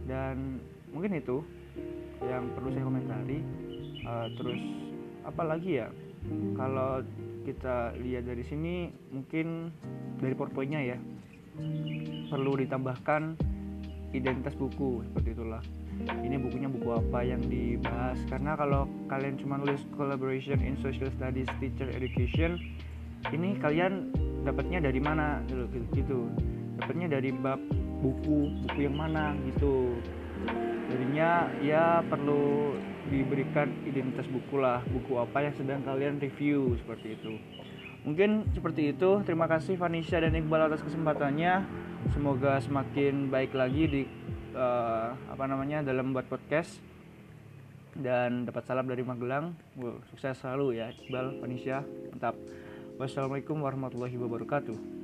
dan 0.08 0.64
mungkin 0.96 1.20
itu 1.20 1.44
yang 2.24 2.50
perlu 2.56 2.72
saya 2.74 2.84
komentari. 2.88 3.40
Uh, 4.08 4.28
terus 4.40 4.62
apalagi 5.28 5.84
ya? 5.84 5.88
Kalau 6.56 7.04
kita 7.46 7.96
lihat 8.04 8.28
dari 8.28 8.44
sini 8.44 8.92
mungkin 9.14 9.72
dari 10.20 10.36
powerpointnya 10.36 10.82
ya 10.84 10.98
perlu 12.28 12.60
ditambahkan 12.60 13.40
identitas 14.12 14.56
buku 14.56 15.04
seperti 15.08 15.36
itulah. 15.38 15.64
Ini 15.98 16.38
bukunya 16.38 16.70
buku 16.70 16.94
apa 16.94 17.26
yang 17.26 17.42
dibahas? 17.48 18.20
Karena 18.30 18.54
kalau 18.54 18.86
kalian 19.10 19.40
cuma 19.42 19.58
nulis 19.58 19.82
collaboration 19.98 20.62
in 20.62 20.78
social 20.84 21.10
studies 21.18 21.50
teacher 21.58 21.90
education 21.90 22.62
ini 23.34 23.58
kalian 23.58 24.14
dapatnya 24.46 24.84
dari 24.84 25.02
mana? 25.02 25.42
Gitu, 25.50 25.66
gitu. 25.98 26.20
dapatnya 26.78 27.18
dari 27.18 27.34
bab 27.34 27.58
buku 28.02 28.54
buku 28.66 28.80
yang 28.86 28.96
mana 28.98 29.34
gitu. 29.50 29.98
Jadinya 30.88 31.52
ya 31.60 32.00
perlu 32.06 32.78
diberikan 33.08 33.72
identitas 33.88 34.28
buku 34.28 34.60
lah 34.60 34.84
buku 34.88 35.16
apa 35.20 35.48
yang 35.48 35.56
sedang 35.56 35.82
kalian 35.84 36.20
review 36.20 36.76
seperti 36.80 37.18
itu. 37.18 37.34
Mungkin 38.08 38.48
seperti 38.56 38.96
itu. 38.96 39.20
Terima 39.28 39.52
kasih 39.52 39.76
Vanisha 39.76 40.22
dan 40.24 40.32
Iqbal 40.32 40.72
atas 40.72 40.86
kesempatannya. 40.86 41.68
Semoga 42.16 42.62
semakin 42.64 43.28
baik 43.28 43.52
lagi 43.52 43.84
di 43.90 44.02
uh, 44.56 45.12
apa 45.28 45.44
namanya 45.50 45.84
dalam 45.84 46.16
buat 46.16 46.30
podcast. 46.30 46.80
Dan 47.98 48.46
dapat 48.46 48.64
salam 48.70 48.86
dari 48.86 49.02
Magelang. 49.02 49.58
Wow, 49.74 50.06
sukses 50.14 50.38
selalu 50.38 50.80
ya 50.80 50.94
Iqbal 50.94 51.42
Vanisha. 51.42 51.84
Mantap. 52.14 52.38
Wassalamualaikum 52.98 53.62
warahmatullahi 53.62 54.18
wabarakatuh 54.18 54.97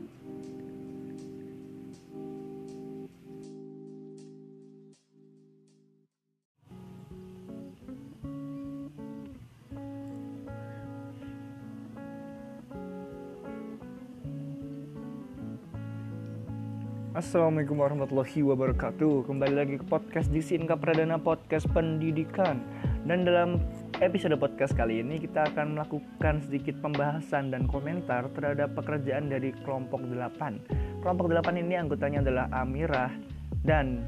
Assalamualaikum 17.24 17.80
warahmatullahi 17.80 18.43
wabarakatuh. 18.43 19.32
Kembali 19.32 19.55
lagi 19.55 19.80
ke 19.80 19.88
podcast 19.88 20.28
di 20.28 20.43
Sinka 20.43 20.76
Pradana 20.76 21.15
Podcast 21.15 21.71
Pendidikan. 21.71 22.59
Dan 23.07 23.24
dalam 23.24 23.63
episode 24.03 24.36
podcast 24.36 24.76
kali 24.76 24.99
ini 24.99 25.24
kita 25.24 25.47
akan 25.47 25.80
melakukan 25.80 26.43
sedikit 26.43 26.76
pembahasan 26.84 27.47
dan 27.47 27.63
komentar 27.71 28.28
terhadap 28.36 28.76
pekerjaan 28.76 29.32
dari 29.32 29.55
kelompok 29.63 30.03
8 30.03 30.99
Kelompok 30.99 31.32
8 31.32 31.63
ini 31.63 31.80
anggotanya 31.80 32.28
adalah 32.28 32.45
Amirah 32.59 33.15
dan 33.63 34.03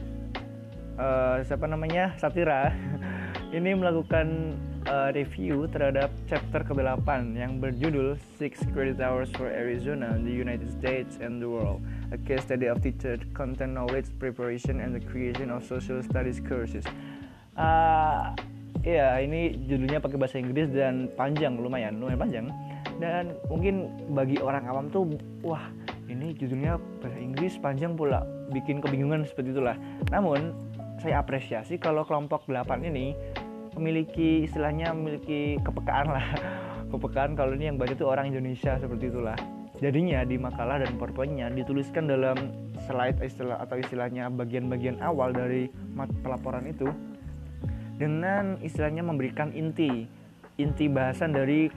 uh, 1.00 1.40
siapa 1.40 1.72
namanya? 1.72 2.20
Satira. 2.20 2.76
Ini 3.56 3.80
melakukan 3.80 4.60
uh, 4.92 5.16
review 5.16 5.72
terhadap 5.72 6.12
chapter 6.28 6.68
ke-8 6.68 7.08
yang 7.40 7.64
berjudul 7.64 8.20
Six 8.36 8.68
Credit 8.76 9.00
Hours 9.00 9.32
for 9.40 9.48
Arizona, 9.48 10.20
the 10.20 10.36
United 10.36 10.68
States 10.68 11.16
and 11.24 11.40
the 11.40 11.48
World 11.48 11.80
a 12.12 12.18
case 12.22 12.46
study 12.46 12.68
of 12.70 12.82
teacher 12.82 13.18
content 13.34 13.74
knowledge 13.74 14.06
preparation 14.22 14.82
and 14.82 14.94
the 14.94 15.02
creation 15.02 15.50
of 15.50 15.66
social 15.66 16.02
studies 16.04 16.42
courses. 16.44 16.86
Uh, 17.56 18.36
ya 18.86 19.18
ini 19.18 19.58
judulnya 19.66 20.04
pakai 20.04 20.18
bahasa 20.20 20.38
Inggris 20.38 20.70
dan 20.70 21.10
panjang 21.18 21.58
lumayan, 21.58 21.98
lumayan 21.98 22.20
panjang. 22.20 22.46
Dan 22.96 23.36
mungkin 23.52 23.92
bagi 24.16 24.40
orang 24.40 24.68
awam 24.70 24.88
tuh, 24.88 25.18
wah 25.44 25.68
ini 26.08 26.32
judulnya 26.38 26.80
bahasa 27.02 27.18
Inggris 27.18 27.58
panjang 27.60 27.98
pula, 27.98 28.24
bikin 28.54 28.80
kebingungan 28.80 29.26
seperti 29.26 29.56
itulah. 29.56 29.76
Namun 30.14 30.54
saya 31.02 31.20
apresiasi 31.20 31.76
kalau 31.76 32.08
kelompok 32.08 32.48
8 32.48 32.88
ini 32.88 33.14
memiliki 33.76 34.48
istilahnya 34.48 34.96
memiliki 34.96 35.60
kepekaan 35.60 36.08
lah 36.08 36.24
kepekaan 36.96 37.36
kalau 37.36 37.52
ini 37.60 37.68
yang 37.68 37.76
baca 37.76 37.92
itu 37.92 38.08
orang 38.08 38.32
Indonesia 38.32 38.80
seperti 38.80 39.12
itulah 39.12 39.36
Jadinya 39.84 40.24
di 40.24 40.40
makalah 40.40 40.80
dan 40.80 40.96
powerpointnya 40.96 41.52
dituliskan 41.52 42.08
dalam 42.08 42.38
slide 42.88 43.20
istilah 43.20 43.60
atau 43.60 43.76
istilahnya 43.76 44.32
bagian-bagian 44.32 45.04
awal 45.04 45.36
dari 45.36 45.68
pelaporan 46.24 46.64
itu 46.70 46.88
dengan 48.00 48.60
istilahnya 48.64 49.04
memberikan 49.04 49.52
inti 49.52 50.08
inti 50.56 50.88
bahasan 50.88 51.36
dari 51.36 51.68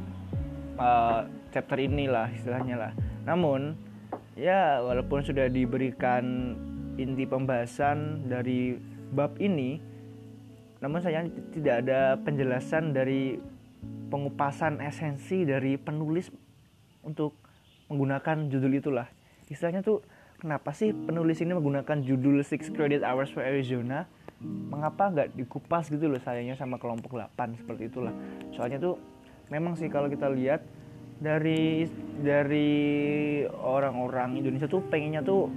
uh, 0.78 1.26
chapter 1.51 1.78
inilah 1.78 2.30
istilahnya 2.30 2.76
lah. 2.78 2.92
Namun 3.26 3.74
ya 4.38 4.78
walaupun 4.82 5.26
sudah 5.26 5.51
diberikan 5.51 6.55
inti 6.94 7.26
pembahasan 7.26 8.30
dari 8.30 8.78
bab 9.11 9.34
ini, 9.42 9.82
namun 10.78 11.03
saya 11.03 11.26
tidak 11.51 11.86
ada 11.86 12.14
penjelasan 12.22 12.94
dari 12.94 13.38
pengupasan 14.11 14.78
esensi 14.82 15.42
dari 15.42 15.74
penulis 15.74 16.30
untuk 17.03 17.47
menggunakan 17.89 18.53
judul 18.53 18.72
itulah. 18.78 19.09
Istilahnya 19.49 19.80
tuh 19.80 20.05
kenapa 20.39 20.76
sih 20.76 20.93
penulis 20.93 21.41
ini 21.41 21.57
menggunakan 21.57 22.05
judul 22.05 22.45
Six 22.45 22.70
Credit 22.72 23.03
Hours 23.03 23.32
for 23.32 23.43
Arizona? 23.43 24.07
Mengapa 24.45 25.11
nggak 25.11 25.34
dikupas 25.34 25.91
gitu 25.91 26.07
loh 26.07 26.22
sayangnya 26.22 26.55
sama 26.55 26.78
kelompok 26.78 27.18
8 27.18 27.59
seperti 27.59 27.91
itulah. 27.91 28.14
Soalnya 28.55 28.78
tuh 28.78 28.95
memang 29.51 29.74
sih 29.74 29.91
kalau 29.91 30.07
kita 30.07 30.30
lihat 30.30 30.62
dari 31.18 31.91
dari 32.22 32.70
orang-orang 33.51 34.39
Indonesia 34.39 34.70
tuh 34.70 34.86
pengennya 34.86 35.26
tuh 35.26 35.51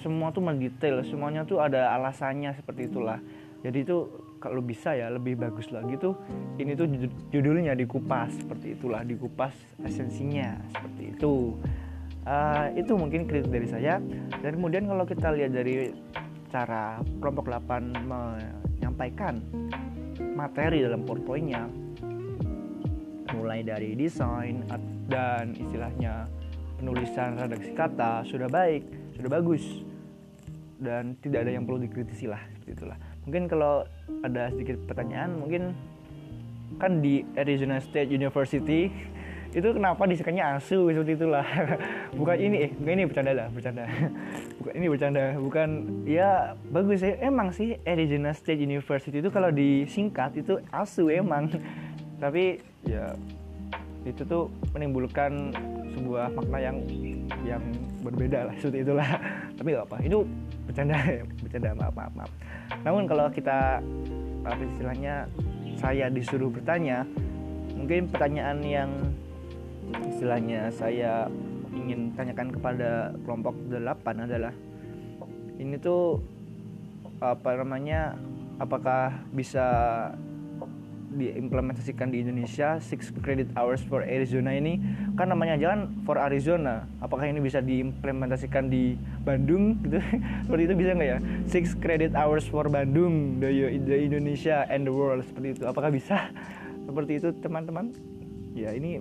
semua 0.00 0.32
tuh 0.32 0.40
mendetail 0.40 1.04
semuanya 1.04 1.44
tuh 1.44 1.60
ada 1.60 1.92
alasannya 1.92 2.56
seperti 2.56 2.88
itulah. 2.88 3.20
Jadi 3.60 3.84
itu 3.84 4.08
kalau 4.42 4.58
bisa 4.58 4.90
ya 4.98 5.06
lebih 5.06 5.38
bagus 5.38 5.70
lagi 5.70 5.94
tuh 5.94 6.18
ini 6.58 6.74
tuh 6.74 6.90
judulnya 7.30 7.78
dikupas 7.78 8.34
seperti 8.34 8.74
itulah 8.74 9.06
dikupas 9.06 9.54
esensinya 9.86 10.58
seperti 10.74 11.14
itu. 11.14 11.54
Uh, 12.22 12.70
itu 12.78 12.94
mungkin 12.94 13.26
kritik 13.26 13.50
dari 13.50 13.66
saya. 13.70 14.02
Dan 14.42 14.58
kemudian 14.58 14.90
kalau 14.90 15.06
kita 15.06 15.30
lihat 15.30 15.54
dari 15.54 15.94
cara 16.50 16.98
kelompok 17.22 17.46
8 17.50 18.02
menyampaikan 18.02 19.38
materi 20.34 20.82
dalam 20.82 21.06
powerpointnya 21.06 21.62
mulai 23.32 23.64
dari 23.64 23.96
desain 23.96 24.62
dan 25.08 25.56
istilahnya 25.56 26.28
penulisan 26.78 27.40
redaksi 27.40 27.72
kata 27.72 28.26
sudah 28.26 28.50
baik 28.50 28.82
sudah 29.14 29.30
bagus. 29.30 29.62
Dan 30.82 31.14
tidak 31.22 31.46
ada 31.46 31.54
yang 31.54 31.62
perlu 31.62 31.86
dikritisi 31.86 32.26
lah 32.26 32.42
seperti 32.58 32.74
itulah 32.74 33.11
mungkin 33.24 33.46
kalau 33.46 33.86
ada 34.26 34.50
sedikit 34.50 34.82
pertanyaan 34.86 35.38
mungkin 35.38 35.74
kan 36.80 37.04
di 37.04 37.22
Arizona 37.38 37.78
State 37.78 38.10
University 38.10 38.88
itu 39.52 39.68
kenapa 39.68 40.08
disukanya 40.08 40.56
asu 40.56 40.88
seperti 40.88 41.12
itulah. 41.20 41.44
Bukan 42.18 42.36
ini 42.40 42.56
eh 42.68 42.70
bukan 42.72 42.92
ini 42.96 43.04
bercanda 43.04 43.32
lah 43.36 43.48
bercanda. 43.52 43.84
Bukan 44.58 44.72
ini 44.80 44.86
bercanda. 44.88 45.24
Bukan 45.36 45.68
ya 46.08 46.56
bagus 46.72 47.04
ya 47.04 47.20
emang 47.20 47.52
sih 47.52 47.76
Arizona 47.84 48.32
State 48.32 48.64
University 48.64 49.20
itu 49.20 49.28
kalau 49.28 49.52
disingkat 49.52 50.40
itu 50.40 50.56
asu 50.72 51.12
emang. 51.12 51.52
Tapi 52.16 52.64
ya 52.88 53.12
itu 54.08 54.24
tuh 54.24 54.48
menimbulkan 54.72 55.52
sebuah 55.92 56.32
makna 56.32 56.58
yang 56.58 56.76
yang 57.44 57.62
berbeda 58.00 58.48
lah 58.48 58.54
seperti 58.56 58.88
itulah. 58.88 59.08
Tapi 59.52 59.68
gak 59.76 59.84
apa 59.84 59.96
itu 60.00 60.24
bercanda 60.66 60.96
bercanda 61.42 61.70
maaf 61.76 61.94
maaf 61.94 62.12
maaf. 62.16 62.32
Namun 62.86 63.04
kalau 63.06 63.26
kita 63.30 63.82
apa 64.42 64.62
istilahnya 64.62 65.30
saya 65.78 66.10
disuruh 66.10 66.50
bertanya 66.50 67.06
mungkin 67.78 68.10
pertanyaan 68.10 68.58
yang 68.62 68.90
istilahnya 70.10 70.70
saya 70.74 71.26
ingin 71.72 72.12
tanyakan 72.14 72.52
kepada 72.52 73.10
kelompok 73.24 73.54
8 73.70 74.26
adalah 74.28 74.54
ini 75.56 75.78
tuh 75.80 76.20
apa 77.22 77.54
namanya 77.58 78.18
apakah 78.58 79.14
bisa 79.30 79.66
diimplementasikan 81.12 82.08
di 82.08 82.24
Indonesia 82.24 82.80
six 82.80 83.12
credit 83.20 83.52
hours 83.54 83.84
for 83.84 84.00
Arizona 84.02 84.56
ini 84.56 84.80
kan 85.14 85.28
namanya 85.28 85.60
jalan 85.60 85.92
for 86.08 86.16
Arizona. 86.16 86.88
Apakah 87.04 87.28
ini 87.28 87.38
bisa 87.44 87.60
diimplementasikan 87.60 88.72
di 88.72 88.96
Bandung? 89.22 89.76
Gitu. 89.84 90.00
Seperti 90.48 90.62
itu 90.64 90.74
bisa 90.74 90.90
nggak 90.96 91.08
ya? 91.08 91.18
Six 91.48 91.64
credit 91.76 92.12
hours 92.16 92.48
for 92.48 92.66
Bandung 92.72 93.38
the, 93.38 93.48
the 93.84 93.96
Indonesia 93.96 94.64
and 94.72 94.88
the 94.88 94.94
world. 94.94 95.22
Seperti 95.28 95.60
itu. 95.60 95.62
Apakah 95.68 95.90
bisa? 95.92 96.32
Seperti 96.88 97.12
itu 97.20 97.28
teman-teman. 97.40 97.92
Ya 98.56 98.72
ini 98.72 99.00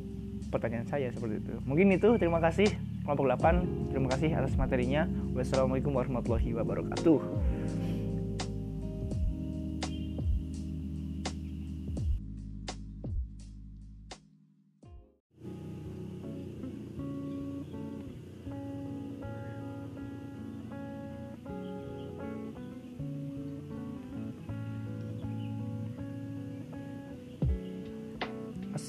pertanyaan 0.51 0.87
saya 0.87 1.09
seperti 1.11 1.39
itu. 1.43 1.53
Mungkin 1.63 1.95
itu. 1.95 2.19
Terima 2.19 2.43
kasih. 2.43 2.67
Kelompok 3.01 3.25
8 3.33 3.89
terima 3.91 4.07
kasih 4.13 4.29
atas 4.35 4.53
materinya. 4.59 5.09
Wassalamualaikum 5.33 5.95
warahmatullahi 5.95 6.53
wabarakatuh 6.53 7.50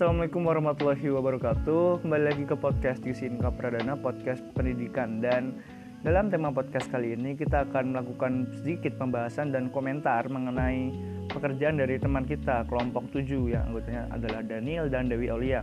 Assalamualaikum 0.03 0.43
warahmatullahi 0.51 1.09
wabarakatuh. 1.15 2.03
Kembali 2.03 2.25
lagi 2.27 2.43
ke 2.43 2.59
podcast 2.59 3.07
Yusin 3.07 3.39
Pradana 3.39 3.95
Podcast 3.95 4.43
pendidikan. 4.51 5.23
Dan 5.23 5.63
dalam 6.03 6.27
tema 6.27 6.51
podcast 6.51 6.91
kali 6.91 7.15
ini 7.15 7.39
Kita 7.39 7.63
akan 7.71 7.95
melakukan 7.95 8.51
sedikit 8.51 8.99
pembahasan 8.99 9.55
dan 9.55 9.71
komentar 9.71 10.27
Mengenai 10.27 10.91
pekerjaan 11.31 11.79
dari 11.79 12.03
teman 12.03 12.27
kita 12.27 12.67
Kelompok 12.67 13.15
7 13.15 13.31
yang 13.47 13.71
anggotanya 13.71 14.11
adalah 14.11 14.43
Daniel 14.43 14.91
dan 14.91 15.07
Dewi 15.07 15.31
Aulia. 15.31 15.63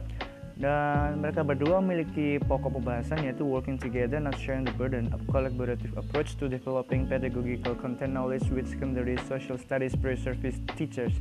Dan 0.56 1.20
mereka 1.20 1.44
berdua 1.44 1.84
memiliki 1.84 2.40
pokok 2.40 2.80
pembahasan 2.80 3.20
yaitu 3.28 3.44
working 3.44 3.76
together 3.76 4.24
not 4.24 4.40
sharing 4.40 4.64
the 4.64 4.72
burden 4.80 5.12
of 5.12 5.20
collaborative 5.28 5.92
approach 6.00 6.40
to 6.40 6.48
developing 6.48 7.04
pedagogical 7.12 7.76
content 7.76 8.16
knowledge 8.16 8.48
with 8.56 8.72
secondary 8.72 9.20
social 9.28 9.60
studies 9.60 10.00
pre-service 10.00 10.64
teachers 10.80 11.20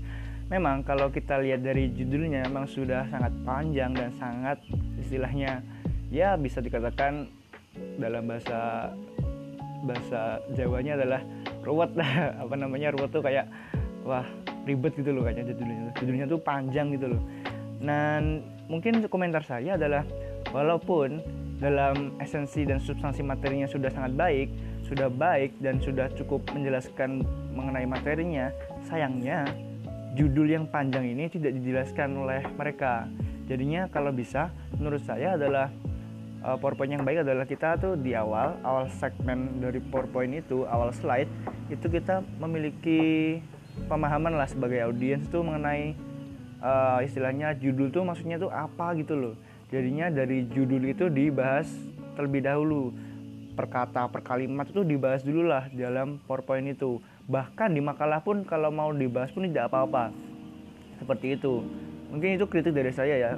memang 0.49 0.81
kalau 0.85 1.13
kita 1.13 1.41
lihat 1.41 1.61
dari 1.61 1.93
judulnya 1.93 2.49
memang 2.49 2.65
sudah 2.69 3.05
sangat 3.13 3.33
panjang 3.45 3.93
dan 3.93 4.11
sangat 4.17 4.59
istilahnya 4.97 5.61
ya 6.09 6.41
bisa 6.41 6.65
dikatakan 6.65 7.29
dalam 8.01 8.25
bahasa 8.25 8.91
bahasa 9.85 10.43
Jawanya 10.57 10.99
adalah 10.99 11.21
ruwet. 11.63 11.95
Apa 12.43 12.55
namanya 12.57 12.91
ruwet 12.97 13.13
tuh 13.13 13.23
kayak 13.23 13.47
wah 14.03 14.25
ribet 14.65 14.97
gitu 14.97 15.15
loh 15.15 15.23
kayaknya 15.29 15.55
judulnya. 15.55 15.93
Judulnya 16.01 16.27
tuh 16.27 16.41
panjang 16.41 16.91
gitu 16.97 17.15
loh. 17.15 17.23
Dan 17.79 18.43
mungkin 18.67 19.07
komentar 19.07 19.47
saya 19.47 19.79
adalah 19.79 20.03
walaupun 20.51 21.23
dalam 21.59 22.15
esensi 22.23 22.63
dan 22.63 22.79
substansi 22.79 23.23
materinya 23.23 23.67
sudah 23.67 23.91
sangat 23.91 24.15
baik 24.15 24.49
sudah 24.87 25.13
baik 25.13 25.53
dan 25.61 25.77
sudah 25.83 26.09
cukup 26.17 26.41
menjelaskan 26.55 27.21
mengenai 27.53 27.85
materinya 27.85 28.49
sayangnya 28.89 29.45
judul 30.19 30.51
yang 30.51 30.67
panjang 30.67 31.07
ini 31.07 31.31
tidak 31.31 31.55
dijelaskan 31.63 32.19
oleh 32.19 32.43
mereka. 32.59 33.07
Jadinya 33.47 33.87
kalau 33.87 34.11
bisa 34.11 34.51
menurut 34.75 35.01
saya 35.07 35.39
adalah 35.39 35.71
uh, 36.43 36.59
PowerPoint 36.59 36.99
yang 36.99 37.07
baik 37.07 37.23
adalah 37.23 37.47
kita 37.47 37.79
tuh 37.79 37.95
di 37.95 38.19
awal 38.19 38.59
awal 38.67 38.91
segmen 38.99 39.63
dari 39.63 39.79
PowerPoint 39.79 40.43
itu 40.43 40.67
awal 40.67 40.91
slide 40.91 41.31
itu 41.71 41.87
kita 41.87 42.27
memiliki 42.43 43.39
pemahaman 43.87 44.35
lah 44.35 44.51
sebagai 44.51 44.83
audiens 44.83 45.23
tuh 45.31 45.47
mengenai 45.47 45.95
uh, 46.61 46.99
istilahnya 47.01 47.55
judul 47.55 47.95
tuh 47.95 48.03
maksudnya 48.03 48.43
tuh 48.43 48.51
apa 48.51 48.93
gitu 48.99 49.15
loh 49.15 49.35
jadinya 49.71 50.11
dari 50.11 50.45
judul 50.51 50.83
itu 50.91 51.07
dibahas 51.07 51.71
terlebih 52.19 52.43
dahulu 52.43 52.91
per 53.59 53.67
kata 53.67 54.07
per 54.07 54.23
kalimat 54.23 54.71
itu 54.71 54.87
dibahas 54.87 55.27
dulu 55.27 55.51
lah 55.51 55.67
dalam 55.75 56.23
PowerPoint 56.31 56.71
itu. 56.71 57.03
Bahkan 57.27 57.75
di 57.75 57.83
makalah 57.83 58.23
pun 58.23 58.47
kalau 58.47 58.71
mau 58.71 58.95
dibahas 58.95 59.35
pun 59.35 59.51
tidak 59.51 59.75
apa-apa. 59.75 60.15
Seperti 61.03 61.35
itu. 61.35 61.67
Mungkin 62.15 62.39
itu 62.39 62.47
kritik 62.47 62.71
dari 62.71 62.95
saya 62.95 63.19
ya 63.19 63.33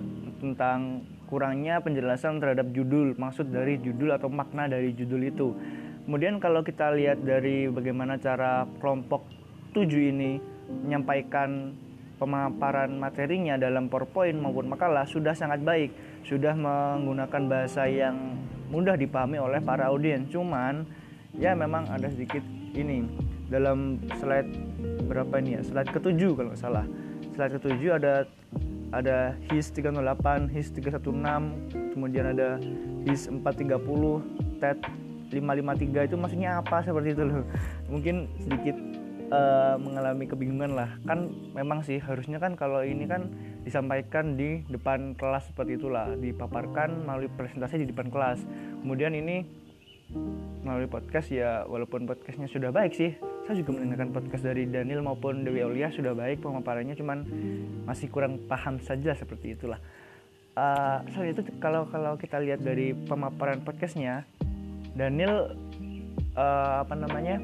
tentang 0.45 1.01
kurangnya 1.25 1.81
penjelasan 1.81 2.37
terhadap 2.37 2.69
judul 2.77 3.17
maksud 3.17 3.49
dari 3.49 3.81
judul 3.81 4.13
atau 4.13 4.29
makna 4.29 4.69
dari 4.69 4.93
judul 4.93 5.25
itu. 5.25 5.57
Kemudian 6.05 6.37
kalau 6.37 6.61
kita 6.61 6.93
lihat 6.93 7.25
dari 7.25 7.73
bagaimana 7.73 8.21
cara 8.21 8.69
kelompok 8.77 9.25
tujuh 9.73 10.13
ini 10.13 10.37
menyampaikan 10.85 11.73
pemaparan 12.21 12.93
materinya 13.01 13.57
dalam 13.57 13.89
PowerPoint 13.89 14.37
maupun 14.37 14.69
makalah 14.69 15.09
sudah 15.09 15.33
sangat 15.33 15.65
baik 15.65 15.91
sudah 16.25 16.55
menggunakan 16.55 17.43
bahasa 17.49 17.89
yang 17.89 18.37
mudah 18.71 18.95
dipahami 18.95 19.41
oleh 19.43 19.59
para 19.59 19.91
audiens 19.91 20.31
cuman 20.31 20.87
ya 21.35 21.55
memang 21.57 21.87
ada 21.91 22.07
sedikit 22.11 22.43
ini 22.75 23.07
dalam 23.51 23.99
slide 24.23 24.51
berapa 25.11 25.43
ini 25.43 25.59
ya 25.59 25.63
slide 25.67 25.91
ketujuh 25.91 26.39
kalau 26.39 26.55
nggak 26.55 26.63
salah 26.63 26.87
slide 27.35 27.59
ketujuh 27.59 27.99
ada 27.99 28.29
ada 28.91 29.39
HIS 29.51 29.71
308, 29.71 30.51
HIS 30.51 30.75
316, 30.75 31.95
kemudian 31.95 32.35
ada 32.35 32.59
HIS 33.07 33.31
430, 33.31 34.59
TED 34.59 34.79
553 35.31 36.11
itu 36.11 36.17
maksudnya 36.19 36.59
apa 36.59 36.83
seperti 36.83 37.15
itu 37.15 37.23
loh. 37.23 37.47
Mungkin 37.87 38.27
sedikit 38.43 38.75
uh, 39.31 39.79
mengalami 39.79 40.27
kebingungan 40.27 40.75
lah. 40.75 40.91
Kan 41.07 41.31
memang 41.55 41.87
sih 41.87 42.03
harusnya 42.03 42.43
kan 42.43 42.59
kalau 42.59 42.83
ini 42.83 43.07
kan 43.07 43.31
disampaikan 43.63 44.35
di 44.37 44.65
depan 44.69 45.15
kelas 45.17 45.53
seperti 45.53 45.77
itulah. 45.77 46.13
Dipaparkan 46.17 47.05
melalui 47.05 47.29
presentasi 47.33 47.85
di 47.85 47.87
depan 47.91 48.09
kelas. 48.09 48.43
Kemudian 48.81 49.13
ini 49.17 49.45
melalui 50.61 50.91
podcast 50.91 51.31
ya 51.31 51.65
walaupun 51.65 52.05
podcastnya 52.05 52.51
sudah 52.51 52.75
baik 52.75 52.93
sih 52.93 53.15
saya 53.47 53.57
juga 53.63 53.79
mendengarkan 53.79 54.11
podcast 54.11 54.43
dari 54.43 54.67
Daniel 54.67 55.07
maupun 55.07 55.47
Dewi 55.47 55.63
Aulia 55.63 55.89
sudah 55.95 56.13
baik 56.13 56.43
pemaparannya 56.43 56.99
cuman 56.99 57.25
masih 57.87 58.11
kurang 58.11 58.43
paham 58.51 58.83
saja 58.83 59.15
seperti 59.15 59.55
itulah. 59.55 59.79
Uh, 60.59 61.07
selain 61.15 61.33
itu 61.33 61.47
kalau 61.63 61.87
kalau 61.89 62.19
kita 62.19 62.43
lihat 62.43 62.61
dari 62.61 62.93
pemaparan 62.93 63.63
podcastnya 63.63 64.27
Daniel 64.99 65.55
uh, 66.35 66.83
apa 66.83 66.95
namanya 66.99 67.39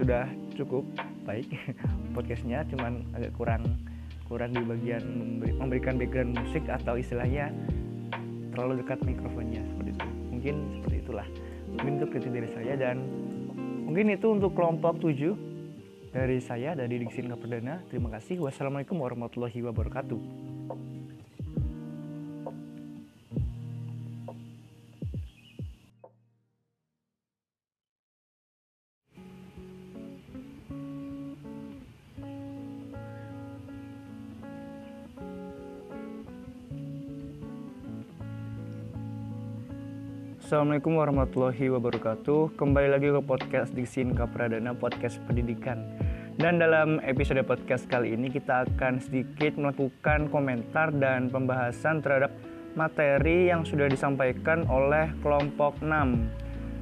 sudah 0.00 0.24
cukup 0.56 0.88
baik 1.30 1.46
podcastnya 2.14 2.66
cuman 2.74 3.06
agak 3.14 3.32
kurang 3.38 3.62
kurang 4.26 4.54
di 4.54 4.62
bagian 4.62 5.02
memberi, 5.02 5.52
memberikan 5.58 5.94
background 5.98 6.38
musik 6.38 6.62
atau 6.70 6.94
istilahnya 6.94 7.50
terlalu 8.54 8.82
dekat 8.82 9.02
mikrofonnya 9.02 9.62
seperti 9.74 9.90
itu. 9.94 10.08
Mungkin 10.30 10.54
seperti 10.78 10.96
itulah. 11.02 11.26
Mungkin 11.70 11.92
itu 11.98 12.06
kritik 12.10 12.32
dari 12.34 12.48
saya 12.54 12.74
dan 12.78 12.96
mungkin 13.86 14.06
itu 14.10 14.26
untuk 14.30 14.54
kelompok 14.54 15.02
7 15.02 16.14
dari 16.14 16.38
saya 16.42 16.78
dari 16.78 17.02
Diksin 17.02 17.30
Perdana. 17.34 17.82
Terima 17.90 18.10
kasih. 18.10 18.38
Wassalamualaikum 18.42 18.98
warahmatullahi 18.98 19.66
wabarakatuh 19.66 20.49
Assalamualaikum 40.50 40.98
warahmatullahi 40.98 41.70
wabarakatuh. 41.70 42.58
Kembali 42.58 42.90
lagi 42.90 43.06
ke 43.06 43.22
podcast 43.22 43.70
Diksin 43.70 44.18
Kapradana 44.18 44.74
Podcast 44.74 45.22
Pendidikan. 45.22 45.78
Dan 46.42 46.58
dalam 46.58 46.98
episode 47.06 47.38
podcast 47.46 47.86
kali 47.86 48.18
ini 48.18 48.34
kita 48.34 48.66
akan 48.66 48.98
sedikit 48.98 49.54
melakukan 49.54 50.26
komentar 50.26 50.90
dan 50.98 51.30
pembahasan 51.30 52.02
terhadap 52.02 52.34
materi 52.74 53.46
yang 53.46 53.62
sudah 53.62 53.86
disampaikan 53.86 54.66
oleh 54.66 55.14
kelompok 55.22 55.78
6 55.86 55.86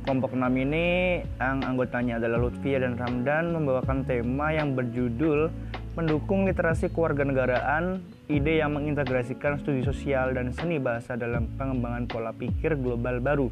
Kelompok 0.09 0.33
6 0.33 0.49
ini 0.65 1.21
yang 1.37 1.61
anggotanya 1.61 2.17
adalah 2.25 2.49
Lutfia 2.49 2.81
dan 2.81 2.97
Ramdan 2.97 3.53
membawakan 3.53 4.09
tema 4.09 4.49
yang 4.49 4.73
berjudul 4.73 5.53
Mendukung 5.93 6.49
literasi 6.49 6.89
kewarganegaraan 6.89 8.01
ide 8.29 8.61
yang 8.61 8.77
mengintegrasikan 8.77 9.57
studi 9.57 9.81
sosial 9.81 10.37
dan 10.37 10.53
seni 10.53 10.77
bahasa 10.77 11.17
dalam 11.17 11.49
pengembangan 11.57 12.05
pola 12.05 12.33
pikir 12.37 12.77
global 12.77 13.25
baru. 13.25 13.49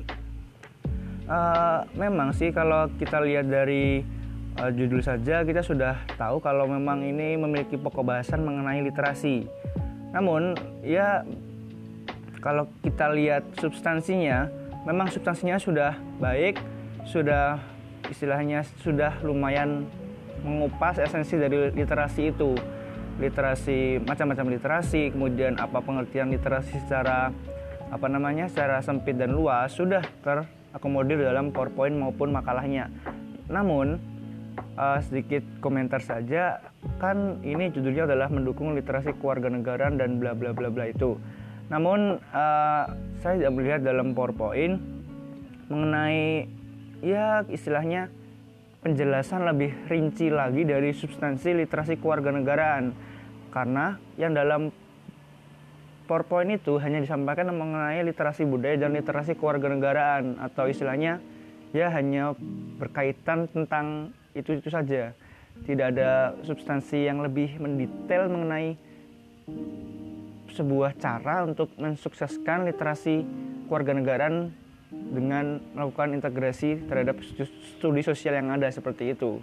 Uh, 1.26 1.82
memang 1.96 2.30
sih 2.36 2.54
kalau 2.54 2.86
kita 3.00 3.18
lihat 3.18 3.50
dari 3.50 4.04
uh, 4.60 4.70
judul 4.70 5.02
saja 5.02 5.42
kita 5.42 5.64
sudah 5.64 5.98
tahu 6.14 6.38
kalau 6.38 6.70
memang 6.70 7.02
ini 7.02 7.34
memiliki 7.34 7.80
pokok 7.80 8.04
bahasan 8.04 8.44
mengenai 8.44 8.84
literasi. 8.84 9.48
Namun 10.12 10.54
ya 10.84 11.24
kalau 12.44 12.68
kita 12.84 13.10
lihat 13.10 13.42
substansinya, 13.58 14.46
memang 14.86 15.10
substansinya 15.10 15.58
sudah 15.58 15.98
baik, 16.22 16.60
sudah 17.08 17.58
istilahnya 18.06 18.62
sudah 18.84 19.18
lumayan 19.26 19.88
mengupas 20.46 21.00
esensi 21.02 21.34
dari 21.34 21.74
literasi 21.74 22.30
itu 22.30 22.54
literasi 23.16 24.04
macam-macam 24.04 24.46
literasi 24.52 25.08
kemudian 25.12 25.56
apa 25.56 25.80
pengertian 25.80 26.28
literasi 26.28 26.76
secara 26.84 27.32
apa 27.88 28.06
namanya 28.10 28.50
secara 28.50 28.82
sempit 28.82 29.16
dan 29.16 29.32
luas 29.32 29.72
sudah 29.72 30.02
terakomodir 30.20 31.22
dalam 31.22 31.54
PowerPoint 31.54 31.94
maupun 31.94 32.34
makalahnya. 32.34 32.90
Namun 33.46 33.96
uh, 34.76 34.98
sedikit 35.00 35.42
komentar 35.62 36.02
saja 36.02 36.60
kan 36.98 37.40
ini 37.46 37.70
judulnya 37.70 38.10
adalah 38.10 38.28
mendukung 38.28 38.74
literasi 38.74 39.14
kewarganegaraan 39.16 39.96
dan 39.96 40.18
bla 40.18 40.34
bla 40.34 40.52
bla 40.52 40.68
bla 40.68 40.90
itu. 40.90 41.16
Namun 41.72 42.18
uh, 42.20 42.84
saya 43.22 43.34
tidak 43.38 43.54
melihat 43.54 43.80
dalam 43.86 44.12
PowerPoint 44.12 44.76
mengenai 45.66 46.46
ya 47.02 47.42
istilahnya 47.46 48.10
penjelasan 48.86 49.42
lebih 49.42 49.74
rinci 49.90 50.30
lagi 50.30 50.62
dari 50.62 50.94
substansi 50.94 51.66
literasi 51.66 51.98
kewarganegaraan 51.98 53.05
karena 53.51 53.99
yang 54.20 54.32
dalam 54.36 54.72
PowerPoint 56.07 56.55
itu 56.55 56.78
hanya 56.78 57.03
disampaikan 57.03 57.51
mengenai 57.51 57.99
literasi 58.07 58.47
budaya 58.47 58.78
dan 58.78 58.94
literasi 58.94 59.34
kewarganegaraan 59.34 60.38
atau 60.38 60.70
istilahnya 60.70 61.18
ya 61.74 61.90
hanya 61.90 62.38
berkaitan 62.78 63.51
tentang 63.51 64.14
itu-itu 64.32 64.70
saja. 64.70 65.11
Tidak 65.66 65.86
ada 65.97 66.36
substansi 66.47 67.09
yang 67.11 67.24
lebih 67.24 67.59
mendetail 67.59 68.30
mengenai 68.30 68.78
sebuah 70.53 70.94
cara 70.97 71.42
untuk 71.42 71.74
mensukseskan 71.74 72.70
literasi 72.70 73.26
kewarganegaraan 73.66 74.55
dengan 74.90 75.59
melakukan 75.74 76.14
integrasi 76.14 76.86
terhadap 76.86 77.18
studi 77.76 78.03
sosial 78.07 78.38
yang 78.38 78.55
ada 78.55 78.70
seperti 78.70 79.12
itu. 79.12 79.42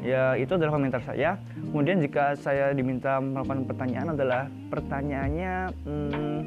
Ya, 0.00 0.32
itu 0.36 0.56
adalah 0.56 0.80
komentar 0.80 1.04
saya. 1.04 1.36
Kemudian 1.54 2.00
jika 2.00 2.32
saya 2.40 2.72
diminta 2.72 3.20
melakukan 3.20 3.68
pertanyaan 3.68 4.08
adalah 4.16 4.42
pertanyaannya 4.72 5.54
hmm, 5.84 6.40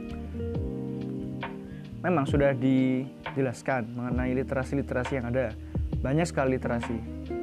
memang 2.01 2.25
sudah 2.25 2.51
dijelaskan 2.57 3.93
mengenai 3.93 4.34
literasi-literasi 4.41 5.11
yang 5.21 5.29
ada. 5.29 5.53
Banyak 6.01 6.27
sekali 6.27 6.57
literasi. 6.57 6.97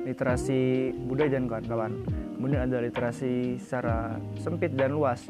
Literasi 0.05 0.91
budaya 1.07 1.31
dan 1.33 1.47
kawan-kawan. 1.47 1.93
Kemudian 2.37 2.61
ada 2.67 2.83
literasi 2.83 3.57
secara 3.63 4.19
sempit 4.41 4.75
dan 4.75 4.93
luas. 4.93 5.25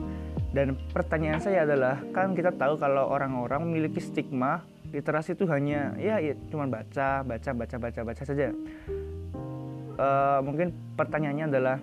Dan 0.51 0.75
pertanyaan 0.91 1.39
saya 1.39 1.63
adalah, 1.63 2.03
kan 2.11 2.35
kita 2.35 2.51
tahu 2.51 2.75
kalau 2.75 3.07
orang-orang 3.07 3.71
memiliki 3.71 4.03
stigma 4.03 4.67
literasi 4.91 5.39
itu 5.39 5.47
hanya 5.47 5.95
ya, 5.95 6.19
ya 6.19 6.35
cuma 6.51 6.67
baca, 6.67 7.23
baca, 7.23 7.51
baca, 7.55 7.77
baca, 7.79 8.01
baca 8.03 8.23
saja. 8.27 8.51
Uh, 10.01 10.41
mungkin 10.41 10.73
pertanyaannya 10.97 11.47
adalah 11.53 11.77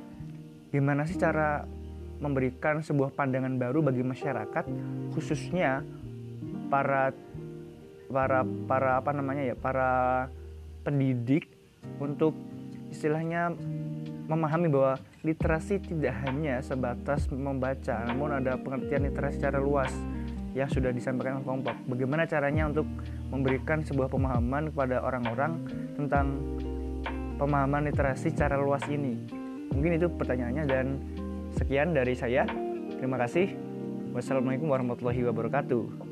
gimana 0.73 1.05
sih 1.05 1.21
cara 1.21 1.69
memberikan 2.17 2.81
sebuah 2.81 3.13
pandangan 3.13 3.61
baru 3.61 3.85
bagi 3.85 4.01
masyarakat 4.01 4.65
khususnya 5.13 5.85
para 6.73 7.13
para 8.09 8.41
para 8.65 8.97
apa 8.97 9.11
namanya 9.13 9.53
ya 9.53 9.55
para 9.55 10.25
pendidik 10.81 11.45
untuk 12.01 12.33
istilahnya 12.89 13.53
memahami 14.25 14.65
bahwa 14.65 14.97
literasi 15.21 15.77
tidak 15.77 16.17
hanya 16.25 16.57
sebatas 16.65 17.29
membaca 17.29 18.01
namun 18.09 18.33
ada 18.33 18.57
pengertian 18.57 19.07
literasi 19.07 19.37
secara 19.39 19.61
luas 19.61 19.93
yang 20.57 20.67
sudah 20.73 20.89
disampaikan 20.89 21.37
oleh 21.37 21.45
kelompok. 21.45 21.75
Bagaimana 21.85 22.25
caranya 22.25 22.65
untuk 22.73 22.89
memberikan 23.29 23.85
sebuah 23.85 24.09
pemahaman 24.09 24.73
kepada 24.73 25.05
orang-orang 25.05 25.61
tentang 25.93 26.56
pemahaman 27.37 27.87
literasi 27.87 28.33
secara 28.33 28.57
luas 28.57 28.83
ini. 28.89 29.13
Mungkin 29.71 30.01
itu 30.01 30.09
pertanyaannya 30.09 30.65
dan 30.65 30.85
sekian 31.53 31.93
dari 31.93 32.17
saya. 32.17 32.43
Terima 32.97 33.21
kasih. 33.21 33.53
Wassalamualaikum 34.11 34.73
warahmatullahi 34.73 35.21
wabarakatuh. 35.29 36.09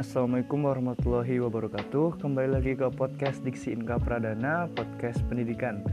Assalamualaikum 0.00 0.64
warahmatullahi 0.64 1.44
wabarakatuh 1.44 2.24
Kembali 2.24 2.56
lagi 2.56 2.72
ke 2.72 2.88
podcast 2.88 3.44
Diksi 3.44 3.76
Inka 3.76 4.00
Pradana 4.00 4.64
Podcast 4.72 5.20
pendidikan 5.28 5.84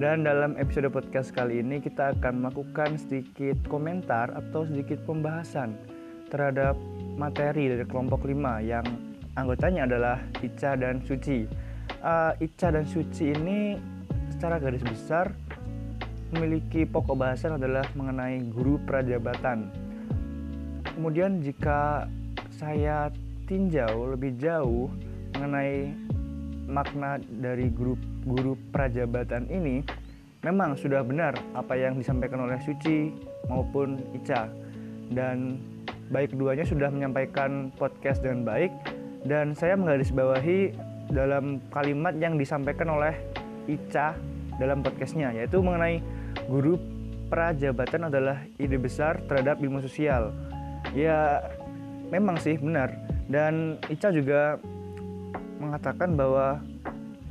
Dan 0.00 0.24
dalam 0.24 0.56
episode 0.56 0.88
podcast 0.88 1.28
kali 1.28 1.60
ini 1.60 1.76
Kita 1.76 2.16
akan 2.16 2.40
melakukan 2.40 2.96
sedikit 2.96 3.60
komentar 3.68 4.32
Atau 4.32 4.64
sedikit 4.64 4.96
pembahasan 5.04 5.76
Terhadap 6.32 6.72
materi 7.20 7.68
dari 7.68 7.84
kelompok 7.84 8.24
5 8.24 8.32
Yang 8.64 8.96
anggotanya 9.36 9.84
adalah 9.84 10.16
Ica 10.40 10.72
dan 10.80 11.04
Suci. 11.04 11.44
Uh, 12.00 12.32
Ica 12.40 12.72
dan 12.72 12.88
Suci 12.88 13.36
ini 13.36 13.76
Secara 14.32 14.56
garis 14.56 14.80
besar 14.80 15.36
Memiliki 16.32 16.88
pokok 16.88 17.20
bahasan 17.20 17.60
adalah 17.60 17.84
mengenai 17.92 18.40
guru 18.56 18.80
prajabatan 18.88 19.68
Kemudian 20.96 21.44
jika 21.44 22.08
saya 22.56 23.12
tinjau 23.44 24.16
lebih 24.16 24.32
jauh 24.40 24.88
mengenai 25.36 25.92
makna 26.64 27.20
dari 27.20 27.68
grup 27.68 28.00
guru 28.24 28.56
prajabatan 28.72 29.48
ini 29.48 29.84
memang 30.40 30.76
sudah 30.76 31.04
benar 31.04 31.36
apa 31.52 31.76
yang 31.76 32.00
disampaikan 32.00 32.48
oleh 32.48 32.56
Suci 32.64 33.12
maupun 33.48 34.00
Ica. 34.16 34.48
Dan 35.10 35.60
baik 36.10 36.34
keduanya 36.34 36.64
sudah 36.64 36.88
menyampaikan 36.88 37.74
podcast 37.76 38.24
dengan 38.24 38.46
baik. 38.46 38.72
Dan 39.26 39.52
saya 39.52 39.76
menggarisbawahi 39.76 40.72
dalam 41.12 41.60
kalimat 41.68 42.16
yang 42.16 42.40
disampaikan 42.40 42.88
oleh 42.88 43.12
Ica 43.68 44.16
dalam 44.56 44.84
podcastnya 44.84 45.32
yaitu 45.32 45.60
mengenai 45.60 46.04
guru 46.48 46.76
prajabatan 47.32 48.12
adalah 48.12 48.44
ide 48.60 48.76
besar 48.76 49.20
terhadap 49.28 49.60
ilmu 49.60 49.80
sosial. 49.80 50.34
Ya 50.92 51.44
memang 52.10 52.40
sih 52.40 52.58
benar. 52.58 52.96
Dan 53.30 53.78
Ica 53.86 54.10
juga 54.10 54.58
mengatakan 55.60 56.16
bahwa 56.18 56.58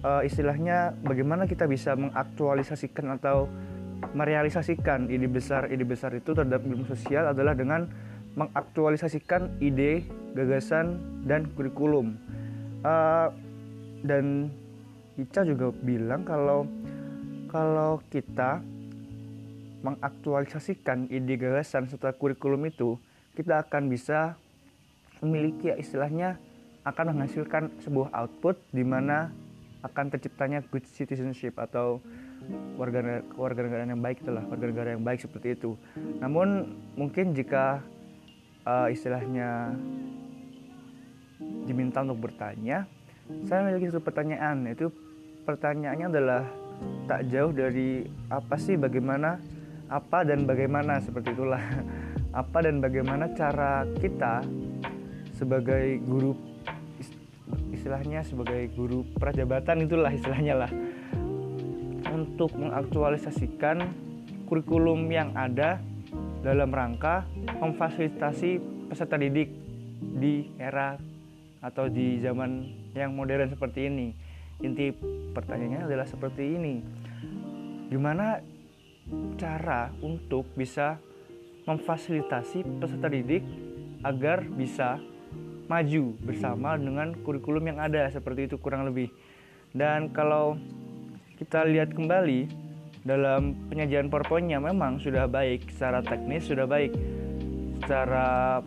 uh, 0.04 0.22
istilahnya 0.24 0.96
bagaimana 1.04 1.48
kita 1.48 1.68
bisa 1.68 1.96
mengaktualisasikan 1.96 3.20
atau 3.20 3.50
merealisasikan 4.16 5.12
ide 5.12 5.28
besar 5.28 5.68
ide 5.68 5.84
besar 5.84 6.16
itu 6.16 6.32
terhadap 6.32 6.64
ilmu 6.64 6.88
sosial 6.88 7.36
adalah 7.36 7.52
dengan 7.52 7.92
mengaktualisasikan 8.38 9.60
ide, 9.60 10.06
gagasan 10.38 11.02
dan 11.28 11.50
kurikulum. 11.58 12.16
Uh, 12.86 13.28
dan 14.06 14.48
Ica 15.20 15.44
juga 15.44 15.76
bilang 15.84 16.24
kalau 16.24 16.64
kalau 17.52 18.00
kita 18.08 18.64
mengaktualisasikan 19.84 21.12
ide 21.12 21.36
gagasan 21.36 21.92
serta 21.92 22.16
kurikulum 22.16 22.72
itu, 22.72 22.96
kita 23.36 23.68
akan 23.68 23.92
bisa 23.92 24.40
memiliki 25.20 25.72
ya 25.72 25.76
istilahnya 25.76 26.40
akan 26.88 27.16
menghasilkan 27.16 27.68
sebuah 27.84 28.16
output 28.16 28.56
di 28.72 28.88
mana 28.88 29.36
akan 29.80 30.06
terciptanya 30.12 30.60
good 30.68 30.84
citizenship 30.84 31.56
atau 31.56 32.04
warga 32.76 33.24
warga 33.40 33.62
negara 33.64 33.88
yang 33.88 34.04
baik 34.04 34.20
itulah 34.24 34.44
warga 34.48 34.66
negara 34.68 34.90
yang 34.96 35.04
baik 35.04 35.20
seperti 35.24 35.56
itu. 35.56 35.80
Namun 36.20 36.76
mungkin 37.00 37.32
jika 37.32 37.80
uh, 38.68 38.88
istilahnya 38.92 39.76
diminta 41.64 42.04
untuk 42.04 42.28
bertanya, 42.28 42.84
saya 43.48 43.64
memiliki 43.64 43.94
satu 43.94 44.04
pertanyaan 44.04 44.68
yaitu 44.68 44.92
pertanyaannya 45.48 46.08
adalah 46.12 46.44
tak 47.08 47.28
jauh 47.32 47.52
dari 47.52 48.08
apa 48.32 48.56
sih 48.60 48.76
bagaimana 48.80 49.40
apa 49.90 50.22
dan 50.22 50.46
bagaimana 50.46 51.02
seperti 51.02 51.34
itulah 51.34 51.62
apa 52.42 52.58
dan 52.62 52.84
bagaimana 52.84 53.32
cara 53.34 53.88
kita 53.98 54.44
sebagai 55.36 56.04
guru 56.04 56.49
istilahnya 57.80 58.28
sebagai 58.28 58.68
guru 58.76 59.08
prajabatan 59.16 59.88
itulah 59.88 60.12
istilahnya 60.12 60.68
lah 60.68 60.72
untuk 62.12 62.52
mengaktualisasikan 62.60 63.88
kurikulum 64.52 65.08
yang 65.08 65.32
ada 65.32 65.80
dalam 66.44 66.68
rangka 66.76 67.24
memfasilitasi 67.64 68.60
peserta 68.92 69.16
didik 69.16 69.48
di 70.20 70.52
era 70.60 71.00
atau 71.64 71.88
di 71.88 72.20
zaman 72.20 72.68
yang 72.96 73.16
modern 73.16 73.48
seperti 73.48 73.88
ini. 73.88 74.12
Inti 74.60 74.92
pertanyaannya 75.32 75.88
adalah 75.88 76.08
seperti 76.08 76.44
ini. 76.60 76.76
Gimana 77.88 78.44
cara 79.40 79.92
untuk 80.04 80.52
bisa 80.56 81.00
memfasilitasi 81.64 82.84
peserta 82.84 83.08
didik 83.08 83.44
agar 84.04 84.44
bisa 84.48 85.00
maju 85.70 86.18
bersama 86.26 86.76
dengan 86.76 87.14
kurikulum 87.22 87.70
yang 87.70 87.80
ada 87.80 88.10
seperti 88.10 88.50
itu 88.50 88.58
kurang 88.58 88.90
lebih. 88.90 89.14
Dan 89.70 90.10
kalau 90.10 90.58
kita 91.38 91.64
lihat 91.70 91.94
kembali 91.94 92.50
dalam 93.06 93.56
penyajian 93.72 94.12
PowerPoint-nya 94.12 94.60
memang 94.60 95.00
sudah 95.00 95.30
baik 95.30 95.72
secara 95.72 96.04
teknis 96.04 96.50
sudah 96.50 96.68
baik 96.68 96.92
secara 97.80 98.60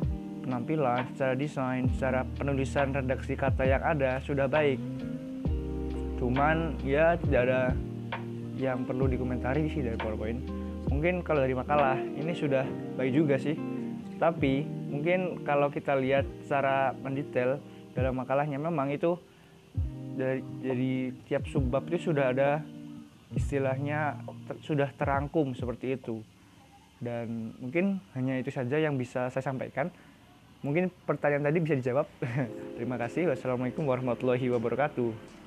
penampilan, 0.42 1.06
secara 1.14 1.34
desain, 1.38 1.86
secara 1.94 2.26
penulisan 2.38 2.90
redaksi 2.90 3.36
kata 3.38 3.62
yang 3.66 3.82
ada 3.82 4.18
sudah 4.24 4.48
baik. 4.48 4.80
Cuman 6.18 6.78
ya 6.86 7.18
tidak 7.18 7.40
ada 7.50 7.62
yang 8.58 8.86
perlu 8.86 9.10
dikomentari 9.10 9.66
sih 9.70 9.82
dari 9.82 9.98
PowerPoint. 9.98 10.38
Mungkin 10.90 11.22
kalau 11.22 11.42
dari 11.42 11.54
makalah 11.54 11.98
ini 11.98 12.32
sudah 12.34 12.66
baik 12.98 13.12
juga 13.14 13.36
sih. 13.38 13.71
Tapi 14.22 14.62
mungkin 14.62 15.42
kalau 15.42 15.66
kita 15.66 15.98
lihat 15.98 16.22
secara 16.46 16.94
mendetail 16.94 17.58
dalam 17.90 18.14
makalahnya 18.14 18.54
memang 18.54 18.94
itu 18.94 19.18
dari 20.14 20.38
jadi 20.62 20.92
tiap 21.26 21.42
subbab 21.50 21.90
itu 21.90 22.14
sudah 22.14 22.30
ada 22.30 22.62
istilahnya 23.34 24.22
ter, 24.46 24.62
sudah 24.62 24.94
terangkum 24.94 25.58
seperti 25.58 25.98
itu. 25.98 26.22
Dan 27.02 27.50
mungkin 27.58 27.98
hanya 28.14 28.38
itu 28.38 28.54
saja 28.54 28.78
yang 28.78 28.94
bisa 28.94 29.26
saya 29.26 29.42
sampaikan. 29.42 29.90
Mungkin 30.62 30.94
pertanyaan 31.02 31.50
tadi 31.50 31.58
bisa 31.58 31.74
dijawab. 31.74 32.06
Terima 32.78 32.94
kasih. 33.02 33.26
Wassalamualaikum 33.26 33.82
warahmatullahi 33.82 34.46
wabarakatuh 34.54 35.41